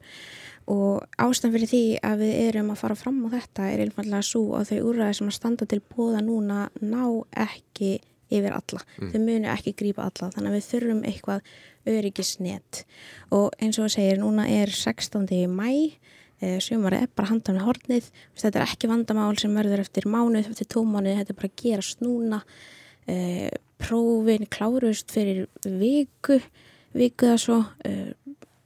og 0.72 1.06
ástæðan 1.22 1.54
fyrir 1.56 1.70
því 1.70 1.84
að 2.10 2.24
við 2.24 2.34
erum 2.48 2.72
að 2.74 2.82
fara 2.82 2.98
fram 2.98 3.22
á 3.26 3.30
þetta 3.36 3.70
er 3.70 3.84
einfallega 3.86 4.26
svo 4.26 4.44
að 4.58 4.72
þau 4.72 4.90
úrræði 4.90 5.18
sem 5.20 5.30
að 5.30 5.38
standa 5.38 5.68
til 5.70 5.82
bóða 5.86 6.24
núna 6.26 6.66
ná 6.82 7.04
ekki 7.46 8.00
yfir 8.34 8.56
alla. 8.56 8.82
Þau 8.98 9.20
munu 9.22 9.52
ekki 9.54 9.76
grípa 9.78 10.08
alla 10.08 10.32
þannig 10.34 10.50
að 10.50 10.58
við 10.58 10.68
þurfum 10.72 11.04
eitthvað 11.06 11.52
öryggisnet. 11.96 12.82
Og 13.36 13.54
eins 13.62 13.78
og 13.78 13.86
það 13.86 13.96
segir 14.00 14.22
núna 14.24 14.48
er 14.50 14.74
16. 14.74 15.30
mæ 15.52 15.70
sumarið 16.62 17.06
er 17.06 17.12
bara 17.16 17.30
handan 17.32 17.60
við 17.60 17.68
hornið. 17.70 18.10
Þetta 18.38 18.60
er 18.60 18.66
ekki 18.68 18.90
vandamál 18.92 19.36
sem 19.40 19.54
verður 19.56 19.84
eftir 19.86 20.08
mánuð 20.10 20.50
eftir 20.52 20.70
tómánuð, 20.74 21.22
þetta 21.22 21.34
er 21.34 21.40
bara 21.40 21.52
að 21.52 21.62
gerast 21.62 22.04
núna. 22.04 22.42
E, 23.08 23.16
prófin 23.82 24.48
kláruðust 24.50 25.14
fyrir 25.14 25.46
viku 25.64 26.40
viku 26.96 27.32
það 27.32 27.42
svo. 27.44 27.60
E, 27.86 28.14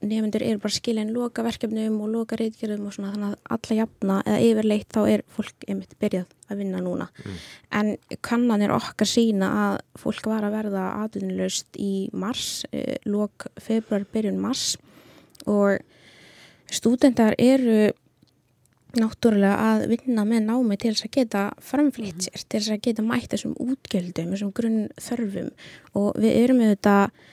nefndur 0.00 0.42
eru 0.44 0.60
bara 0.62 0.72
skilin 0.72 1.12
loka 1.12 1.44
verkefnum 1.44 1.98
og 2.00 2.12
loka 2.14 2.38
reitgerðum 2.40 2.88
og 2.88 2.94
svona 2.96 3.12
þannig 3.12 3.30
að 3.34 3.54
alla 3.56 3.76
jafna 3.76 4.18
eða 4.24 4.42
yfirleitt 4.46 4.94
þá 4.94 5.00
er 5.02 5.22
fólk 5.36 5.66
einmitt 5.68 5.96
byrjað 6.00 6.34
að 6.50 6.62
vinna 6.62 6.82
núna. 6.84 7.08
En 7.76 7.92
kannanir 8.24 8.72
okkar 8.74 9.08
sína 9.08 9.50
að 9.64 9.78
fólk 10.00 10.28
var 10.32 10.46
að 10.46 10.56
verða 10.56 10.84
atvinnulegst 11.04 11.76
í 11.78 12.08
mars, 12.12 12.64
eh, 12.72 12.96
lok 13.04 13.46
februar, 13.60 14.06
byrjun 14.12 14.40
mars. 14.40 14.76
Og 15.46 15.78
stúdendar 16.70 17.34
eru 17.38 17.92
náttúrulega 18.98 19.54
að 19.54 19.84
vinna 19.92 20.24
með 20.26 20.46
námi 20.48 20.78
til 20.80 20.94
þess 20.94 21.06
að 21.06 21.16
geta 21.18 21.42
framflýtt 21.62 22.26
sér, 22.26 22.44
til 22.48 22.60
þess 22.60 22.72
að 22.74 22.82
geta 22.88 23.02
mætt 23.06 23.30
þessum 23.30 23.54
útgjöldum, 23.54 24.32
þessum 24.32 24.52
grunn 24.52 24.88
þörfum 24.98 25.52
og 25.94 26.16
við 26.18 26.40
erum 26.40 26.64
auðvitað 26.64 27.04
eh, 27.04 27.28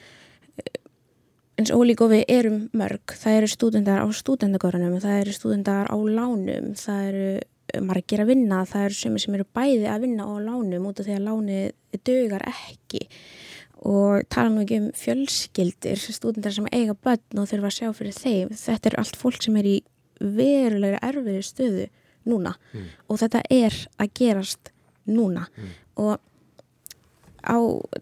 eins 1.57 1.73
og 1.73 1.81
ólík 1.81 2.01
og 2.05 2.11
við 2.13 2.23
erum 2.29 2.57
mörg, 2.77 3.13
það 3.17 3.37
eru 3.39 3.49
stúdendar 3.49 4.03
á 4.05 4.07
stúdendagörunum, 4.13 4.97
það 5.01 5.21
eru 5.23 5.33
stúdendar 5.33 5.89
á 5.89 5.97
lánum, 5.97 6.73
það 6.77 7.07
eru 7.09 7.81
margir 7.83 8.23
að 8.23 8.31
vinna, 8.31 8.61
það 8.69 8.85
eru 8.87 8.97
sem 8.99 9.17
sem 9.19 9.35
eru 9.35 9.47
bæði 9.57 9.87
að 9.89 10.05
vinna 10.05 10.27
á 10.29 10.33
lánum 10.37 10.87
út 10.87 11.01
af 11.01 11.07
því 11.07 11.17
að 11.17 11.25
lánið 11.27 12.01
dögar 12.07 12.45
ekki. 12.47 13.03
Og 13.87 14.23
tala 14.33 14.53
nú 14.53 14.63
ekki 14.63 14.79
um 14.81 14.87
fjölskyldir, 14.97 15.99
stúdendar 16.01 16.53
sem 16.55 16.69
eiga 16.71 16.95
börn 16.95 17.41
og 17.41 17.49
þurfa 17.49 17.69
að 17.69 17.75
sjá 17.75 17.91
fyrir 17.97 18.15
þeim, 18.17 18.53
þetta 18.53 18.91
er 18.91 18.99
allt 19.01 19.19
fólk 19.19 19.41
sem 19.43 19.57
er 19.59 19.69
í 19.69 19.75
verulega 20.21 21.01
erfiði 21.05 21.43
stöðu 21.45 21.89
núna. 22.29 22.55
Og 23.09 23.19
þetta 23.21 23.43
er 23.49 23.75
að 23.97 24.13
gerast 24.17 24.71
núna. 25.05 25.47
Og 25.97 26.17
á 27.47 27.57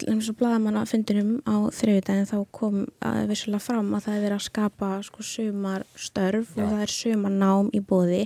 eins 0.10 0.30
og 0.32 0.38
bladamanna 0.40 0.86
fundinum 0.90 1.36
á 1.46 1.70
þriðudaginn 1.74 2.30
þá 2.30 2.38
kom 2.56 2.80
að 3.06 3.28
vissulega 3.30 3.64
fram 3.64 3.92
að 3.94 4.08
það 4.08 4.16
er 4.16 4.24
verið 4.26 4.38
að 4.38 4.48
skapa 4.48 4.90
sko 5.06 5.26
sumar 5.26 5.86
störf 5.96 6.56
Já. 6.56 6.64
og 6.64 6.72
það 6.72 6.82
er 6.86 6.94
sumar 6.96 7.36
nám 7.36 7.70
í 7.70 7.82
bóði 7.86 8.24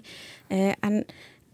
eh, 0.50 0.74
en, 0.86 1.02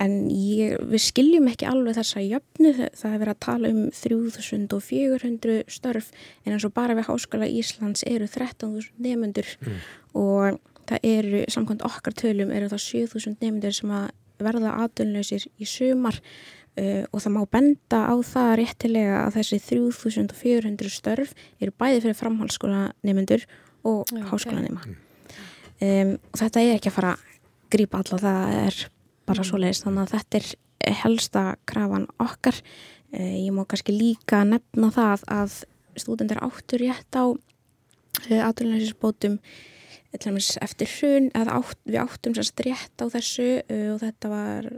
en 0.02 0.16
ég, 0.30 0.78
við 0.92 1.04
skiljum 1.08 1.50
ekki 1.52 1.70
alveg 1.70 1.98
þessa 1.98 2.24
jöfnu 2.26 2.74
það 2.78 3.10
er 3.12 3.24
verið 3.24 3.34
að 3.34 3.42
tala 3.48 3.72
um 3.74 3.82
3400 4.02 5.58
störf 5.78 6.12
en 6.44 6.56
eins 6.56 6.68
og 6.68 6.76
bara 6.78 6.98
við 6.98 7.10
Háskóla 7.10 7.50
Íslands 7.50 8.06
eru 8.10 8.30
13.000 8.30 8.94
nefnendur 9.02 9.50
og 10.14 10.62
það 10.86 11.10
eru 11.10 11.42
samkvæmt 11.50 11.88
okkar 11.88 12.14
tölum 12.14 12.54
eru 12.54 12.70
það 12.70 12.86
7000 12.86 13.40
nefnendur 13.42 13.80
sem 13.80 13.98
að 13.98 14.14
verða 14.46 14.76
aðdunleysir 14.84 15.48
í 15.58 15.68
sumar 15.70 16.20
Uh, 16.76 17.06
og 17.16 17.22
það 17.24 17.32
má 17.32 17.44
benda 17.48 18.00
á 18.04 18.16
það 18.20 18.50
réttilega 18.60 19.20
að 19.22 19.38
þessi 19.38 19.62
3400 19.64 20.90
störf 20.92 21.30
eru 21.64 21.72
bæði 21.72 22.02
fyrir 22.04 22.18
framhalskóla 22.20 22.82
nefnendur 23.00 23.46
og 23.88 24.12
Já, 24.12 24.26
háskóla 24.28 24.60
nefna 24.60 24.84
um, 24.84 26.12
og 26.20 26.42
þetta 26.42 26.64
er 26.66 26.74
ekki 26.76 26.92
að 26.92 26.98
fara 26.98 27.14
að 27.16 27.24
grípa 27.72 28.02
alla, 28.02 28.20
það 28.26 28.58
er 28.60 28.82
bara 29.26 29.42
Mm. 29.42 29.48
svoleiðis, 29.50 29.84
þannig 29.86 30.04
að 30.04 30.14
þetta 30.16 30.42
er 30.42 30.98
helsta 31.02 31.44
krafan 31.66 32.08
okkar. 32.20 32.60
Uh, 33.14 33.38
ég 33.46 33.56
má 33.56 33.64
kannski 33.66 33.96
líka 33.96 34.44
nefna 34.44 34.92
það 34.92 35.24
að 35.32 35.56
stúdendur 35.96 36.44
áttur 36.44 36.84
rétt 36.84 37.16
á 37.16 37.24
uh, 37.32 38.42
áturinlæsisbótum 38.50 39.40
eftir 40.16 40.88
hrun, 41.00 41.32
að 41.36 41.56
átt, 41.56 41.80
við 41.88 42.00
áttum 42.04 42.36
sérst 42.36 42.60
rétt 42.64 43.00
á 43.00 43.06
þessu 43.12 43.64
uh, 43.64 43.96
og 43.96 44.00
þetta 44.04 44.32
var 44.32 44.70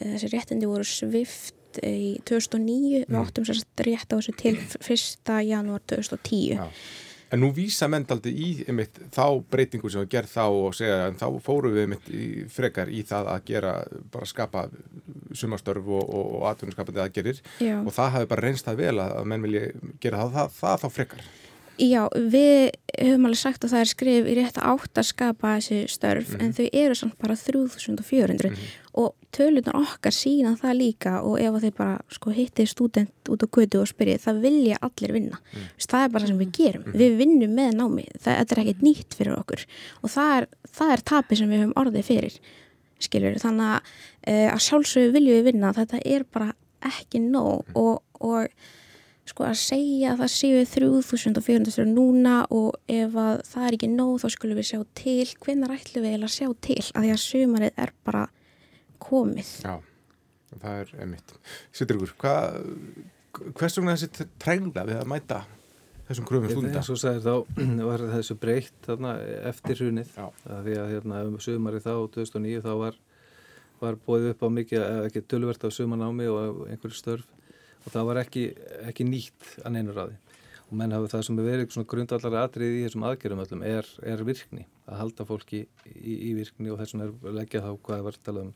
þessi 0.00 0.32
réttindi 0.32 0.66
voru 0.70 0.84
svift 0.88 1.54
í 1.82 2.18
2009, 2.28 3.04
við 3.06 3.08
Mm. 3.08 3.22
áttum 3.22 3.44
sérst 3.48 3.80
rétt 3.80 4.12
á 4.12 4.16
þessu 4.20 4.34
til 4.36 4.56
1. 4.56 5.40
janúar 5.48 5.80
2010 5.88 6.56
Já. 6.58 6.68
En 7.32 7.40
nú 7.40 7.48
vísa 7.56 7.86
mendaldi 7.88 8.28
í 8.28 8.48
einmitt, 8.68 8.98
þá 9.08 9.40
breytingu 9.48 9.88
sem 9.88 10.02
við 10.04 10.10
gerð 10.12 10.34
þá 10.34 10.42
og 10.52 10.74
segja 10.76 11.06
en 11.08 11.14
þá 11.16 11.40
fórum 11.40 11.72
við 11.72 11.86
einmitt 11.86 12.10
í, 12.12 12.26
frekar 12.52 12.90
í 12.92 13.00
það 13.08 13.30
að 13.32 13.44
gera, 13.48 13.70
bara 14.12 14.26
skapa 14.28 14.66
sumarstörf 15.32 15.86
og, 15.88 16.02
og, 16.12 16.26
og 16.36 16.44
atvinnuskapandi 16.50 17.00
aðgerir 17.00 17.40
Já. 17.62 17.78
og 17.80 17.88
það 17.96 18.10
hafi 18.18 18.28
bara 18.34 18.44
reynst 18.44 18.68
það 18.68 18.76
vel 18.82 18.98
að, 19.00 19.14
menn 19.32 19.46
vilja 19.46 19.62
gera 20.04 20.26
það, 20.26 20.34
það, 20.36 20.52
það 20.60 20.84
þá 20.84 20.92
frekar. 20.98 21.24
Já, 21.80 22.02
við 22.12 22.70
höfum 23.00 23.24
alveg 23.30 23.40
sagt 23.40 23.64
að 23.64 23.72
það 23.72 23.80
er 23.86 23.90
skrif 23.94 24.28
í 24.28 24.34
rétt 24.36 24.58
átt 24.60 25.00
að 25.00 25.08
skapa 25.08 25.54
þessi 25.56 25.78
störf 25.88 26.34
en 26.36 26.52
þau 26.52 26.66
eru 26.68 26.94
samt 27.00 27.16
bara 27.18 27.34
3400 27.40 28.52
og 28.98 29.14
tölunar 29.32 29.78
okkar 29.78 30.12
sína 30.12 30.52
það 30.60 30.74
líka 30.76 31.12
og 31.24 31.38
ef 31.40 31.54
að 31.56 31.66
þeir 31.66 31.76
bara 31.78 32.00
sko, 32.12 32.32
hitti 32.36 32.66
student 32.68 33.30
út 33.32 33.44
á 33.44 33.48
götu 33.48 33.80
og 33.80 33.88
spyrja 33.88 34.20
það 34.20 34.42
vilja 34.44 34.80
allir 34.84 35.14
vinna. 35.16 35.38
Mm. 35.52 35.70
Það 35.86 36.04
er 36.04 36.12
bara 36.12 36.24
það 36.24 36.32
sem 36.32 36.42
við 36.42 36.50
gerum. 36.58 36.90
Við 37.02 37.16
vinnum 37.20 37.54
með 37.56 37.78
námi. 37.78 38.04
Það, 38.18 38.36
þetta 38.40 38.56
er 38.56 38.62
ekkert 38.64 38.84
nýtt 38.84 39.16
fyrir 39.16 39.38
okkur 39.38 39.64
og 40.02 40.12
það 40.12 40.34
er, 40.36 40.48
það 40.80 40.92
er 40.96 41.04
tapi 41.12 41.40
sem 41.40 41.54
við 41.54 41.64
höfum 41.64 41.78
orðið 41.84 42.10
fyrir 42.10 42.36
skilur. 43.02 43.40
Þannig 43.42 43.72
að, 43.78 43.96
uh, 44.26 44.46
að 44.52 44.62
sjálfsögðu 44.66 45.16
viljum 45.16 45.40
við 45.40 45.48
vinna. 45.48 45.72
Þetta 45.80 46.04
er 46.12 46.28
bara 46.28 46.52
ekki 46.92 47.22
nóg 47.24 47.72
og, 47.78 48.02
og 48.20 48.52
sko 49.32 49.46
að 49.46 49.58
segja 49.62 50.12
að 50.12 50.24
það 50.24 50.32
séu 50.34 50.62
3400 50.68 51.88
núna 51.88 52.42
og 52.52 52.76
ef 52.90 53.16
að 53.16 53.42
það 53.48 53.66
er 53.66 53.76
ekki 53.78 53.90
nóg 53.92 54.14
þá 54.20 54.28
skulum 54.34 54.58
við 54.58 54.68
sjá 54.68 54.80
til 54.98 55.26
hvenær 55.44 55.76
ætlum 55.76 56.04
við 56.04 56.16
að 56.18 56.32
sjá 56.34 56.48
til 56.66 56.80
að 56.82 57.06
því 57.06 57.12
að 57.14 57.22
sumarið 57.22 57.84
er 57.84 57.92
bara 58.04 58.24
komið. 59.02 59.50
Já, 59.64 59.74
það 60.52 60.78
er 60.82 60.94
einmitt. 61.04 61.34
Hvað, 62.22 62.62
hvers 63.58 63.78
vegna 63.78 63.96
þessi 63.96 64.30
trængla 64.42 64.86
við 64.88 65.02
að 65.02 65.12
mæta 65.12 65.42
þessum 66.08 66.26
kröfum 66.28 66.50
stúdenda? 66.50 66.80
eins 66.80 66.90
og 66.92 67.00
sagði 67.00 67.22
þá 67.24 67.62
var 67.90 68.04
þessu 68.16 68.36
breytt 68.40 68.88
þarna, 68.88 69.14
eftir 69.50 69.80
hrunið. 69.80 70.16
Því 70.48 70.80
að 70.80 70.92
hérna, 70.96 71.22
um 71.28 71.38
sumari 71.42 71.82
þá 71.82 71.94
2009 72.16 72.64
þá 72.66 72.72
var, 72.80 72.98
var 73.82 74.00
bóðið 74.06 74.34
upp 74.34 74.44
á 74.44 74.48
mikið 74.58 74.82
eða 74.82 75.06
ekki 75.10 75.24
tölvert 75.30 75.64
af 75.68 75.76
sumanámi 75.76 76.28
og 76.32 76.66
einhverju 76.68 76.98
störf. 76.98 77.30
Og 77.82 77.90
það 77.90 78.10
var 78.10 78.20
ekki, 78.22 78.44
ekki 78.86 79.06
nýtt 79.08 79.56
að 79.64 79.74
neina 79.74 79.94
ráði. 79.96 80.20
Og 80.72 80.76
menn 80.80 80.94
hafa 80.94 81.10
það 81.16 81.24
sem 81.26 81.40
er 81.40 81.48
verið 81.48 81.72
svona 81.74 81.88
grundallar 81.90 82.36
atrið 82.46 82.76
í 82.78 82.84
þessum 82.86 83.02
aðgerðum 83.04 83.42
öllum 83.42 83.64
er, 83.68 83.88
er 84.08 84.22
virkni. 84.24 84.62
Að 84.86 85.00
halda 85.02 85.26
fólki 85.28 85.64
í, 85.90 86.14
í 86.14 86.30
virkni 86.38 86.70
og 86.72 86.78
þess 86.80 86.94
vegna 86.94 87.08
er 87.10 87.34
leggja 87.40 87.64
þá 87.64 87.72
hvað 87.88 88.06
var 88.06 88.18
talað 88.24 88.46
um 88.46 88.54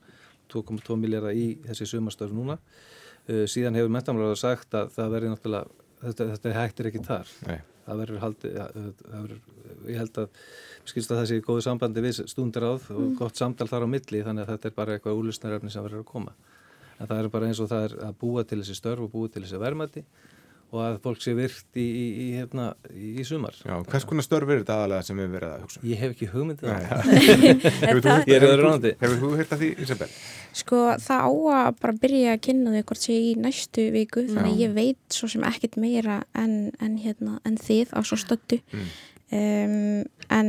2,2 0.53 0.99
miljardar 1.01 1.36
í 1.36 1.49
þessi 1.66 1.88
sumastörf 1.92 2.34
núna. 2.36 2.59
Uh, 3.26 3.44
síðan 3.51 3.78
hefur 3.78 3.92
mentamráður 3.94 4.40
sagt 4.40 4.76
að 4.78 4.92
það 4.94 5.16
verður 5.16 5.34
náttúrulega 5.34 5.86
þetta, 6.03 6.28
þetta 6.34 6.55
hættir 6.57 6.90
ekki 6.90 7.03
þar. 7.07 7.32
Nei. 7.49 7.59
það 7.86 8.01
verður 8.03 8.22
haldið 8.24 8.57
það 8.57 8.86
verður, 9.12 9.40
ég 9.86 10.01
held 10.01 10.20
að 10.22 10.40
mér 10.82 10.92
skilst 10.92 11.12
að 11.12 11.20
það 11.20 11.28
sé 11.30 11.36
í 11.38 11.44
góðu 11.47 11.64
sambandi 11.66 12.03
við 12.03 12.16
stundaráð 12.32 12.88
og 12.94 13.12
gott 13.18 13.38
samtal 13.38 13.68
þar 13.70 13.86
á 13.86 13.88
milli 13.90 14.22
þannig 14.26 14.42
að 14.47 14.53
þetta 14.53 14.68
er 14.68 14.74
bara 14.76 14.97
eitthvað 14.97 15.20
úrlustnarefni 15.20 15.70
sem 15.70 15.86
verður 15.86 16.03
að 16.03 16.09
koma. 16.11 16.34
En 16.97 17.11
það 17.11 17.20
er 17.20 17.28
bara 17.34 17.51
eins 17.51 17.61
og 17.62 17.70
það 17.70 17.86
er 17.86 17.94
að 18.09 18.18
búa 18.22 18.42
til 18.42 18.59
þessi 18.62 18.78
störf 18.78 19.05
og 19.07 19.12
búa 19.12 19.30
til 19.30 19.44
þessi 19.44 19.61
verðmætti 19.62 20.03
og 20.75 20.81
að 20.83 20.97
fólk 21.05 21.21
sé 21.23 21.33
virkt 21.39 21.79
í, 21.79 21.85
í, 21.87 22.07
í, 22.23 22.25
hérna, 22.41 22.64
í, 22.91 23.23
sumar 23.25 23.55
Já, 23.62 23.77
hvers 23.87 24.07
konar 24.09 24.25
störf 24.27 24.51
er 24.51 24.61
þetta 24.64 24.77
aðalega 24.81 25.07
sem 25.07 25.21
við 25.23 25.29
verðum 25.37 25.53
að 25.55 25.62
hugsa? 25.67 25.81
um? 25.83 25.89
ég 25.93 26.01
hef 26.03 26.14
ekki 26.17 26.29
hugmyndið 26.33 26.67
á 26.67 26.77
það 26.83 28.27
Ég 28.27 28.37
er 28.37 28.47
öðru 28.49 28.64
ráðandi. 28.67 28.93
hefur 29.01 29.21
þú 29.23 29.31
heyrt 29.39 29.55
að 29.55 29.62
því, 29.62 29.71
Isabel? 29.87 30.09
Sko 30.57 30.81
það 31.07 31.27
á 31.27 31.31
að 31.31 31.81
bara 31.83 31.97
byrja 32.03 32.35
að 32.37 32.43
kynna 32.49 32.75
þau 32.77 32.85
hvort 32.91 33.03
sé 33.07 33.17
í 33.21 33.33
næstu 33.41 33.87
viku 33.95 34.25
þannig 34.29 34.53
að 34.57 34.62
ég 34.64 34.77
veit 34.77 35.19
svo 35.21 35.29
sem 35.31 35.47
ekkert 35.49 35.79
meira 35.83 36.19
en, 36.35 36.57
en, 36.83 36.97
hérna, 37.03 37.39
en 37.47 37.59
þið 37.61 37.95
á 37.95 38.01
svo 38.03 38.19
stöttu 38.21 38.61
Mm. 38.73 38.89
um, 39.37 40.05
en, 40.31 40.49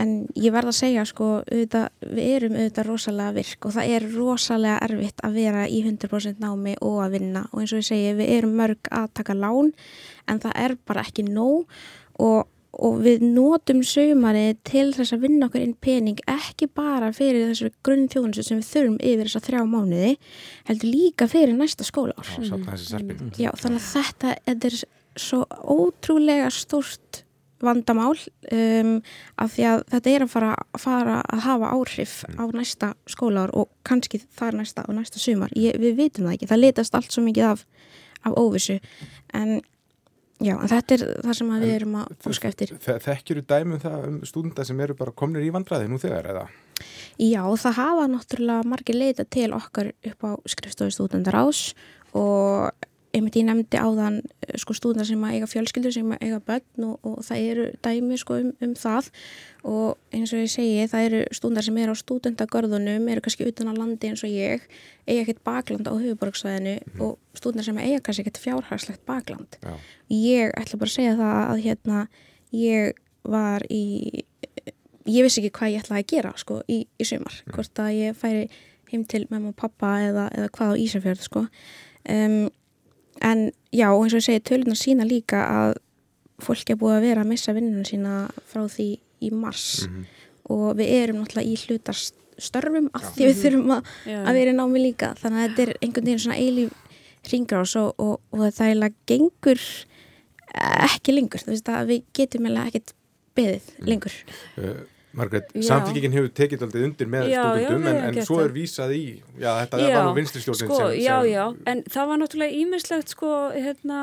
en 0.00 0.14
ég 0.34 0.54
verð 0.54 0.72
að 0.72 0.78
segja 0.78 1.04
sko 1.08 1.28
auðvitað, 1.42 1.90
við 2.08 2.30
erum 2.36 2.56
auðvitað 2.58 2.88
rosalega 2.88 3.36
virk 3.38 3.68
og 3.68 3.76
það 3.76 3.92
er 3.96 4.08
rosalega 4.14 4.78
erfitt 4.88 5.26
að 5.26 5.38
vera 5.40 5.66
í 5.68 5.82
100% 5.84 6.42
námi 6.42 6.74
og 6.80 7.02
að 7.04 7.18
vinna. 7.18 7.44
Og 7.52 7.62
eins 7.62 7.74
og 7.74 7.82
ég 7.82 7.90
segi 7.90 8.16
við 8.18 8.32
erum 8.38 8.56
mörg 8.58 8.90
að 8.90 9.12
taka 9.20 9.38
lán 9.38 9.70
en 10.30 10.42
það 10.42 10.58
er 10.64 10.76
bara 10.88 11.06
ekki 11.06 11.26
nóg. 11.28 11.70
Og 12.22 12.44
og 12.82 13.00
við 13.04 13.24
notum 13.34 13.82
sömari 13.86 14.54
til 14.66 14.88
þess 14.96 15.14
að 15.14 15.26
vinna 15.28 15.48
okkur 15.48 15.62
inn 15.62 15.76
pening 15.84 16.20
ekki 16.30 16.68
bara 16.74 17.10
fyrir 17.14 17.50
þessu 17.50 17.70
grunnþjónustu 17.86 18.44
sem 18.46 18.60
við 18.60 18.70
þurfum 18.70 18.96
yfir 18.98 19.28
þess 19.28 19.40
að 19.40 19.46
þrjá 19.48 19.62
mánuði 19.70 20.12
heldur 20.70 20.90
líka 20.90 21.28
fyrir 21.30 21.54
næsta 21.58 21.86
skólaár. 21.86 22.32
Já, 22.40 22.56
serpin. 22.82 23.32
Já, 23.38 23.50
þannig 23.60 23.80
að 23.80 23.90
þetta, 23.92 24.34
þetta 24.48 24.70
er 24.70 24.80
svo 25.24 25.44
ótrúlega 25.76 26.50
stórt 26.54 27.23
vandamál 27.62 28.16
um, 28.52 28.94
af 29.38 29.52
því 29.54 29.66
að 29.70 29.84
þetta 29.94 30.10
er 30.14 30.24
að 30.26 30.32
fara, 30.32 30.54
fara 30.80 31.20
að 31.32 31.44
hafa 31.46 31.70
áhrif 31.76 32.16
á 32.34 32.44
næsta 32.54 32.88
skólaár 33.10 33.52
og 33.54 33.68
kannski 33.86 34.20
þar 34.36 34.58
næsta 34.58 34.84
og 34.88 34.96
næsta 34.98 35.18
sumar. 35.22 35.52
Ég, 35.56 35.78
við 35.80 35.94
vitum 36.00 36.26
það 36.26 36.34
ekki, 36.38 36.50
það 36.50 36.62
litast 36.64 36.94
allt 36.98 37.12
svo 37.14 37.22
mikið 37.24 37.46
af, 37.52 37.64
af 38.24 38.36
óvissu 38.40 38.80
en 39.34 39.60
já, 40.44 40.56
en 40.58 40.68
þetta 40.68 40.94
er 40.98 41.04
það 41.24 41.38
sem 41.38 41.54
við 41.62 41.72
erum 41.78 41.96
að 42.02 42.30
óska 42.32 42.50
eftir. 42.50 42.74
Þe- 42.84 42.98
Þekkjur 43.06 43.40
þú 43.40 43.46
dæmum 43.54 43.80
það 43.86 44.06
um 44.10 44.18
stúdenda 44.28 44.66
sem 44.66 44.80
eru 44.84 44.94
bara 44.98 45.12
komnir 45.16 45.46
í 45.46 45.52
vandræði 45.54 45.88
nú 45.88 46.00
þegar 46.02 46.30
eða? 46.34 46.46
Já, 47.22 47.42
það 47.54 47.76
hafa 47.78 48.06
náttúrulega 48.10 48.66
margir 48.66 48.96
leita 48.98 49.24
til 49.30 49.52
okkar 49.54 49.92
upp 49.94 50.24
á 50.26 50.30
skrifstofu 50.50 50.90
stúdendar 50.90 51.38
ás 51.38 51.68
og 52.18 52.72
einmitt 53.14 53.36
ég 53.38 53.46
nefndi 53.46 53.78
áðan 53.78 54.20
eh, 54.44 54.56
sko 54.60 54.74
stúdendar 54.76 55.08
sem 55.08 55.22
að 55.26 55.36
eiga 55.36 55.48
fjölskyldur 55.50 55.94
sem 55.94 56.14
að 56.14 56.24
eiga 56.26 56.40
börn 56.48 56.86
og, 56.88 56.96
og 57.06 57.20
það 57.26 57.44
eru 57.50 57.66
dæmi 57.84 58.18
sko 58.20 58.38
um, 58.42 58.50
um 58.64 58.74
það. 58.78 59.10
Og 59.64 60.16
eins 60.16 60.34
og 60.34 60.42
ég 60.42 60.52
segi 60.52 60.88
það 60.92 61.06
eru 61.08 61.22
stúdendar 61.38 61.66
sem 61.68 61.78
eru 61.84 61.94
á 61.94 62.02
stúdendagörðunum 62.02 63.08
eru 63.14 63.24
kannski 63.24 63.48
utan 63.48 63.70
á 63.70 63.74
landi 63.78 64.10
eins 64.10 64.24
og 64.26 64.34
ég 64.34 64.66
eiga 65.06 65.22
ekkert 65.22 65.44
bakland 65.46 65.88
á 65.88 65.94
höfuborgsvæðinu 65.94 66.76
og 67.04 67.16
stúdendar 67.38 67.68
sem 67.70 67.80
eiga 67.80 68.02
kannski 68.04 68.26
ekkert 68.26 68.42
fjárhagslegt 68.42 69.06
bakland. 69.08 69.58
Já. 69.62 69.74
ég 70.10 70.52
ætla 70.58 70.80
bara 70.82 70.90
að 70.90 70.98
segja 70.98 71.16
það 71.20 71.40
að 71.46 71.64
hérna 71.64 72.04
ég 72.54 73.00
var 73.24 73.64
í 73.72 74.24
ég 75.04 75.24
vissi 75.24 75.42
ekki 75.42 75.52
hvað 75.58 75.74
ég 75.74 75.84
ætlaði 75.84 76.02
að 76.02 76.12
gera 76.12 76.32
sko 76.40 76.60
í, 76.70 76.84
í 76.84 77.06
sumar, 77.06 77.36
hvort 77.52 77.80
að 77.82 77.96
ég 77.98 78.16
færi 78.18 78.46
heim 78.90 79.04
til 79.08 79.24
mamma 79.30 79.52
og 79.52 79.58
pappa 79.58 79.96
eða, 80.04 80.28
eða 80.36 80.50
hvað 80.54 80.74
á 80.76 80.80
Ísafjörð 80.84 81.24
sko. 81.24 81.44
Um, 82.04 82.38
en 83.22 83.50
já, 83.72 83.88
og 83.92 84.04
eins 84.04 84.14
og 84.14 84.20
ég 84.22 84.26
segi 84.26 84.44
tölunar 84.48 84.78
sína 84.78 85.06
líka 85.06 85.44
að 85.46 85.76
fólk 86.42 86.70
er 86.70 86.78
búið 86.80 86.96
að 86.98 87.06
vera 87.08 87.24
að 87.24 87.30
missa 87.30 87.54
vinnunum 87.54 87.86
sína 87.86 88.14
frá 88.50 88.64
því 88.68 88.88
í 89.22 89.30
mars. 89.30 89.86
Og 90.50 90.74
við 90.76 90.90
erum 90.98 91.22
náttúrulega 91.22 91.48
í 91.48 91.58
hlutastörfum 91.62 92.90
af 92.92 93.12
því 93.14 93.28
við 93.30 93.42
þurfum 93.42 93.74
að, 93.78 93.92
að 94.18 94.38
vera 94.40 94.50
í 94.52 94.56
námi 94.58 94.82
líka. 94.82 95.14
Þannig 95.20 95.40
að 95.40 95.46
þetta 95.48 95.62
er 95.62 95.76
einhvern 95.80 96.08
veginn 96.10 96.24
svona 96.26 96.40
eilíf 96.42 96.80
ringrás 97.32 97.76
og, 97.80 97.94
og, 97.98 98.18
og 98.34 98.42
það 98.52 98.66
eiginlega 98.68 98.94
gengur 99.08 99.62
ekki 100.54 101.14
lengur, 101.14 101.42
þú 101.42 101.54
veist 101.54 101.70
að 101.72 101.92
við 101.92 102.02
getum 102.16 102.44
eiginlega 102.46 102.70
ekkert 102.70 102.92
beðið 103.34 103.70
lengur 103.88 104.18
Uh, 105.14 105.18
Margrét, 105.20 105.46
Já. 105.54 105.62
samfélgingin 105.68 106.12
hefur 106.16 106.30
tekið 106.34 106.62
aldrei 106.66 106.82
undir 106.88 107.06
með 107.06 107.28
Já, 107.30 107.34
já, 107.38 107.42
stúdendum 107.46 107.86
en, 107.86 107.98
en 108.18 108.26
svo 108.26 108.38
er 108.42 108.50
vísað 108.54 108.94
í, 108.96 109.02
já 109.38 109.50
þetta 109.60 109.78
Já, 109.78 109.94
var 109.94 110.08
nú 110.08 110.14
vinstristjórnin 110.18 110.66
sko, 110.68 110.78
sem, 110.80 110.88
sem 110.90 111.04
Já, 111.04 111.16
já, 111.30 111.44
en 111.70 111.82
það 111.94 112.08
var 112.10 112.20
náttúrulega 112.24 112.58
ímislegt 112.64 113.12
sko, 113.14 113.30
hérna, 113.54 113.98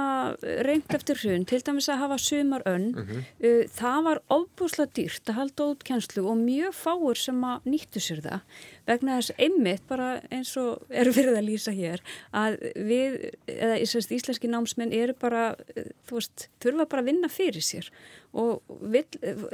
reynd 0.68 0.95
eftir 0.95 1.20
hrun, 1.20 1.43
til 1.51 1.59
dæmis 1.68 1.89
að 1.91 1.99
hafa 2.05 2.18
sumar 2.24 2.64
önn, 2.72 2.88
Mhm. 2.95 3.20
uh, 3.43 3.64
það 3.76 3.99
var 4.07 4.22
ofbúslega 4.38 4.93
dýrt 5.01 5.28
að 5.34 5.38
halda 5.41 5.68
út 5.74 5.84
kjenslu 5.84 6.24
og 6.32 6.38
mjög 6.39 6.74
fáur 6.80 7.18
sem 7.20 7.41
að 7.43 7.68
nýttu 7.68 7.99
sér 7.99 8.22
það, 8.24 8.39
vegna 8.88 9.20
þess 9.20 9.36
einmitt 9.38 9.84
bara 9.91 10.22
eins 10.32 10.55
og 10.57 10.82
eru 10.89 11.12
verið 11.12 11.38
að 11.41 11.47
lýsa 11.51 11.76
hér, 11.76 11.99
að 12.34 12.57
við, 12.88 13.20
eða 13.51 13.78
íslenski 13.84 14.47
námsmenn 14.47 14.93
eru 14.95 15.14
bara, 15.20 15.51
uh, 15.76 15.84
þú 16.07 16.22
veist, 16.22 16.47
þurfa 16.64 16.88
bara 16.88 17.01
að 17.03 17.12
vinna 17.12 17.28
fyrir 17.28 17.62
sér 17.62 17.91
og 18.38 18.61
vill, 18.93 19.07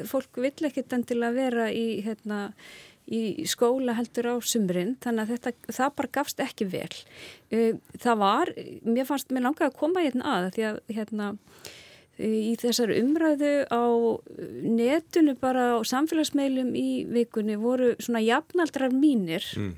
fólk 0.10 0.38
vill 0.42 0.70
ekkit 0.70 0.94
endilega 0.98 1.38
vera 1.38 1.70
í, 1.74 2.02
hérna, 2.06 2.52
í 3.08 3.48
skóla 3.50 3.96
heldur 3.98 4.30
á 4.32 4.36
sumrin 4.44 4.96
þannig 5.04 5.26
að 5.26 5.34
þetta, 5.34 5.74
það 5.80 5.98
bara 6.02 6.14
gafst 6.20 6.44
ekki 6.44 6.70
vel. 6.70 6.94
Það 7.98 8.22
var, 8.22 8.54
mér 8.86 9.10
fannst, 9.10 9.32
mér 9.32 9.48
langaði 9.48 9.72
að 9.72 9.82
koma 9.82 10.06
hérna 10.06 10.38
að 10.38 10.50
því 10.58 10.70
að 10.72 10.80
hérna 11.00 11.34
í 12.18 12.56
þessar 12.58 12.92
umræðu 12.96 13.52
á 13.70 13.86
netunu 14.66 15.36
bara 15.40 15.78
á 15.78 15.80
samfélagsmeilum 15.86 16.74
í 16.78 17.06
vikunni 17.14 17.58
voru 17.62 17.94
svona 18.02 18.24
jafnaldrar 18.26 18.94
mínir 18.96 19.46
mm. 19.58 19.76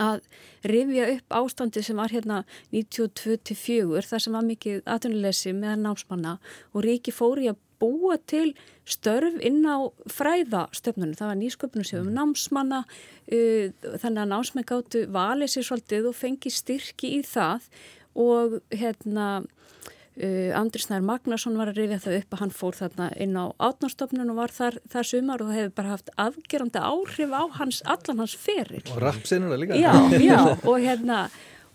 að 0.00 0.24
rifja 0.66 1.10
upp 1.12 1.36
ástandi 1.40 1.84
sem 1.84 2.00
var 2.00 2.14
hérna 2.14 2.42
92-4 2.72 4.06
þar 4.08 4.24
sem 4.24 4.38
var 4.38 4.48
mikið 4.48 4.80
atvinnuleysi 4.88 5.52
meðan 5.56 5.84
námsmanna 5.86 6.38
og 6.72 6.86
Ríki 6.86 7.14
fóri 7.14 7.50
að 7.52 7.60
búa 7.82 8.18
til 8.30 8.52
störf 8.86 9.36
inn 9.44 9.64
á 9.66 9.90
fræðastöfnunum. 10.12 11.16
Það 11.18 11.32
var 11.32 11.40
nýsköpunum 11.40 11.86
sem 11.88 12.04
um 12.04 12.14
námsmanna, 12.14 12.84
uh, 12.86 13.90
þannig 13.98 14.22
að 14.22 14.32
námsmenn 14.32 14.68
gáttu 14.68 15.04
valið 15.12 15.54
sér 15.56 15.68
svolítið 15.70 16.10
og 16.12 16.18
fengi 16.18 16.52
styrki 16.52 17.16
í 17.18 17.20
það 17.26 17.68
og 18.16 18.60
hérna 18.72 19.26
uh, 19.42 20.52
Andris 20.58 20.88
Nær 20.90 21.04
Magnarsson 21.04 21.58
var 21.58 21.72
að 21.72 21.82
rifja 21.82 22.00
það 22.06 22.18
upp 22.20 22.36
að 22.36 22.42
hann 22.44 22.54
fór 22.54 22.78
þarna 22.78 23.10
inn 23.20 23.36
á 23.36 23.44
átnástofnun 23.68 24.32
og 24.32 24.40
var 24.40 24.54
þar, 24.54 24.78
þar 24.92 25.10
sumar 25.10 25.42
og 25.42 25.50
það 25.50 25.60
hefur 25.60 25.74
bara 25.80 25.92
haft 25.94 26.14
afgerandi 26.28 26.86
áhrif 26.92 27.36
á 27.36 27.42
hans, 27.58 27.82
allan 27.84 28.24
hans 28.24 28.36
ferir. 28.40 28.86
Og 28.94 29.02
rapsinuna 29.02 29.60
líka. 29.60 29.78
Já, 29.80 29.92
já, 30.22 30.40
og 30.70 30.80
hérna 30.80 31.26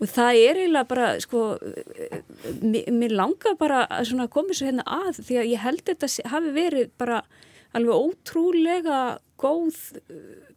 og 0.01 0.09
það 0.09 0.39
er 0.41 0.59
eiginlega 0.59 0.89
bara 0.89 1.07
sko, 1.21 1.45
mér 2.65 3.13
langar 3.13 3.57
bara 3.59 3.83
að 3.85 4.25
koma 4.33 4.55
svo 4.57 4.69
hérna 4.69 4.85
að 4.89 5.21
því 5.21 5.39
að 5.41 5.49
ég 5.51 5.65
held 5.65 5.83
þetta 5.85 6.09
hafi 6.33 6.53
verið 6.55 6.93
bara 6.97 7.21
alveg 7.77 8.07
ótrúlega 8.07 9.01
góð 9.39 9.77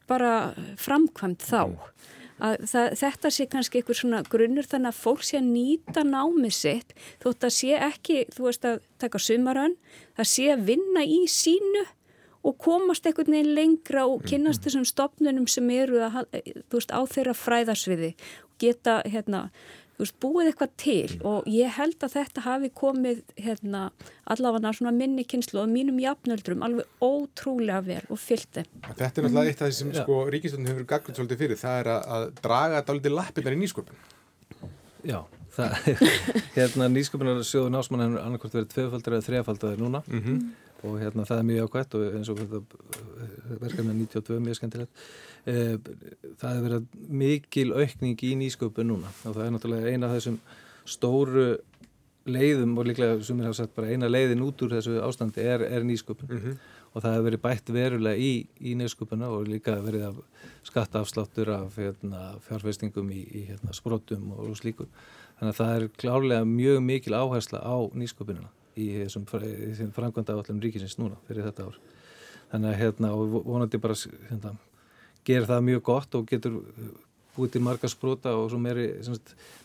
bara 0.08 0.54
framkvæmt 0.80 1.44
þá. 1.44 1.60
Að 2.44 2.64
það, 2.66 2.88
þetta 2.98 3.30
sé 3.30 3.44
kannski 3.46 3.80
einhver 3.80 3.96
svona 3.96 4.22
grunnur 4.26 4.66
þannig 4.66 4.90
að 4.90 5.02
fólk 5.04 5.22
sé 5.22 5.38
að 5.38 5.52
nýta 5.52 6.02
námið 6.08 6.56
sitt 6.56 6.96
þótt 7.22 7.46
að 7.46 7.54
sé 7.54 7.76
ekki, 7.78 8.16
þú 8.34 8.48
veist 8.48 8.66
að 8.66 8.80
taka 9.00 9.20
sumarönn, 9.22 9.76
það 10.18 10.30
sé 10.32 10.48
að 10.56 10.64
vinna 10.72 11.04
í 11.06 11.20
sínu 11.30 11.84
og 12.44 12.58
komast 12.60 13.06
einhvern 13.06 13.32
veginn 13.32 13.54
lengra 13.56 14.04
og 14.10 14.26
kynast 14.28 14.66
þessum 14.66 14.84
stopnunum 14.88 15.46
sem 15.48 15.70
eru 15.72 16.02
að, 16.04 16.24
veist, 16.74 16.92
á 16.92 17.00
þeirra 17.08 17.36
fræðarsviði 17.38 18.10
geta 18.62 19.00
hérna, 19.04 19.44
veist, 19.98 20.16
búið 20.22 20.50
eitthvað 20.50 20.72
til 20.80 21.12
mm. 21.16 21.26
og 21.30 21.48
ég 21.50 21.76
held 21.76 22.06
að 22.06 22.16
þetta 22.16 22.44
hafi 22.46 22.70
komið 22.74 23.22
hérna, 23.40 23.84
allavega 24.30 24.72
svona 24.76 24.94
minni 24.96 25.26
kynslu 25.28 25.62
og 25.62 25.70
mínum 25.70 26.00
jafnöldrum 26.02 26.64
alveg 26.66 27.04
ótrúlega 27.04 27.82
vel 27.86 28.02
og 28.08 28.20
fylgti. 28.20 28.66
Þetta 28.88 29.06
er 29.06 29.28
náttúrulega 29.28 29.52
eitt 29.52 29.62
af 29.62 29.70
því 29.70 29.78
sem 29.78 29.92
mm. 29.92 30.00
sko, 30.02 30.18
Ríkistöndin 30.34 30.72
hefur 30.72 30.90
gaggriðt 30.94 31.20
svolítið 31.20 31.44
fyrir, 31.44 31.62
það 31.62 31.80
er 31.82 31.92
að, 31.94 32.26
draga 32.42 32.80
þetta 32.80 32.94
alveg 32.94 33.08
til 33.08 33.16
lappinnar 33.18 33.56
í 33.56 33.62
nýsköpun. 33.62 34.04
Já, 35.04 35.20
það 35.54 35.88
er 35.92 36.04
hérna 36.58 36.90
nýsköpunar 36.92 37.42
sjóðu 37.46 37.72
násmann 37.74 38.06
hefur 38.06 38.22
annarkort 38.24 38.58
verið 38.58 38.70
tvefaldar 38.74 39.18
eða 39.18 39.28
þrefaldar 39.28 39.80
núna 39.80 40.02
mm 40.06 40.22
-hmm. 40.22 40.44
Og 40.84 40.98
hérna 41.00 41.24
það 41.28 41.40
er 41.40 41.46
mjög 41.48 41.68
ákvæmt 41.68 41.94
og 41.98 42.16
eins 42.18 42.30
og 42.32 42.40
verkefni 43.60 44.06
92 44.06 44.40
mjög 44.44 44.58
skemmtilegt. 44.58 45.04
Eh, 45.46 45.76
það 46.40 46.50
hefur 46.50 46.66
verið 46.68 46.86
mikil 47.22 47.72
aukning 47.72 48.24
í 48.24 48.32
nýsköpun 48.40 48.90
núna 48.92 49.12
og 49.24 49.36
það 49.36 49.44
er 49.46 49.54
náttúrulega 49.54 49.92
eina 49.92 50.08
af 50.08 50.18
þessum 50.18 50.38
stóru 50.84 51.46
leiðum 52.24 52.78
og 52.80 52.88
líklega 52.88 53.18
sem 53.24 53.40
ég 53.40 53.48
hafa 53.48 53.60
sagt 53.60 53.74
bara 53.76 53.92
eina 53.92 54.08
leiðin 54.08 54.44
út 54.44 54.62
úr 54.64 54.76
þessu 54.78 54.96
ástandi 55.04 55.44
er, 55.44 55.64
er 55.64 55.84
nýsköpun. 55.84 56.30
Mm 56.30 56.40
-hmm. 56.40 56.56
og 56.94 57.02
það 57.02 57.12
hefur 57.12 57.28
verið 57.28 57.42
bætt 57.42 57.72
verulega 57.72 58.16
í, 58.16 58.46
í 58.60 58.74
nýsköpuna 58.74 59.28
og 59.28 59.48
líka 59.48 59.80
verið 59.80 60.02
af 60.08 60.16
skattaafsláttur 60.62 61.48
af 61.50 61.76
hérna, 61.76 62.38
fjárfestingum 62.40 63.10
í, 63.10 63.24
í 63.34 63.46
hérna, 63.48 63.72
sprótum 63.72 64.32
og, 64.32 64.50
og 64.50 64.56
slíku. 64.56 64.86
Þannig 65.38 65.52
að 65.52 65.58
það 65.60 65.76
er 65.76 65.88
klárlega 65.88 66.44
mjög 66.44 66.80
mikil 66.80 67.14
áhersla 67.14 67.58
á 67.58 67.76
nýsköpunina 67.92 68.48
í 68.80 68.90
þessum, 69.04 69.26
þessum 69.30 69.90
framkvæmda 69.96 70.36
áallum 70.36 70.62
ríkisins 70.62 70.98
núna 71.00 71.18
fyrir 71.28 71.46
þetta 71.48 71.68
ár 71.68 71.80
þannig 72.52 72.70
að 72.70 72.78
hérna 72.82 73.10
og 73.16 73.34
vonandi 73.46 73.80
bara 73.82 73.96
hérna 74.28 74.54
gerir 75.26 75.48
það 75.48 75.66
mjög 75.70 75.82
gott 75.88 76.16
og 76.18 76.28
getur 76.30 76.60
búið 77.34 77.56
til 77.56 77.64
marga 77.66 77.90
sprota 77.90 78.34
og 78.38 78.46
svo 78.52 78.60
meiri, 78.62 78.86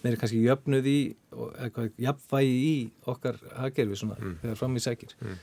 meiri 0.03 0.20
kannski 0.20 0.41
jöfnuð 0.41 0.89
í 0.89 0.97
eitthvað 1.62 2.01
jafnvægi 2.01 2.57
í 2.66 2.76
okkar 3.12 3.38
haggerfi 3.60 3.99
svona 3.99 4.18
mm. 4.18 4.36
þegar 4.43 4.60
fram 4.64 4.78
í 4.80 4.84
sækir 4.84 5.16
mm. 5.20 5.39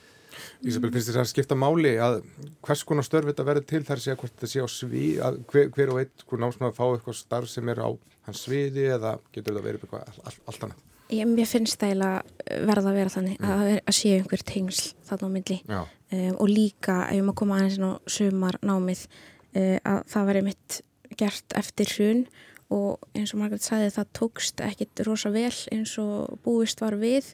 Ísabel, 0.69 0.91
finnst 0.93 1.09
þess 1.09 1.21
að 1.23 1.31
skipta 1.31 1.57
máli 1.57 1.95
að 2.03 2.19
hvers 2.67 2.83
konar 2.89 3.07
störf 3.07 3.31
þetta 3.31 3.47
verður 3.47 3.69
til 3.71 3.83
þar 3.89 4.03
sé 4.03 4.13
að 4.13 4.19
hvort 4.21 4.35
þetta 4.35 4.51
sé 4.53 4.65
á 4.65 4.69
svið 4.69 5.23
að 5.25 5.39
hver, 5.53 5.71
hver 5.73 5.93
og 5.95 6.03
einn 6.03 6.13
sko 6.21 6.41
námsmaður 6.43 6.77
fá 6.77 6.85
eitthvað 6.89 7.19
starf 7.23 7.53
sem 7.53 7.73
er 7.73 7.81
á 7.81 7.89
hans 8.27 8.43
sviði 8.45 8.91
eða 8.99 9.15
getur 9.31 9.55
þetta 9.55 9.65
verið 9.69 9.87
eitthvað 9.87 10.05
all, 10.11 10.27
all, 10.27 10.37
allt 10.51 10.67
annað 10.67 10.86
Ég, 11.13 11.23
mér 11.31 11.47
finnst 11.47 11.79
það 11.79 11.93
eiginlega 11.93 12.65
verða 12.67 12.91
að 12.91 12.99
vera 12.99 13.13
þannig 13.15 13.39
mm. 13.39 13.53
að, 13.53 13.69
að 13.79 13.97
sé 13.99 14.13
einhver 14.17 14.43
tengsl 14.47 14.89
þarna 15.07 15.29
á 15.31 15.35
milli 15.37 15.59
um, 15.71 16.35
og 16.35 16.51
líka 16.51 16.97
ef 17.13 17.23
maður 17.23 17.39
koma 17.43 17.61
aðeins 17.61 17.79
inn 17.79 17.87
á 17.87 17.93
sumar 18.11 18.59
námið 18.67 19.07
uh, 19.07 19.79
að 19.87 20.01
það 20.13 20.29
var 20.31 20.41
einmitt 20.41 20.81
gert 21.17 21.57
eftir 21.59 21.93
hrun 21.95 22.27
og 22.75 23.07
eins 23.15 23.33
og 23.35 23.41
Margret 23.41 23.63
sagði 23.63 23.93
það 23.95 24.13
tókst 24.19 24.63
ekkit 24.67 25.05
rosa 25.07 25.31
vel 25.35 25.55
eins 25.75 25.95
og 26.03 26.41
búist 26.43 26.83
var 26.83 26.99
við 26.99 27.31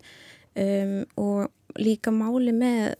um, 0.52 0.98
og 1.16 1.78
líka 1.80 2.12
máli 2.12 2.52
með 2.52 2.98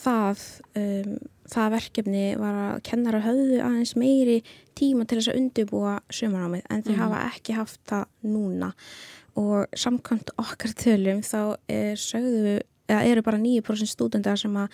það 0.00 0.42
um, 0.78 1.14
það 1.48 1.74
verkefni 1.76 2.24
var 2.40 2.58
að 2.64 2.80
kennara 2.88 3.22
höfðu 3.24 3.60
aðeins 3.62 3.94
meiri 3.98 4.40
tíma 4.78 5.06
til 5.06 5.20
þess 5.20 5.32
að 5.32 5.40
undirbúa 5.42 5.94
sömanámið 6.10 6.66
en 6.66 6.84
þeir 6.84 6.96
mm. 6.96 7.02
hafa 7.04 7.22
ekki 7.30 7.56
haft 7.56 7.80
það 7.88 8.04
núna 8.26 8.72
og 8.72 8.82
samkvæmt 9.76 10.32
okkar 10.40 10.72
tölum 10.78 11.20
þá 11.26 11.42
er, 11.70 11.98
sögðu, 12.00 12.58
eru 12.88 13.22
bara 13.26 13.40
9% 13.40 13.90
stúdendar 13.90 14.40
sem 14.40 14.56
að 14.58 14.72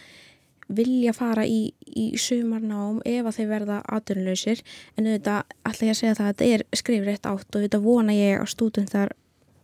vilja 0.75 1.13
fara 1.13 1.45
í, 1.45 1.75
í 1.85 2.15
sumarnám 2.17 3.03
ef 3.05 3.27
að 3.29 3.37
þeir 3.39 3.49
verða 3.51 3.81
aðdunlausir 3.93 4.63
en 4.97 5.11
auðvitað 5.11 5.57
ætla 5.69 5.89
ég 5.89 5.93
að 5.93 5.99
segja 5.99 6.15
það 6.17 6.29
að 6.29 6.31
þetta 6.31 6.49
er 6.55 6.65
skrifrætt 6.81 7.29
átt 7.29 7.51
og 7.51 7.59
auðvitað 7.59 7.85
vona 7.85 8.17
ég 8.17 8.39
að 8.41 8.53
stúdendar 8.55 9.13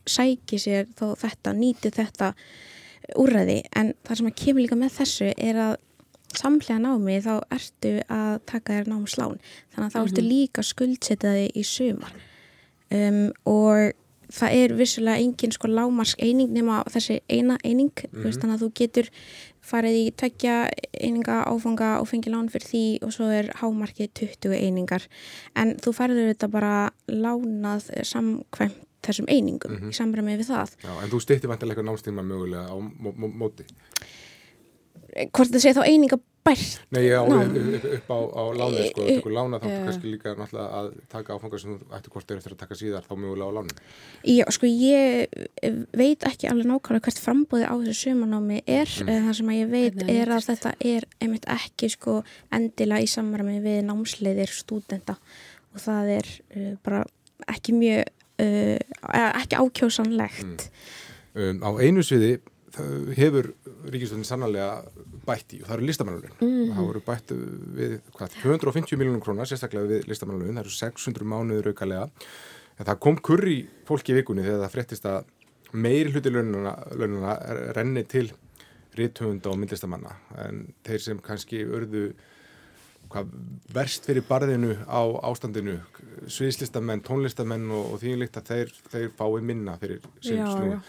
sæki 0.09 0.59
sér 0.61 0.91
þó 0.99 1.15
þetta, 1.21 1.55
nýti 1.57 1.93
þetta 1.95 2.33
úrræði. 3.21 3.61
En 3.77 3.95
það 4.07 4.21
sem 4.21 4.31
að 4.31 4.37
kemur 4.43 4.65
líka 4.65 4.79
með 4.79 4.97
þessu 4.99 5.31
er 5.35 5.61
að 5.61 5.77
samlega 6.37 6.79
námi 6.83 7.17
þá 7.25 7.33
ertu 7.57 7.95
að 8.07 8.35
taka 8.49 8.77
þér 8.77 8.91
námslán. 8.93 9.41
Þannig 9.73 9.87
að 9.87 9.95
þá 9.95 10.01
ertu 10.03 10.23
mhm. 10.23 10.31
líka 10.31 10.67
skuldsetjaði 10.67 11.49
í 11.55 11.65
sumar. 11.67 12.15
Um, 12.91 13.25
og 13.47 13.97
það 14.35 14.57
er 14.63 14.75
vissulega 14.79 15.23
engin 15.23 15.53
sko 15.53 15.69
lámarsk 15.69 16.21
eining 16.23 16.53
nema 16.55 16.83
þessi 16.91 17.21
eina 17.29 17.59
eining 17.65 17.93
mm 17.93 18.11
-hmm. 18.11 18.25
veist, 18.25 18.41
þannig 18.41 18.57
að 18.57 18.63
þú 18.65 18.71
getur 18.75 19.11
farið 19.61 19.97
í 20.01 20.05
tveggja 20.17 20.69
eininga 21.01 21.45
áfanga 21.45 22.01
og 22.01 22.09
fengið 22.09 22.35
lán 22.35 22.49
fyrir 22.49 22.69
því 22.69 22.85
og 23.03 23.13
svo 23.13 23.27
er 23.31 23.51
hámarkið 23.61 24.11
20 24.15 24.55
einingar 24.55 25.03
en 25.55 25.77
þú 25.77 25.93
farður 25.93 26.33
þetta 26.33 26.49
bara 26.49 26.91
lánað 27.07 27.91
samkvæmt 28.03 28.87
þessum 29.03 29.29
einingum 29.29 29.73
mm 29.73 29.79
-hmm. 29.79 29.91
í 29.91 29.97
samræmi 29.97 30.37
við 30.37 30.51
það 30.53 30.71
Já, 30.85 31.03
En 31.03 31.11
þú 31.11 31.21
styrti 31.21 31.49
vantilega 31.49 31.83
námstíma 31.83 32.23
mögulega 32.23 32.69
á 32.69 32.77
móti 33.17 33.65
Hvort 35.11 35.51
það 35.55 35.63
sé 35.65 35.73
þá 35.77 35.81
eininga 35.85 36.19
bært? 36.45 36.81
Nei, 36.95 37.03
já, 37.05 37.21
upp, 37.21 37.85
upp 37.97 38.13
á, 38.13 38.19
á 38.33 38.43
láni 38.57 38.85
sko, 38.89 39.05
þú 39.05 39.17
tekur 39.19 39.35
lána 39.35 39.61
þá 39.61 39.67
uh, 39.69 39.75
kannski 39.87 40.13
líka 40.13 40.33
náttúrulega 40.39 40.79
að 40.81 40.89
taka 41.13 41.37
áfangar 41.37 41.63
sem 41.63 41.75
þú 41.77 41.97
ætti 41.99 42.13
hvort 42.15 42.31
er 42.31 42.41
eftir 42.41 42.55
að 42.55 42.61
taka 42.63 42.79
síðar 42.81 43.07
þá 43.09 43.13
mjögulega 43.19 43.51
á 43.51 43.57
láni 43.59 43.75
Já, 44.39 44.45
sko, 44.57 44.71
ég 44.71 45.35
veit 46.01 46.27
ekki 46.31 46.49
alveg 46.51 46.71
nákvæmlega 46.71 47.05
hvert 47.09 47.23
frambóði 47.25 47.69
á 47.69 47.75
þessu 47.83 47.97
sumanámi 48.01 48.61
er. 48.65 48.95
Mm. 49.05 49.13
það 49.27 49.37
sem 49.41 49.53
að 49.53 49.59
ég 49.61 49.73
veit 49.75 50.01
er, 50.05 50.13
er 50.17 50.35
að 50.37 50.47
þetta 50.49 50.75
er 50.93 51.09
einmitt 51.21 51.49
ekki 51.57 51.91
sko 51.93 52.17
endilega 52.57 53.05
í 53.05 53.11
samræmi 53.11 53.59
við 53.65 53.83
námsleiðir 53.91 54.55
stúdenda 54.55 55.19
og 55.75 55.85
það 55.85 56.15
er 56.17 56.31
uh, 56.57 56.73
bara 56.87 57.05
ekki 57.51 57.77
mjög 57.77 58.09
uh, 58.41 58.79
ekki 59.43 59.61
ákjósanlegt. 59.61 60.71
Mm. 61.37 61.61
um, 61.61 61.63
Á 61.69 61.71
einu 61.85 62.05
sviði 62.07 62.39
hefur 63.17 63.51
Ríkistöndin 63.91 64.29
sannlega 64.29 64.85
bætt 65.27 65.55
í 65.57 65.61
og 65.63 65.69
það 65.69 65.77
eru 65.77 65.87
listamannalun 65.89 66.35
mm 66.37 66.49
-hmm. 66.49 66.75
það 66.77 66.87
voru 66.87 67.03
bætt 67.07 67.33
við 67.79 67.97
hvað, 68.15 68.37
250 68.43 68.99
miljónum 68.99 69.23
krónar 69.25 69.49
sérstaklega 69.49 69.87
við 69.87 70.09
listamannalun 70.09 70.55
það 70.55 70.65
eru 70.65 70.77
600 70.77 71.25
mánuður 71.25 71.69
aukalega. 71.73 72.09
En 72.79 72.87
það 72.87 72.99
kom 72.99 73.17
kurri 73.17 73.69
fólki 73.85 74.13
í 74.13 74.17
vikunni 74.21 74.43
þegar 74.43 74.63
það 74.65 74.75
fréttist 74.75 75.05
að 75.05 75.25
meiri 75.73 76.13
hluti 76.13 76.31
laununa 76.31 77.39
renni 77.77 78.05
til 78.05 78.33
ríðtöfunda 78.97 79.51
og 79.51 79.59
myndlistamanna. 79.59 80.17
En 80.39 80.75
þeir 80.85 80.99
sem 80.99 81.19
kannski 81.19 81.65
örðu 81.65 82.13
hvað, 83.11 83.27
verst 83.75 84.07
fyrir 84.09 84.25
barðinu 84.29 84.75
á 84.87 85.03
ástandinu 85.27 85.79
sviðslistamenn, 86.27 87.03
tónlistamenn 87.07 87.71
og, 87.71 87.95
og 87.95 88.03
því 88.03 88.17
líkt 88.23 88.41
að 88.41 88.51
þeir, 88.53 88.75
þeir 88.91 89.09
fái 89.19 89.41
minna 89.43 89.77
fyrir 89.81 90.01
sem 90.21 90.43
snúi 90.47 90.81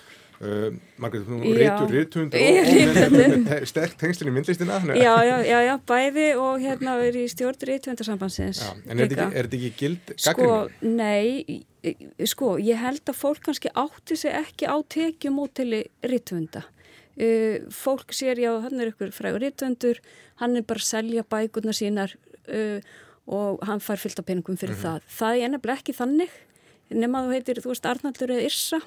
Uh, 0.42 0.72
Margreit, 0.98 1.28
þú 1.28 1.40
er 1.54 1.92
reytund 1.92 2.34
og 2.34 3.68
sterk 3.70 3.94
tengslinn 4.02 4.32
í 4.32 4.34
myndlistina 4.34 4.80
já, 4.98 5.14
já, 5.22 5.36
já, 5.46 5.58
já, 5.68 5.74
bæði 5.86 6.28
og 6.42 6.64
hérna 6.64 6.96
er 7.06 7.20
í 7.22 7.28
stjórn 7.30 7.62
reytundarsambansins 7.70 8.64
En 8.90 8.98
er 8.98 9.12
þetta 9.12 9.28
ekki, 9.28 9.44
ekki 9.60 9.72
gild 9.78 10.14
gaggrinni? 10.16 10.64
Sko, 10.74 10.88
nei 10.98 11.62
sko, 12.26 12.56
ég 12.58 12.82
held 12.82 13.06
að 13.06 13.20
fólk 13.20 13.44
kannski 13.46 13.70
átti 13.78 14.18
sig 14.18 14.34
ekki 14.34 14.66
á 14.66 14.82
tekjumótili 14.82 15.84
reytunda 16.10 16.66
uh, 17.22 17.58
fólk 17.70 18.14
sér, 18.16 18.42
já, 18.42 18.52
hann 18.64 18.82
er 18.82 18.92
ykkur 18.96 19.14
frægur 19.16 19.44
reytundur, 19.44 20.00
hann 20.42 20.58
er 20.58 20.66
bara 20.68 20.82
að 20.82 20.90
selja 20.90 21.26
bækurna 21.28 21.76
sínar 21.76 22.16
uh, 22.50 22.80
og 23.32 23.62
hann 23.68 23.84
fær 23.84 24.02
fyllt 24.02 24.20
af 24.20 24.26
peningum 24.26 24.58
fyrir 24.58 24.74
mm 24.74 24.82
-hmm. 24.82 25.04
það. 25.06 25.12
Það 25.20 25.36
er 25.36 25.46
ennabla 25.46 25.78
ekki 25.78 25.94
þannig 25.94 26.34
nema 26.92 27.24
þú 27.24 27.36
heitir, 27.36 27.62
þú 27.64 27.72
veist, 27.72 27.86
Arnaldur 27.86 28.34
eða 28.34 28.48
Irsa 28.50 28.82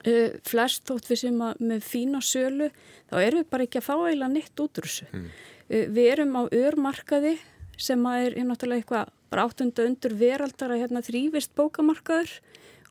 Uh, 0.00 0.38
flest 0.48 0.86
þótt 0.88 1.10
við 1.10 1.18
sem 1.20 1.40
að 1.44 1.58
með 1.68 1.80
fína 1.84 2.22
sölu 2.24 2.70
þá 3.10 3.18
erum 3.20 3.42
við 3.42 3.48
bara 3.52 3.64
ekki 3.66 3.80
að 3.82 3.84
fá 3.84 3.94
eiginlega 3.98 4.32
neitt 4.32 4.60
út 4.64 4.78
úr 4.80 4.86
þessu 4.88 5.08
mm. 5.12 5.24
uh, 5.28 5.82
við 5.92 6.06
erum 6.08 6.38
á 6.40 6.42
örmarkaði 6.56 7.32
sem 7.76 8.06
að 8.08 8.20
er, 8.22 8.36
náttúrulega 8.48 8.80
eitthvað 8.80 9.10
bara 9.28 9.44
áttunda 9.44 9.84
undur 9.84 10.14
veraldar 10.16 10.72
að 10.72 10.80
hérna, 10.80 11.02
þrývist 11.04 11.52
bókamarkaður 11.52 12.32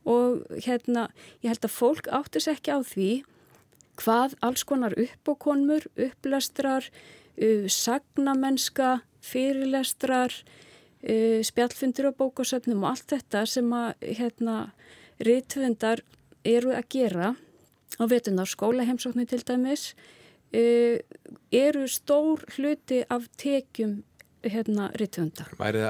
og 0.06 0.60
hérna 0.68 1.08
ég 1.42 1.50
held 1.50 1.66
að 1.66 1.74
fólk 1.80 2.12
áttis 2.14 2.46
ekki 2.54 2.78
á 2.78 2.80
því 2.86 3.10
hvað 4.04 4.38
alls 4.46 4.68
konar 4.70 4.94
uppókonmur, 4.94 5.90
upplestrar 5.98 6.92
uh, 6.94 7.66
sagnamenska 7.66 9.00
fyrirlestrar 9.26 10.38
spjallfundur 11.00 12.12
á 12.12 12.20
bókasöfnum 12.22 12.84
og 12.84 12.92
allt 12.92 13.12
þetta 13.16 13.46
sem 13.48 13.70
að 13.72 14.10
hérna 14.20 14.56
rítvendar 15.24 16.04
eru 16.48 16.74
að 16.76 16.90
gera 16.94 17.34
á 18.00 18.04
vetunar 18.08 18.50
skólaheimsóknu 18.50 19.26
til 19.30 19.42
dæmis 19.46 19.94
uh, 20.54 21.00
eru 21.52 21.88
stór 21.88 22.46
hluti 22.56 23.04
af 23.10 23.28
tekjum 23.38 24.04
hérna 24.40 24.88
rittvöndar. 24.96 25.50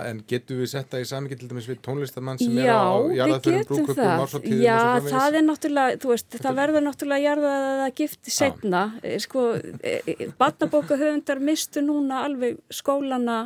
En 0.10 0.24
getur 0.28 0.64
við 0.64 0.72
setta 0.72 0.98
í 0.98 1.06
samingi 1.06 1.38
til 1.38 1.50
dæmis 1.52 1.68
við 1.70 1.84
tónlistamann 1.86 2.40
sem 2.42 2.56
Já, 2.58 2.64
er 2.66 2.80
á 2.82 2.90
jarðaðurum 3.20 3.68
brúköpum 3.70 4.24
ársatíðum 4.24 4.64
Já, 4.64 4.80
það 5.06 5.38
er 5.38 5.46
náttúrulega, 5.46 6.00
þú 6.02 6.12
veist, 6.14 6.38
það 6.46 6.58
verður 6.64 6.86
náttúrulega 6.88 7.26
jarðað 7.28 7.68
að 7.68 7.82
það 7.84 7.94
gifti 8.02 8.34
setna 8.34 8.84
eh, 9.04 9.18
sko, 9.22 9.46
eh, 9.86 10.26
barnabókahöfundar 10.42 11.44
mistu 11.46 11.86
núna 11.86 12.24
alveg 12.26 12.58
skólana 12.74 13.40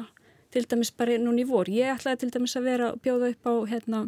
til 0.55 0.63
dæmis 0.71 0.93
bara 0.95 1.19
núna 1.19 1.43
í 1.43 1.47
vor. 1.49 1.67
Ég 1.67 1.97
ætlaði 1.97 2.23
til 2.23 2.33
dæmis 2.37 2.55
að 2.55 2.69
vera 2.71 2.93
bjóða 3.03 3.33
upp 3.33 3.51
á 3.51 3.53
hérna 3.73 4.05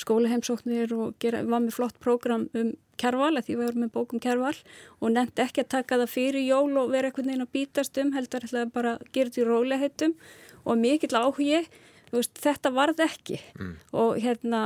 skólaheimsóknir 0.00 0.92
og 0.96 1.16
gera, 1.22 1.42
var 1.46 1.64
með 1.64 1.76
flott 1.78 1.98
prógram 2.02 2.48
um 2.58 2.74
kerval, 2.98 3.36
því 3.38 3.56
við 3.56 3.64
varum 3.64 3.84
með 3.84 3.92
bókum 3.94 4.22
kerval 4.22 4.54
og 4.98 5.12
nefndi 5.14 5.44
ekki 5.44 5.64
að 5.64 5.70
taka 5.76 6.00
það 6.02 6.14
fyrir 6.14 6.46
jól 6.46 6.80
og 6.80 6.90
vera 6.94 7.10
einhvern 7.10 7.30
veginn 7.30 7.44
að 7.46 7.52
bítast 7.54 8.00
um, 8.02 8.14
heldur 8.16 8.48
að 8.48 8.72
bara 8.74 8.96
gera 9.12 9.30
þetta 9.30 9.44
í 9.44 9.46
róliheitum 9.46 10.16
og 10.64 10.80
mikill 10.80 11.14
áhugi, 11.14 11.60
veist, 12.10 12.34
þetta 12.42 12.72
varð 12.74 13.04
ekki 13.06 13.38
mm. 13.58 13.76
og 14.02 14.18
hérna 14.22 14.64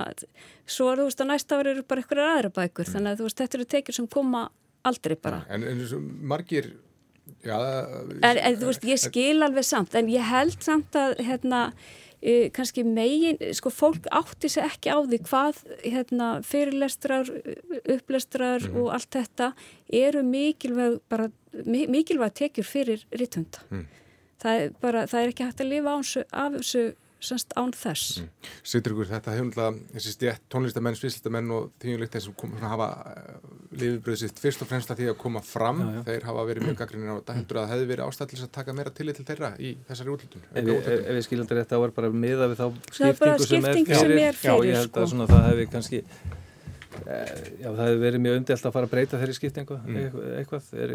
svo 0.64 0.92
er 0.92 1.02
þú 1.02 1.10
veist 1.10 1.24
að 1.24 1.32
næsta 1.32 1.58
ári 1.58 1.74
eru 1.74 1.84
bara 1.84 2.04
einhverjar 2.04 2.32
aðra 2.38 2.54
bækur, 2.56 2.88
mm. 2.88 2.94
þannig 2.96 3.12
að 3.12 3.26
veist 3.26 3.42
þetta 3.42 3.60
eru 3.60 3.68
tekjur 3.76 3.98
sem 4.00 4.08
koma 4.16 4.46
aldrei 4.88 5.18
bara. 5.20 5.44
En, 5.52 5.66
en 5.68 6.08
margir 6.26 6.72
Já, 7.42 7.54
en, 8.22 8.38
en 8.38 8.56
þú 8.58 8.68
veist, 8.68 8.84
ég 8.86 8.98
skil 9.00 9.44
alveg 9.46 9.66
samt 9.66 9.94
en 9.98 10.08
ég 10.10 10.24
held 10.26 10.58
samt 10.62 10.96
að 10.98 11.20
hérna 11.22 11.68
kannski 12.54 12.84
megin, 12.86 13.38
sko 13.56 13.70
fólk 13.74 14.06
átti 14.14 14.50
sig 14.52 14.62
ekki 14.62 14.92
á 14.94 14.98
því 15.02 15.18
hvað 15.26 15.62
hérna, 15.82 16.28
fyrirlestrar, 16.46 17.30
upplestrar 17.82 18.62
mm. 18.68 18.76
og 18.78 18.92
allt 18.94 19.10
þetta 19.16 19.52
eru 19.90 20.22
mikilvæg 20.26 21.00
bara, 21.10 21.30
mikilvæg 21.66 22.36
tekjur 22.38 22.68
fyrir 22.68 23.06
ritthunda. 23.10 23.64
Mm. 23.70 23.86
Það, 24.42 24.68
það 24.82 25.18
er 25.20 25.32
ekki 25.32 25.48
hægt 25.48 25.64
að 25.64 25.72
lifa 25.72 25.96
af 25.98 26.56
þessu 26.58 26.84
semst 27.24 27.54
án 27.58 27.72
þess. 27.76 28.20
Mm. 28.22 28.50
Sýtur 28.72 28.94
ykkur 28.94 29.10
þetta 29.10 29.36
hefur 29.36 29.78
þessi 29.94 30.14
stjætt 30.16 30.44
tónlistamenn, 30.52 30.98
svislistamenn 30.98 31.54
og 31.56 31.70
þýjulegt 31.82 32.16
þessum 32.16 32.36
kom, 32.38 32.56
hafa 32.62 32.88
uh, 33.12 33.38
lifibröðsitt 33.78 34.42
fyrst 34.42 34.64
og 34.64 34.70
fremst 34.70 34.92
að 34.92 35.02
því 35.02 35.08
að 35.12 35.18
koma 35.22 35.44
fram 35.46 35.82
já, 35.82 35.88
já. 35.96 36.02
þeir 36.10 36.28
hafa 36.28 36.46
verið 36.50 36.68
mjög 36.68 36.78
gaggrinir 36.82 37.14
á 37.14 37.16
þetta 37.20 37.38
heldur 37.38 37.62
að 37.62 37.66
það 37.66 37.74
hefði 37.74 37.88
verið 37.92 38.10
ástæðilis 38.10 38.46
að 38.46 38.52
taka 38.58 38.76
meira 38.78 38.94
tillit 38.98 39.20
til 39.20 39.28
þeirra 39.30 39.54
í 39.58 39.72
þessari 39.88 40.14
útlutun. 40.16 40.46
Ef, 40.52 40.70
ef, 40.76 40.92
ef 41.00 41.18
við 41.18 41.26
skiljum 41.28 41.48
þetta 41.48 41.60
rétt 41.60 41.74
á 41.74 41.78
er 41.80 41.96
bara 41.98 42.12
miða 42.12 42.52
við 42.52 42.62
þá 42.62 42.66
skiptingu 42.92 43.48
sem 43.48 43.72
er 43.72 43.82
fyrir. 43.82 43.98
Sem 44.02 44.16
er 44.18 44.40
fyrir 44.42 44.52
já, 44.52 44.70
ég 44.72 44.80
held 44.82 44.94
sko. 44.96 45.26
að 45.26 45.34
það 45.36 45.50
hefði 45.50 45.68
kannski 45.72 46.04
Eh, 46.92 47.30
já, 47.62 47.68
það 47.72 47.86
hefur 47.86 48.00
verið 48.02 48.22
mjög 48.22 48.38
umdelt 48.38 48.66
að 48.68 48.74
fara 48.74 48.88
að 48.88 48.92
breyta 48.92 49.18
þeirri 49.20 49.34
skiptingu 49.36 49.78
mm. 49.80 50.18
eitthvað, 50.38 50.66
er, 50.84 50.92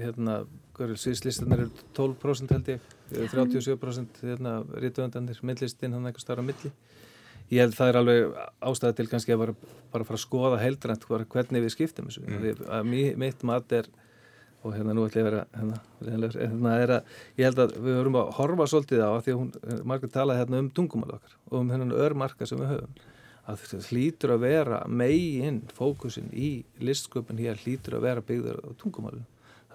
hérna, 0.00 0.34
síðslistan 0.76 1.54
er 1.56 1.66
12% 1.96 2.52
held 2.52 2.70
ég, 2.74 2.86
37% 3.32 4.22
hérna, 4.26 4.58
rítuöndanir, 4.82 5.38
millistinn 5.46 5.96
hann 5.96 6.08
eitthvað 6.08 6.24
starra 6.24 6.44
milli. 6.46 6.72
Ég 7.52 7.62
held 7.62 7.76
það 7.76 7.92
er 7.92 7.98
alveg 8.00 8.40
ástæði 8.68 8.98
til 8.98 9.06
kannski 9.10 9.34
að 9.34 9.44
bara, 9.44 9.54
bara 9.92 10.06
fara 10.08 10.18
að 10.18 10.24
skoða 10.24 10.58
heildrænt 10.60 11.06
hvernig 11.06 11.62
við 11.62 11.74
skiptum 11.76 12.10
þessu. 12.10 12.24
Mm. 12.26 12.64
Að 12.66 12.90
mitt 13.22 13.44
mat 13.46 13.74
er, 13.76 13.88
og 14.66 14.74
hérna 14.74 14.96
nú 14.96 15.04
ætlum 15.06 15.22
ég 15.22 15.28
að 15.28 15.30
vera, 15.30 15.44
hérna, 15.54 15.80
hérna 16.34 16.72
er 16.82 16.94
að, 16.96 17.12
ég 17.38 17.48
held 17.48 17.62
að 17.62 17.76
við 17.76 18.00
höfum 18.00 18.18
að 18.18 18.32
horfa 18.40 18.66
svolítið 18.72 19.04
á 19.06 19.10
því 19.14 19.36
að 19.36 19.42
hún, 19.42 19.52
margur 19.86 20.12
talaði 20.16 20.42
hérna 20.42 20.64
um 20.64 20.72
tungumál 20.74 21.12
okkar 21.20 21.38
og 21.46 21.60
um 21.60 21.70
hennan 21.70 21.94
örmarka 21.94 22.48
sem 22.50 22.58
við 22.58 22.74
höfum 22.74 22.98
að 23.46 23.62
þetta 23.62 23.92
hlýtur 23.92 24.34
að 24.34 24.42
vera 24.42 24.82
megin 24.90 25.62
fókusin 25.76 26.32
í 26.34 26.50
listsköpun 26.82 27.38
hér 27.38 27.60
hlýtur 27.62 28.00
að 28.00 28.08
vera 28.08 28.24
byggður 28.26 28.58
á 28.58 28.68
tungumálun 28.80 29.26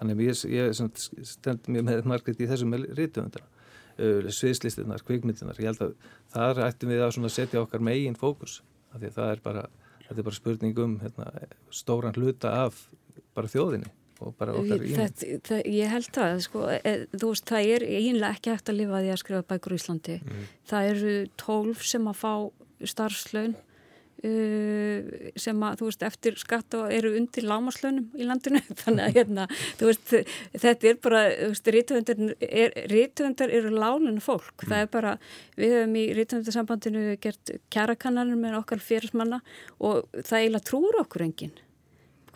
þannig 0.02 0.18
að 0.18 0.24
ég, 0.26 0.42
ég 0.58 1.26
stend 1.30 1.70
mér 1.70 1.86
með 1.86 2.10
margætt 2.10 2.42
í 2.42 2.50
þessum 2.50 2.74
rítuöndara 2.74 3.46
uh, 3.46 4.28
sviðslistinnar, 4.34 5.04
kvikmyndinar 5.06 5.62
ég 5.62 5.70
held 5.70 5.86
að 5.86 5.96
þar 6.34 6.62
ættum 6.66 6.92
við 6.92 7.06
að 7.06 7.32
setja 7.32 7.62
okkar 7.62 7.84
megin 7.84 8.18
fókus 8.18 8.60
af 8.92 9.00
því 9.00 9.10
að 9.12 9.18
það 9.18 9.32
er 9.32 9.42
bara, 9.46 9.64
þetta 10.08 10.18
er 10.18 10.28
bara 10.28 10.40
spurning 10.40 10.84
um 10.84 11.00
hérna, 11.02 11.32
stóran 11.72 12.18
hluta 12.18 12.54
af 12.66 12.86
bara 13.36 13.50
þjóðinni 13.52 13.92
Þetta, 14.22 15.28
það, 15.48 15.60
ég 15.74 15.90
held 15.90 16.08
það 16.14 16.40
sko, 16.44 16.60
e, 16.70 16.92
þú 17.10 17.30
veist 17.32 17.48
það 17.48 17.70
er 17.74 17.84
einlega 17.88 18.36
ekki 18.36 18.52
hægt 18.52 18.70
að 18.70 18.76
lifa 18.78 19.00
því 19.00 19.10
að 19.10 19.20
skrifa 19.22 19.46
bækur 19.50 19.74
í 19.74 19.78
Íslandi. 19.80 20.18
Mm. 20.22 20.44
það 20.70 20.90
eru 20.92 21.14
tólf 21.42 21.82
sem 21.88 22.06
að 22.06 22.20
fá 22.20 22.32
starfslaun 22.92 23.56
uh, 24.26 25.30
sem 25.38 25.64
að, 25.66 25.78
þú 25.80 25.88
veist, 25.88 26.04
eftir 26.06 26.38
skatt 26.40 26.76
og 26.78 26.92
eru 26.94 27.12
undir 27.18 27.46
lámaslaunum 27.48 28.08
í 28.18 28.26
landinu. 28.28 28.62
Þannig 28.82 29.04
að, 29.04 29.16
hérna, 29.18 29.46
þú 29.80 29.90
veist, 29.90 30.14
þetta 30.64 30.90
er 30.90 30.98
bara, 31.04 31.22
þú 31.38 31.50
veist, 31.52 31.70
rítvöndar 32.92 33.54
eru 33.54 33.72
lálinu 33.74 34.22
fólk, 34.24 34.54
mm. 34.56 34.66
það 34.68 34.84
er 34.84 34.92
bara 34.96 35.14
við 35.58 35.76
hefum 35.76 35.96
í 36.00 36.04
rítvöndarsambandinu 36.18 37.06
gert 37.22 37.54
kjærakannanir 37.74 38.40
með 38.40 38.58
okkar 38.62 38.82
fyrirsmanna 38.82 39.42
og 39.78 40.04
það 40.18 40.38
eiginlega 40.40 40.68
trúur 40.70 41.00
okkur 41.04 41.26
enginn. 41.28 41.56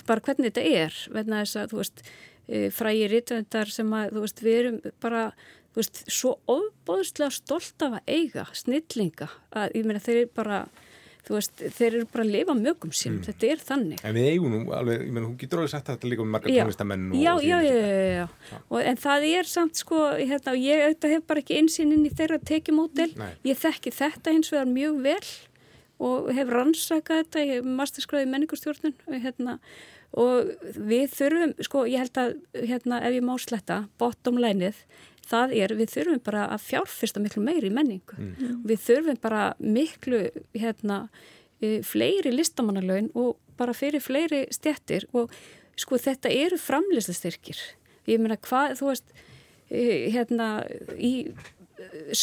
Bara 0.07 0.23
hvernig 0.23 0.53
þetta 0.53 0.81
er, 0.87 1.05
verðna 1.11 1.45
þess 1.45 1.61
að, 1.61 1.71
þú 1.73 1.83
veist 1.83 2.03
uh, 2.07 2.67
frægir 2.75 3.15
rítvöndar 3.15 3.71
sem 3.75 3.95
að, 3.99 4.11
þú 4.17 4.27
veist, 4.27 4.43
við 4.47 4.61
erum 4.63 4.83
bara 5.03 5.29
þú 5.77 5.83
veist, 5.83 5.99
svo 6.09 6.31
ofbóðslega 6.49 7.35
stolt 7.37 7.83
af 7.85 7.99
að 7.99 8.07
eiga 8.09 8.47
snillinga 8.57 9.27
að 9.53 9.75
ég 9.77 9.85
meina 9.85 10.01
þeir 10.01 10.23
eru 10.23 10.31
bara 10.39 10.61
þú 11.27 11.35
veist, 11.35 11.63
þeir 11.77 11.89
eru 11.89 12.07
bara 12.13 12.25
að 12.25 12.33
lifa 12.35 12.55
mögum 12.59 12.93
sín 12.95 13.17
mm. 13.17 13.25
þetta 13.27 13.49
er 13.51 13.63
þannig. 13.69 14.03
En 14.07 14.15
við 14.15 14.29
eigum 14.31 14.53
nú 14.55 14.61
alveg, 14.77 15.03
ég 15.03 15.11
meina, 15.15 15.27
hún 15.27 15.39
getur 15.41 15.63
alveg 15.63 15.73
sagt 15.73 15.91
þetta 15.91 16.11
líka 16.13 16.23
um 16.23 16.31
margar 16.37 16.55
tónlistamenn 16.55 17.09
Já, 17.19 17.33
já, 17.43 17.57
já, 17.65 17.75
já, 17.75 18.07
já. 18.21 18.61
Og, 18.69 18.79
en 18.83 19.01
það 19.03 19.27
er 19.33 19.51
samt 19.51 19.83
sko, 19.83 20.05
hérna, 20.21 20.55
ég 20.61 20.85
auðvitað 20.85 21.17
hef 21.17 21.27
bara 21.33 21.43
ekki 21.43 21.59
einsinn 21.59 21.97
inn 21.97 22.07
í 22.07 22.15
þeirra 22.15 22.39
tekjumódel 22.53 23.11
ég 23.47 23.61
þekki 23.65 23.95
þetta 23.97 24.37
og 24.37 24.49
það 24.53 24.63
er 24.63 24.73
mjög 24.77 25.03
vel 25.09 25.21
og 26.07 26.31
hef 26.37 26.51
rannsakað 26.53 27.23
þetta 27.23 27.45
ég 27.45 27.53
hef 27.57 27.69
masterskráðið 27.81 28.33
menningustjórnun 28.35 28.97
og 29.07 29.21
hérna 29.25 29.59
og 30.17 30.51
við 30.77 31.11
þurfum, 31.13 31.53
sko, 31.67 31.85
ég 31.91 32.05
held 32.05 32.21
að 32.21 32.35
hérna, 32.71 33.01
ef 33.05 33.17
ég 33.17 33.25
má 33.27 33.35
sletta, 33.43 33.83
bottom 34.01 34.39
line-ið 34.41 34.79
það 35.31 35.55
er 35.59 35.75
við 35.79 35.93
þurfum 35.95 36.23
bara 36.27 36.45
að 36.55 36.65
fjárfyrsta 36.67 37.23
miklu 37.23 37.43
meiri 37.45 37.71
í 37.71 37.75
menningu. 37.75 38.19
Mm. 38.19 38.63
Við 38.69 38.83
þurfum 38.85 39.21
bara 39.23 39.43
miklu 39.59 40.23
hérna, 40.55 41.01
e, 41.61 41.81
fleiri 41.87 42.33
listamannalögn 42.35 43.13
og 43.15 43.37
bara 43.59 43.75
fyrir 43.77 44.05
fleiri 44.05 44.45
stjættir 44.55 45.09
og 45.17 45.33
sko 45.77 45.99
þetta 46.01 46.33
eru 46.33 46.59
framlýslastyrkir. 46.61 47.61
Ég 48.07 48.23
meina 48.23 48.39
hvað, 48.39 48.77
þú 48.81 48.91
veist, 48.93 49.15
e, 49.69 50.09
hérna 50.15 50.51
í, 50.97 51.29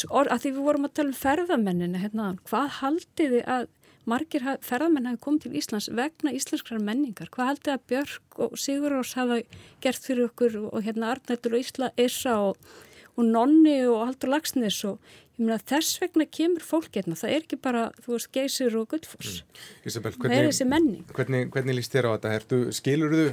or, 0.10 0.30
að 0.30 0.45
því 0.45 0.51
við 0.56 0.68
vorum 0.68 0.88
að 0.88 0.97
tala 0.99 1.12
um 1.12 1.22
ferðamennina, 1.22 2.04
hérna, 2.04 2.34
hvað 2.47 2.76
haldiði 2.80 3.43
að 3.43 3.72
margir 4.10 4.43
ferðamenn 4.64 5.08
hafi 5.08 5.22
komið 5.24 5.45
til 5.45 5.60
Íslands 5.60 5.89
vegna 5.95 6.34
íslenskrar 6.36 6.82
menningar. 6.84 7.30
Hvað 7.32 7.54
haldið 7.54 7.74
að 7.74 7.86
Björk 7.91 8.39
og 8.45 8.58
Sigur 8.60 8.95
Rós 8.97 9.14
hafa 9.16 9.39
gert 9.84 10.04
fyrir 10.04 10.28
okkur 10.28 10.58
og 10.66 10.82
hérna 10.84 11.14
Arnættur 11.14 11.56
og 11.56 11.64
Ísla 11.64 11.91
Issa 11.99 12.36
og 12.49 12.74
og 13.18 13.28
nonni 13.28 13.76
og 13.88 14.07
haldur 14.07 14.34
lagsnes 14.34 14.80
og 14.89 14.97
ég 15.38 15.43
meina 15.43 15.59
þess 15.61 15.99
vegna 16.01 16.26
kemur 16.30 16.66
fólk 16.66 16.97
hérna, 16.97 17.18
það 17.18 17.36
er 17.36 17.45
ekki 17.45 17.59
bara, 17.61 17.84
þú 18.05 18.16
veist, 18.16 18.32
geysir 18.36 18.78
og 18.78 18.88
gullfoss. 18.93 19.41
Mm. 19.41 19.61
Isabel, 19.89 20.16
það 20.18 20.36
er 20.38 20.49
þessi 20.49 20.68
menning. 20.70 21.05
Hvernig, 21.14 21.47
hvernig 21.53 21.78
líst 21.80 21.93
þér 21.95 22.09
á 22.09 22.11
þetta? 22.16 22.34
Ertu, 22.39 22.59
skilur 22.76 23.14
þú 23.14 23.28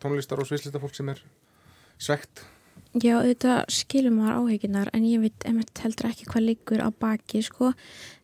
tónlistar 0.00 0.40
og 0.40 0.48
svislista 0.48 0.80
fólk 0.82 0.96
sem 0.96 1.12
er 1.12 1.22
svegt? 2.00 2.44
Já, 2.90 3.20
þetta 3.22 3.60
skilur 3.70 4.12
maður 4.16 4.44
áheginar 4.44 4.90
en 4.96 5.06
ég 5.06 5.22
veit 5.22 5.46
emitt 5.46 5.84
heldur 5.84 6.10
ekki 6.10 6.28
hvað 6.28 6.46
liggur 6.48 6.82
á 6.82 6.88
baki, 6.90 7.42
sko. 7.46 7.72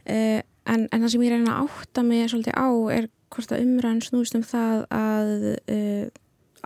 Uh, 0.05 0.41
en, 0.67 0.87
en 0.91 1.03
það 1.05 1.13
sem 1.13 1.27
ég 1.27 1.37
reyna 1.37 1.59
að 1.61 1.69
átta 1.71 2.05
mig 2.07 2.31
svolítið 2.33 2.57
á 2.59 2.69
er 2.97 3.11
hvort 3.33 3.53
að 3.53 3.63
umræðin 3.65 4.05
snúist 4.05 4.37
um 4.39 4.45
það 4.47 4.83
að 4.95 5.35
uh, 5.55 6.07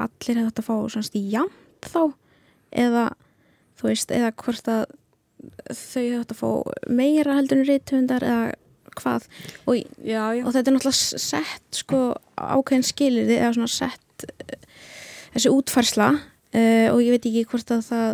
allir 0.01 0.41
hefði 0.41 0.47
þetta 0.49 0.65
að 0.65 0.69
fá 0.69 0.77
svona 0.95 1.23
jæmt 1.35 1.91
þá 1.91 2.03
eða 2.81 3.05
þú 3.81 3.91
veist, 3.91 4.13
eða 4.15 4.33
hvort 4.45 4.71
að 4.71 4.83
þau 5.73 6.05
þetta 6.05 6.35
að 6.35 6.41
fá 6.41 6.51
meira 6.93 7.37
heldur 7.39 7.63
en 7.63 7.69
reythundar 7.69 8.27
eða 8.27 8.51
hvað 8.99 9.27
og, 9.71 9.77
já, 10.03 10.25
já. 10.37 10.43
og 10.45 10.55
þetta 10.55 10.71
er 10.71 10.75
náttúrulega 10.77 11.21
sett 11.23 11.79
sko 11.81 12.01
ákveðin 12.37 12.87
skilir 12.87 13.31
eða 13.37 13.53
svona 13.57 13.71
sett 13.73 14.27
uh, 14.27 14.57
þessi 15.37 15.53
útfarsla 15.55 16.11
uh, 16.17 16.89
og 16.93 17.01
ég 17.05 17.15
veit 17.15 17.31
ekki 17.31 17.47
hvort 17.53 17.73
að 17.77 17.87
það 17.89 18.11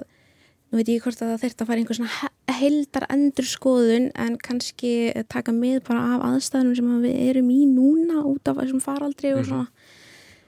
nú 0.66 0.80
veit 0.80 0.90
ég 0.90 1.04
hvort 1.04 1.22
að 1.22 1.32
það 1.32 1.42
þurft 1.44 1.62
að 1.62 1.70
fara 1.70 1.82
einhver 1.82 1.98
svona 2.00 2.56
heldar 2.56 3.06
endur 3.14 3.48
skoðun 3.48 4.08
en 4.18 4.38
kannski 4.42 4.92
taka 5.30 5.54
með 5.54 5.82
bara 5.86 6.16
af 6.16 6.26
aðstæðunum 6.32 6.78
sem 6.78 6.96
við 7.04 7.20
erum 7.30 7.52
í 7.54 7.60
núna 7.70 8.24
út 8.26 8.50
af 8.50 8.58
þessum 8.60 8.82
faraldri 8.82 9.32
og 9.34 9.44
mhm. 9.44 9.50
svona 9.50 9.94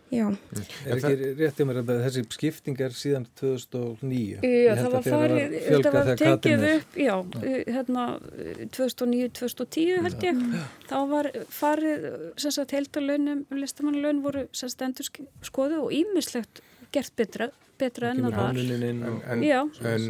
Já. 0.08 0.24
Er 0.88 0.94
ekki 0.96 1.32
réttið 1.36 1.68
mér 1.68 1.80
að 1.82 1.90
þessi 2.06 2.22
skipting 2.32 2.78
er 2.80 2.94
síðan 2.96 3.26
2009? 3.40 4.38
Já, 4.40 4.72
það 4.78 4.94
var 4.94 5.04
farið, 5.08 5.56
það 5.68 5.98
var 5.98 6.10
tekið 6.22 6.64
upp, 6.70 6.96
já, 7.04 7.14
hérna 7.68 8.06
2009-2010 8.78 10.06
held 10.06 10.24
ég, 10.24 10.40
já. 10.40 10.64
þá 10.88 10.96
var 11.12 11.30
farið, 11.52 12.08
sem 12.40 12.56
sagt, 12.56 12.72
heldalönum, 12.78 13.44
listamannalön 13.52 14.24
voru 14.24 14.46
sem 14.52 14.72
sagt 14.72 14.86
endur 14.88 15.12
skoðu 15.44 15.84
og 15.84 15.94
ímislegt 15.98 16.62
gert 16.94 17.16
betra 17.18 17.50
betra 17.78 18.12
en 18.12 18.22
það 18.24 18.36
var. 18.36 18.58
en, 18.58 19.02
en, 19.90 20.06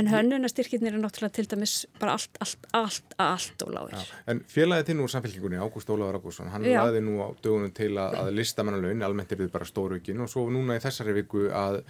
en 0.00 0.10
hönnunastyrkirnir 0.10 0.96
er 0.96 1.02
náttúrulega 1.02 1.36
til 1.36 1.48
dæmis 1.50 1.74
bara 2.00 2.16
allt, 2.16 2.40
allt, 2.42 2.66
allt, 2.78 3.14
allt 3.22 3.66
og 3.66 3.74
lágir. 3.76 4.08
En 4.30 4.42
félagið 4.50 4.90
þinn 4.90 5.04
úr 5.04 5.12
samfélkingunni, 5.12 5.60
Ágúst 5.62 5.92
Ólaður 5.92 6.18
Ágússon 6.20 6.50
hann 6.52 6.66
já. 6.66 6.80
laði 6.80 7.04
nú 7.06 7.20
á 7.22 7.28
dögunum 7.44 7.74
til 7.76 7.92
að, 7.94 8.18
að 8.24 8.32
listamannalaun 8.40 9.06
almennt 9.06 9.34
er 9.34 9.44
þið 9.44 9.54
bara 9.54 9.68
stóruökin 9.68 10.24
og 10.24 10.32
svo 10.32 10.48
núna 10.52 10.78
í 10.78 10.82
þessari 10.82 11.16
viku 11.20 11.46
að 11.54 11.82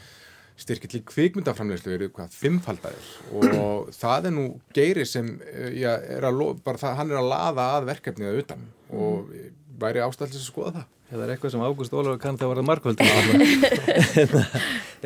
styrkir 0.62 0.90
til 0.92 1.02
kvikmyndaframlegslu 1.08 1.94
eru 1.94 2.10
hvað 2.12 2.34
fimmfaldæðir 2.36 3.12
og 3.56 3.92
það 4.02 4.28
er 4.28 4.36
nú 4.36 4.46
geiri 4.76 5.06
sem 5.08 5.34
eh, 5.48 5.78
já, 5.80 5.94
er 5.96 6.28
að, 6.28 6.42
bara 6.64 6.82
það, 6.82 6.98
hann 7.00 7.14
er 7.14 7.22
að 7.22 7.30
laða 7.32 7.68
að 7.78 7.88
verkefniða 7.88 8.42
utan 8.42 8.66
og 8.92 9.30
mm. 9.30 9.54
væri 9.80 10.04
ástæðlis 10.04 10.42
að 10.42 10.50
skoða 10.50 10.74
það 10.76 10.90
Ef 11.12 11.18
það 11.18 11.26
er 11.26 11.30
eitthvað 11.34 11.52
sem 11.52 11.62
Ágúst 11.62 11.92
Ólafur 11.92 12.20
kann 12.22 12.38
þá 12.40 12.46
var 12.48 12.58
það 12.58 12.68
markvöldum 12.70 13.08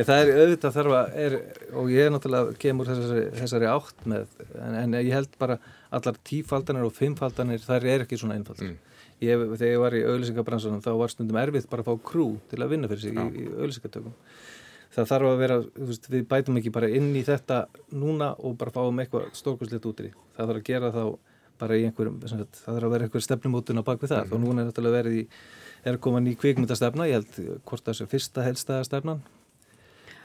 það 0.06 0.20
er 0.20 0.28
auðvitað 0.36 0.76
þarfa 0.76 1.00
er, 1.18 1.34
og 1.80 1.88
ég 1.90 2.06
er 2.06 2.12
náttúrulega 2.14 2.54
kemur 2.62 2.86
þessari, 2.86 3.24
þessari 3.40 3.66
átt 3.72 4.04
með 4.06 4.36
en, 4.54 4.76
en 4.84 4.94
ég 5.00 5.10
held 5.16 5.32
bara 5.40 5.56
allar 5.98 6.20
tífaldanir 6.30 6.86
og 6.86 6.94
fimmfaldanir 6.94 7.64
þar 7.64 7.88
er 7.90 8.06
ekki 8.06 8.20
svona 8.20 8.36
einfald 8.38 8.62
mm. 8.62 8.76
ég, 9.24 9.42
þegar 9.56 9.72
ég 9.72 9.82
var 9.82 9.98
í 9.98 10.04
auðlýsingabransunum 10.06 10.84
þá 10.84 10.92
var 11.00 11.14
stundum 11.14 11.40
erfitt 11.42 11.70
bara 11.72 11.82
að 11.82 11.90
fá 11.90 12.06
krú 12.12 12.28
til 12.52 12.62
að 12.62 12.70
vinna 12.76 12.90
fyrir 12.92 13.02
sig 13.02 13.18
Já. 13.18 13.24
í, 13.26 13.42
í 13.42 13.44
auðlýsingatökum 13.56 14.14
það 14.96 15.10
þarf 15.10 15.32
að 15.32 15.40
vera, 15.42 15.56
veist, 15.90 16.06
við 16.12 16.28
bætum 16.30 16.62
ekki 16.62 16.76
bara 16.78 16.92
inn 16.92 17.10
í 17.18 17.26
þetta 17.26 17.64
núna 17.98 18.30
og 18.38 18.54
bara 18.60 18.76
fáum 18.78 19.02
eitthvað 19.02 19.32
stórkvæmslegt 19.36 19.90
út 19.90 20.06
í 20.06 20.12
það 20.12 20.44
þarf 20.44 20.60
að 20.60 20.68
gera 20.70 20.94
þá 20.94 21.02
bara 21.56 21.76
í 21.76 21.86
einhverjum, 21.88 22.18
það 22.20 22.44
þarf 22.62 22.84
að 22.84 22.92
vera 22.94 23.08
einhver 23.08 23.24
stefnumótun 23.24 23.80
á 23.80 23.88
bakvið 23.88 24.12
það 24.12 24.26
mm. 24.26 24.34
og 24.36 24.42
núna 24.44 24.62
er 24.62 24.70
þetta 24.70 24.92
verið 24.92 25.22
í 25.22 25.24
er 25.86 25.98
komin 26.02 26.28
í 26.30 26.36
kvikmyndastefna, 26.38 27.08
ég 27.10 27.20
held 27.20 27.60
hvort 27.68 27.86
það 27.86 27.98
sé 27.98 28.06
fyrsta 28.10 28.44
helstaða 28.46 28.86
stefnan. 28.88 29.24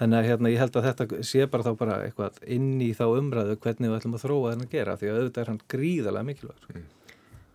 Þannig 0.02 0.18
að 0.18 0.28
hérna, 0.32 0.50
ég 0.50 0.62
held 0.64 0.78
að 0.80 0.88
þetta 0.88 1.24
sé 1.30 1.46
bara 1.46 1.66
þá 1.68 1.76
bara 1.78 2.00
eitthvað 2.08 2.40
inn 2.50 2.72
í 2.82 2.90
þá 2.98 3.04
umræðu 3.20 3.60
hvernig 3.62 3.92
við 3.92 4.00
ætlum 4.00 4.18
að 4.18 4.24
þróa 4.24 4.54
þennan 4.54 4.66
að 4.66 4.74
gera 4.74 4.96
því 4.98 5.12
að 5.12 5.20
auðvitað 5.20 5.44
er 5.44 5.52
hann 5.52 5.60
gríðarlega 5.74 6.30
mikilvægur. 6.32 6.80
Mm. 6.80 6.88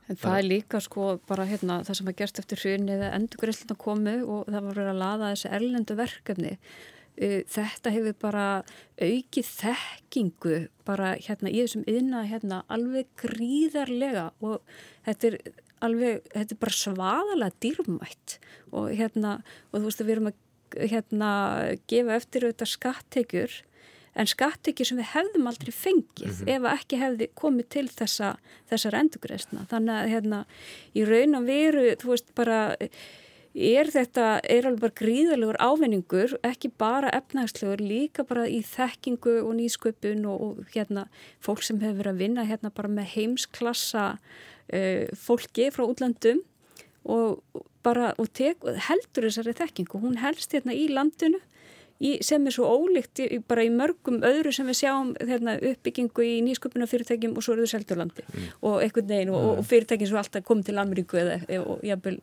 En 0.06 0.18
það 0.20 0.36
er 0.38 0.46
líka 0.46 0.80
sko 0.84 1.06
bara 1.26 1.46
hérna 1.50 1.80
það 1.86 1.98
sem 1.98 2.10
að 2.12 2.18
gerst 2.20 2.38
eftir 2.38 2.60
hrjunni 2.62 2.94
eða 2.94 3.14
endurgrillina 3.16 3.76
komu 3.82 4.14
og 4.22 4.44
það 4.46 4.60
var 4.60 4.76
verið 4.76 4.90
að 4.92 5.00
laða 5.00 5.30
þessi 5.32 5.50
erlendu 5.58 5.96
verkefni. 5.98 6.52
Þetta 7.56 7.92
hefur 7.94 8.16
bara 8.20 8.46
aukið 9.00 9.50
þekkingu 9.50 10.56
bara 10.86 11.14
hérna 11.26 11.50
í 11.50 11.62
þessum 11.64 11.86
yðna 11.90 12.22
hérna 12.28 12.60
alveg 12.70 13.08
gríðarlega 13.18 14.28
og 14.44 14.60
þetta 15.08 15.32
er 15.32 15.38
alveg, 15.84 16.24
þetta 16.32 16.54
er 16.54 16.62
bara 16.64 16.80
svaðalega 16.80 17.60
dýrmætt 17.64 18.38
og 18.72 18.90
hérna, 18.96 19.38
og 19.70 19.80
þú 19.80 19.84
veist 19.88 20.02
að 20.02 20.08
við 20.08 20.16
erum 20.16 20.30
að 20.32 20.42
hérna 20.90 21.30
gefa 21.90 22.16
eftir 22.16 22.46
auðvitað 22.46 22.72
skattekjur 22.72 23.58
en 24.16 24.30
skattekjur 24.30 24.88
sem 24.88 25.00
við 25.00 25.12
hefðum 25.12 25.50
aldrei 25.50 25.72
fengið 25.74 26.32
mm 26.32 26.40
-hmm. 26.40 26.50
ef 26.54 26.80
ekki 26.80 27.02
hefði 27.02 27.28
komið 27.34 27.68
til 27.68 27.86
þessa, 27.88 28.36
þessar 28.70 28.98
endugreysna 29.02 29.66
þannig 29.70 29.94
að 29.94 30.10
hérna 30.14 30.40
í 30.94 31.04
raun 31.04 31.38
og 31.38 31.46
veru, 31.46 31.86
þú 32.00 32.08
veist 32.14 32.34
bara 32.34 32.78
er 33.56 33.88
þetta, 33.88 34.40
er 34.44 34.66
alveg 34.68 34.80
bara 34.80 34.98
gríðalegur 35.00 35.56
ávinningur, 35.58 36.34
ekki 36.44 36.70
bara 36.76 37.08
efnagslegur, 37.16 37.80
líka 37.80 38.24
bara 38.24 38.44
í 38.48 38.60
þekkingu 38.60 39.38
og 39.42 39.54
nýsköpun 39.56 40.26
og, 40.28 40.40
og 40.40 40.74
hérna 40.74 41.06
fólk 41.40 41.62
sem 41.62 41.80
hefur 41.80 42.02
verið 42.02 42.12
að 42.12 42.20
vinna 42.20 42.44
hérna 42.44 42.70
bara 42.70 42.88
með 42.88 43.08
heimsklassa 43.14 44.18
uh, 44.72 45.04
fólki 45.18 45.70
frá 45.74 45.86
útlandum 45.86 46.42
og, 47.06 47.42
bara, 47.86 48.12
og 48.18 48.30
tek, 48.34 48.64
heldur 48.88 49.28
þessari 49.28 49.54
þekkingu. 49.60 50.00
Hún 50.02 50.18
helst 50.22 50.56
hérna 50.56 50.74
í 50.74 50.88
landinu 50.90 51.40
í, 52.00 52.16
sem 52.26 52.46
er 52.46 52.56
svo 52.56 52.68
ólíkt 52.68 53.22
í, 53.24 53.40
bara 53.48 53.64
í 53.66 53.70
mörgum 53.72 54.20
öðru 54.26 54.52
sem 54.54 54.68
við 54.68 54.80
sjáum 54.82 55.14
hérna, 55.20 55.56
uppbyggingu 55.72 56.26
í 56.26 56.36
nýsköpuna 56.46 56.88
fyrirtækjum 56.90 57.36
og 57.36 57.46
svo 57.46 57.56
eru 57.56 57.66
þau 57.66 57.76
seldurlandi 57.76 58.26
mm. 58.26 58.50
og 58.68 58.82
einhvern 58.84 59.10
veginn 59.12 59.34
og, 59.34 59.48
og 59.60 59.66
fyrirtækin 59.70 60.10
svo 60.10 60.20
alltaf 60.20 60.46
komið 60.46 60.70
til 60.70 60.78
Ameríku 60.82 61.20
eða 61.22 61.40
og 61.62 61.84
jafnvel 61.86 62.20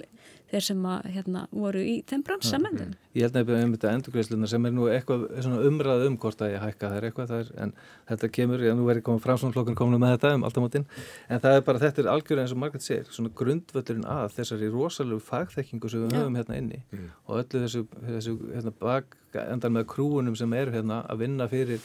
þeir 0.53 0.65
sem 0.67 0.83
að, 0.85 1.07
hérna, 1.15 1.43
voru 1.53 1.81
í 1.81 1.93
þeim 2.09 2.23
bransamennum. 2.27 2.91
Ég 3.17 3.25
held 3.25 3.37
nefnilega 3.37 3.67
um 3.67 3.73
þetta 3.73 3.93
endurgreifsluna 3.97 4.49
sem 4.49 4.67
er 4.67 4.73
nú 4.75 4.85
eitthvað 4.91 5.23
umræð 5.69 6.05
um 6.07 6.17
hvort 6.21 6.43
að 6.45 6.53
ég 6.53 6.63
hækka 6.63 6.91
þær 6.93 7.07
eitthvað 7.07 7.33
þær, 7.33 7.49
en 7.63 7.73
þetta 8.11 8.29
kemur, 8.37 8.65
já 8.65 8.75
nú 8.77 8.85
verður 8.85 9.05
komið 9.07 9.25
framsvonflokkun 9.25 9.79
komin 9.79 10.01
með 10.03 10.15
þetta 10.15 10.33
um 10.37 10.45
alltamotinn, 10.49 10.85
en 11.29 11.43
það 11.43 11.57
er 11.57 11.65
bara 11.69 11.83
þetta 11.83 12.03
er 12.03 12.11
algjörlega 12.13 12.45
eins 12.45 12.55
og 12.55 12.61
Margret 12.61 12.85
segir, 12.85 13.09
svona 13.09 13.33
grundvöldurinn 13.41 14.07
að 14.13 14.37
þessari 14.37 14.71
rosalega 14.73 15.27
fagþekkingu 15.31 15.89
sem 15.89 16.05
við 16.05 16.17
höfum 16.19 16.39
hérna 16.41 16.61
inni 16.61 16.81
mm. 16.83 17.11
og 17.25 17.41
öllu 17.41 17.65
þessu, 17.65 17.85
þessu 18.05 18.37
hérna, 18.53 18.75
bak 18.83 19.17
endan 19.41 19.73
með 19.73 19.89
krúunum 19.93 20.35
sem 20.37 20.53
eru 20.53 20.71
hérna 20.71 21.03
að 21.09 21.23
vinna 21.25 21.49
fyrir 21.51 21.81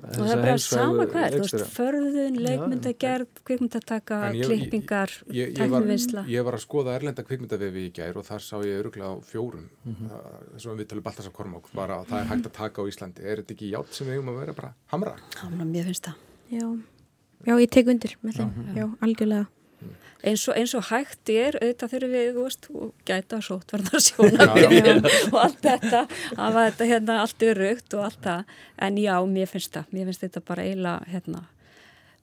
og 0.00 0.14
það 0.16 0.30
er 0.32 0.40
bara 0.44 0.60
sama 0.64 1.04
hvað, 1.10 1.34
þú 1.34 1.40
veist, 1.42 1.64
förðun, 1.74 2.38
leikmyndagerð, 2.46 3.42
kvikmyndataka, 3.48 4.20
klippingar, 4.38 5.12
tæknivinsla. 5.28 6.24
Ég 6.30 6.46
var 6.46 6.56
að 6.56 6.64
skoða 6.64 6.94
Erlenda 6.96 7.24
kvikmyndavefi 7.26 7.84
í 7.88 7.92
gær 8.00 8.16
og 8.20 8.26
þar 8.28 8.46
sá 8.46 8.54
ég 8.64 8.80
öruglega 8.80 9.12
á 9.12 9.16
fjórum, 9.28 9.68
mm 9.84 9.94
-hmm. 9.98 10.24
þessum 10.54 10.80
við 10.80 10.90
talum 10.92 11.04
Baltasar 11.04 11.32
Kormák, 11.36 11.68
bara 11.74 12.00
að 12.00 12.08
það 12.10 12.20
er 12.20 12.28
hægt 12.32 12.46
að 12.46 12.56
taka 12.62 12.82
á 12.82 12.84
Íslandi. 12.88 13.22
Er 13.22 13.36
þetta 13.36 13.54
ekki 13.54 13.70
hjátt 13.74 13.92
sem 13.92 14.06
við 14.06 14.14
hefum 14.14 14.32
að 14.32 14.40
vera 14.40 14.52
bara 14.52 14.74
hamra? 14.86 15.14
Hamra, 15.36 15.64
mér 15.64 15.84
finnst 15.84 16.04
það. 16.04 16.16
Já, 16.50 16.66
já 17.46 17.54
ég 17.60 17.70
tek 17.70 17.86
undir 17.86 18.16
með 18.22 18.32
þeim, 18.36 18.52
já, 18.76 18.86
algjörlega 19.00 19.46
eins 20.26 20.42
og, 20.48 20.56
eins 20.58 20.74
og 20.76 20.84
hægt 20.90 21.32
er 21.32 21.56
auðvitað 21.60 21.94
þurfum 21.94 22.16
við 22.16 22.34
veist, 22.36 22.68
gæta 23.08 23.38
sótverðarsjóna 23.44 24.48
og 25.32 25.38
allt 25.40 25.62
þetta 25.64 26.02
að 26.36 26.58
þetta 26.58 26.90
hérna 26.90 27.16
allt 27.22 27.46
er 27.46 27.62
raugt 27.64 27.96
og 27.96 28.04
allt 28.08 28.20
það 28.26 28.58
en 28.88 29.00
já, 29.00 29.14
mér 29.24 29.50
finnst 29.50 29.72
það, 29.76 29.96
mér 29.96 30.10
finnst 30.10 30.26
þetta 30.26 30.44
bara 30.50 30.66
eiginlega 30.68 31.14
hérna 31.14 31.46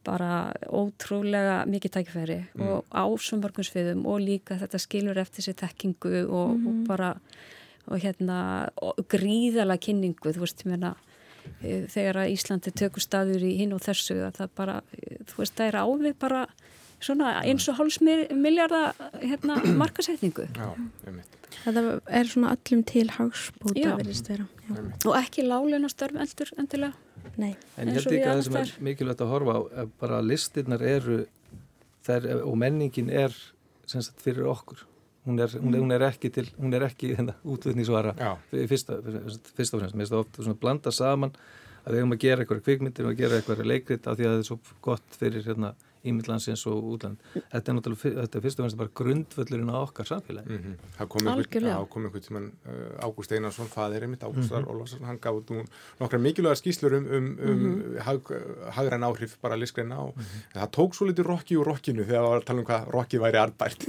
bara 0.08 0.32
ótrúlega 0.72 1.58
mikið 1.68 1.96
tækifæri 1.98 2.38
mm. 2.46 2.68
og 2.70 2.96
ásumvarkunsfiðum 2.96 4.06
og 4.08 4.22
líka 4.24 4.60
þetta 4.62 4.80
skilur 4.80 5.20
eftir 5.20 5.48
sér 5.48 5.58
tekkingu 5.66 6.14
og, 6.24 6.54
mm. 6.54 6.68
og 6.68 6.74
mhm. 6.74 6.86
bara 6.88 7.12
og 7.88 8.04
hérna 8.04 8.40
og 8.84 8.98
gríðala 9.08 9.78
kynningu, 9.80 10.34
þú 10.36 10.44
veist, 10.44 10.64
ég 10.66 10.74
meina 10.74 10.94
e, 11.62 11.86
þegar 11.92 12.24
að 12.24 12.34
Íslandi 12.34 12.74
tökur 12.76 13.04
staður 13.04 13.46
í 13.48 13.54
hinn 13.62 13.76
og 13.76 13.84
þessu 13.86 14.18
að 14.28 14.42
það 14.42 14.56
bara, 14.60 14.82
þú 15.30 15.40
veist, 15.40 15.56
það 15.56 15.70
er 15.70 15.80
ávið 15.86 16.18
bara 16.20 16.42
svona 17.04 17.34
eins 17.44 17.68
og 17.72 17.80
háls 17.80 18.00
miljardar 18.02 18.96
hérna, 19.22 19.60
markasetningu 19.82 20.48
Það 21.58 21.78
er 22.06 22.30
svona 22.30 22.54
öllum 22.54 22.84
til 22.88 23.08
hagsbúta 23.16 23.96
verðist 23.98 24.28
vera. 24.30 24.46
Já. 24.68 24.78
og 25.10 25.14
ekki 25.18 25.46
láleina 25.48 25.90
störf 25.92 26.18
eldur 26.20 26.52
endilega 26.60 26.94
Nei. 27.38 27.54
En 27.78 27.90
ég 27.92 28.00
held 28.00 28.10
ekki 28.10 28.24
að 28.24 28.38
það 28.40 28.44
sem 28.48 28.60
er 28.62 28.72
mikilvægt 28.88 29.22
að 29.22 29.32
horfa 29.34 29.56
á 29.62 29.82
bara 30.02 30.20
listinnar 30.26 30.84
eru 30.86 31.18
þær, 32.08 32.28
og 32.48 32.56
menningin 32.58 33.12
er 33.14 33.36
sagt, 33.86 34.22
fyrir 34.24 34.48
okkur. 34.50 34.86
Hún 35.28 35.42
er, 35.44 35.52
hún 35.60 35.76
er, 35.76 35.84
hún 35.84 35.92
er 35.92 36.06
ekki, 36.08 36.32
til, 36.34 36.46
hún 36.56 36.74
er 36.74 36.86
ekki 36.88 37.12
hérna, 37.18 37.36
útvöðnisvara 37.44 38.14
fyrst 38.48 38.94
og 38.96 39.04
fremst, 39.04 39.92
mér 39.92 40.08
finnst 40.08 40.14
það 40.14 40.22
oft 40.24 40.62
blanda 40.62 40.94
saman 40.96 41.34
að 41.84 41.94
við 41.94 42.02
höfum 42.02 42.16
að 42.16 42.22
gera 42.24 42.44
eitthvað 42.44 42.64
kvikmyndir 42.64 43.08
og 43.08 43.12
að 43.12 43.20
gera 43.22 43.40
eitthvað 43.40 43.68
leikrit 43.68 44.08
af 44.08 44.16
því 44.18 44.28
að 44.28 44.34
það 44.34 44.40
er 44.40 44.48
svo 44.48 44.58
gott 44.88 45.20
fyrir 45.20 45.46
hérna 45.48 45.74
ímyndlandsins 46.06 46.66
og 46.70 46.84
útland. 46.94 47.18
Þetta 47.34 47.72
er 47.72 47.78
náttúrulega, 47.78 48.14
þetta 48.24 48.40
er 48.40 48.44
fyrst 48.46 48.60
og 48.60 48.66
fremst 48.66 48.80
bara 48.80 48.94
grundvöllurinn 49.00 49.72
á 49.74 49.78
okkar 49.82 50.06
samfélagi. 50.10 50.50
Mm 50.50 50.58
-hmm. 50.64 50.76
Það 50.98 51.08
kom 51.10 51.28
einhvern 52.06 52.22
tíman 52.22 52.52
uh, 52.68 53.06
Ágúst 53.06 53.32
Einarsson, 53.32 53.68
faðir 53.68 54.04
einmitt, 54.04 54.24
Ágústar 54.24 54.62
mm 54.62 54.66
-hmm. 54.66 54.72
Ólarsson, 54.72 55.04
hann 55.04 55.20
gaf 55.20 55.34
út 55.34 55.50
nokkra 56.00 56.20
mikilvægar 56.20 56.58
skýslur 56.58 56.94
um, 56.94 57.06
um, 57.06 57.14
um 57.16 57.58
mm 57.58 57.82
-hmm. 57.82 58.00
hag, 58.02 58.22
hagræn 58.72 59.04
áhrif, 59.04 59.38
bara 59.42 59.56
liskreina 59.56 59.98
og 59.98 60.14
mhm. 60.16 60.24
það 60.56 60.70
tók 60.78 60.94
svo 60.94 61.06
litið 61.06 61.26
rokki 61.26 61.56
úr 61.58 61.66
rokkinu 61.66 62.04
þegar 62.04 62.22
það 62.22 62.30
var 62.30 62.42
að 62.42 62.46
tala 62.46 62.60
um 62.60 62.66
hvað 62.66 62.92
rokki 62.92 63.18
væri 63.20 63.38
arbært. 63.38 63.88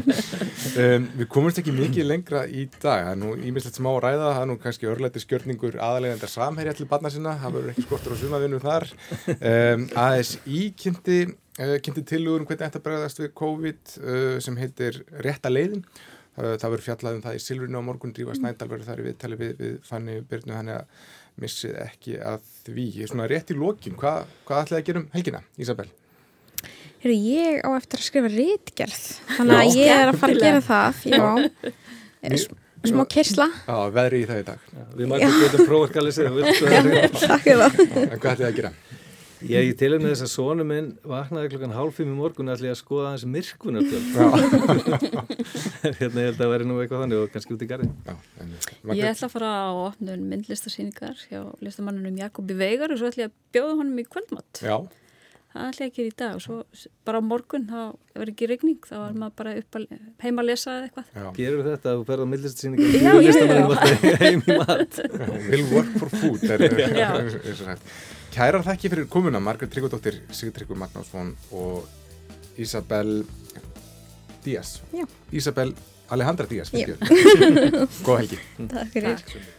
um, 0.82 1.08
við 1.18 1.26
komumst 1.28 1.58
ekki 1.58 1.72
mikið 1.72 2.04
lengra 2.06 2.46
í 2.46 2.68
dag, 2.82 3.04
það 3.04 3.12
er 3.12 3.16
nú 3.16 3.36
ímislegt 3.36 3.76
smá 3.76 4.00
ræða, 4.00 4.34
það 4.34 4.42
er 4.42 4.46
nú 4.46 4.58
kannski 4.58 4.86
örlæti 4.86 5.20
skjörningur 5.20 5.76
aðalega 5.78 6.12
endar 6.12 6.28
samherja 6.28 6.72
til 6.72 6.86
barna 6.86 7.10
sinna, 7.10 7.38
það 7.42 7.52
verður 7.52 7.70
ekki 7.70 7.82
skortur 7.82 8.12
á 8.12 8.16
sumavinnu 8.16 8.58
þar. 8.58 8.84
Um, 9.40 9.88
aðeins 9.94 10.38
íkynnti 10.46 11.20
Eh, 11.20 11.29
kynnti 11.58 12.04
tilugur 12.06 12.44
um 12.44 12.48
hvernig 12.48 12.68
þetta 12.68 12.82
bregðast 12.84 13.20
við 13.22 13.32
COVID 13.40 13.94
uh, 14.00 14.36
sem 14.42 14.58
heitir 14.60 15.00
Rétta 15.24 15.52
leiðin. 15.52 15.84
Það, 16.36 16.52
það 16.62 16.70
verður 16.72 16.86
fjallað 16.86 17.16
um 17.16 17.22
það 17.24 17.36
í 17.36 17.40
Silvrinu 17.42 17.80
á 17.82 17.88
morgun, 17.88 18.12
Drífa 18.16 18.36
Snædal 18.38 18.68
verður 18.70 18.86
þar 18.86 19.00
í 19.02 19.06
viðtali 19.08 19.38
við, 19.40 19.50
við 19.58 19.72
Fanni 19.88 20.20
Byrnu, 20.30 20.54
hann 20.54 20.70
að 20.76 21.08
missið 21.42 21.74
ekki 21.82 22.14
að 22.22 22.44
því. 22.68 22.86
Svona 23.10 23.26
rétt 23.30 23.50
í 23.50 23.56
lokin, 23.58 23.96
Hva, 23.98 24.20
hvað 24.48 24.62
ætlaði 24.64 24.80
að 24.80 24.86
gera 24.86 25.02
um 25.02 25.08
helgina, 25.16 25.42
Ísabel? 25.60 25.88
Heru, 27.00 27.16
ég 27.16 27.60
á 27.64 27.70
eftir 27.74 28.00
að 28.00 28.06
skrifa 28.06 28.30
rítgerð, 28.30 29.04
þannig 29.34 29.58
að 29.58 29.78
ég 29.80 29.92
er 29.94 30.10
að 30.12 30.18
fara 30.20 30.36
að 30.36 30.42
gera 30.44 30.64
það, 30.70 31.04
já. 31.10 32.56
Smá 32.80 33.02
kyrsla. 33.12 33.46
Já, 33.66 33.76
veðri 33.92 34.22
í 34.22 34.26
það 34.28 34.38
í 34.40 34.44
dag. 34.46 34.68
Já, 34.72 34.84
við 34.96 35.08
mætum 35.10 35.34
betur 35.42 35.66
prófarkalisir. 35.68 36.30
Takk 37.20 37.42
fyrir 37.44 37.60
það. 37.60 37.80
En 38.06 38.14
hvað 38.14 38.30
ætlaði 38.30 38.46
að 38.46 38.54
gera? 38.56 38.70
Ég 39.48 39.72
til 39.80 39.88
og 39.96 40.02
með 40.02 40.12
þess 40.12 40.24
að 40.26 40.32
sónu 40.34 40.64
minn 40.68 40.88
vaknaði 41.08 41.50
klokkan 41.54 41.72
hálf 41.72 41.96
fimm 41.96 42.12
í 42.12 42.16
morgun 42.18 42.52
allir 42.52 42.74
að 42.74 42.80
skoða 42.82 43.12
hans 43.14 43.24
myrkunartöld 43.24 44.08
hérna 46.00 46.24
ég 46.24 46.28
held 46.28 46.42
að 46.44 46.52
veri 46.52 46.68
nú 46.68 46.76
eitthvað 46.82 47.04
þannig 47.06 47.22
og 47.22 47.32
kannski 47.32 47.56
út 47.56 47.64
í 47.64 47.70
garði 47.70 47.88
Ég 48.98 49.08
ætla 49.08 49.30
að 49.30 49.34
fara 49.34 49.52
á 49.64 49.72
opnun 49.86 50.26
myndlistasýningar 50.28 51.24
hjá 51.30 51.40
listamannunum 51.64 52.20
Jakobi 52.20 52.58
Veigar 52.60 52.92
og 52.92 53.00
svo 53.00 53.08
ætla 53.08 53.26
ég 53.26 53.32
að 53.32 53.38
bjóða 53.56 53.78
honum 53.80 54.02
í 54.02 54.08
kvöldmatt 54.10 54.64
Já 54.66 54.76
Það 55.50 55.66
ætla 55.66 55.86
ég 55.86 55.90
að 55.90 55.96
gera 55.96 56.10
í 56.10 56.16
dag 56.20 56.36
og 56.36 56.42
svo 56.44 56.56
bara 57.08 57.18
á 57.18 57.22
morgun 57.26 57.64
þá 57.66 57.80
verður 58.14 58.32
ekki 58.32 58.48
regning, 58.50 58.78
þá 58.86 58.96
er 59.00 59.16
maður 59.18 59.34
bara 59.40 59.54
að, 59.56 59.86
heima 60.22 60.44
að 60.44 60.48
lesa 60.50 60.76
eða 60.76 60.86
eitthvað 60.86 61.34
Gerur 61.40 61.66
þetta 61.66 61.90
að 61.90 61.98
þú 61.98 62.06
ferða 62.10 62.22
á 62.22 62.30
myndlistasýningar 62.34 64.16
heim 64.22 64.44
í 64.46 64.58
mat 64.60 65.00
Will 65.50 65.66
work 65.74 65.92
for 65.98 66.14
food 66.20 66.46
er, 66.46 66.68
er, 66.68 66.94
er, 67.02 67.64
er 67.74 67.84
Kærar 68.30 68.62
þakki 68.62 68.92
fyrir 68.92 69.08
komuna, 69.10 69.40
Margret 69.42 69.72
Tryggvardóttir, 69.74 70.20
Sigurtryggur 70.30 70.78
Magnásson 70.78 71.32
og 71.50 71.88
Isabel 72.60 73.24
Díaz. 74.44 74.82
Já. 74.94 75.06
Isabel 75.32 75.74
Alejandra 76.08 76.46
Díaz. 76.46 76.70
Góð 76.70 78.18
helgi. 78.18 78.38
Takk 78.70 78.92
fyrir. 78.94 79.16
Takk. 79.16 79.58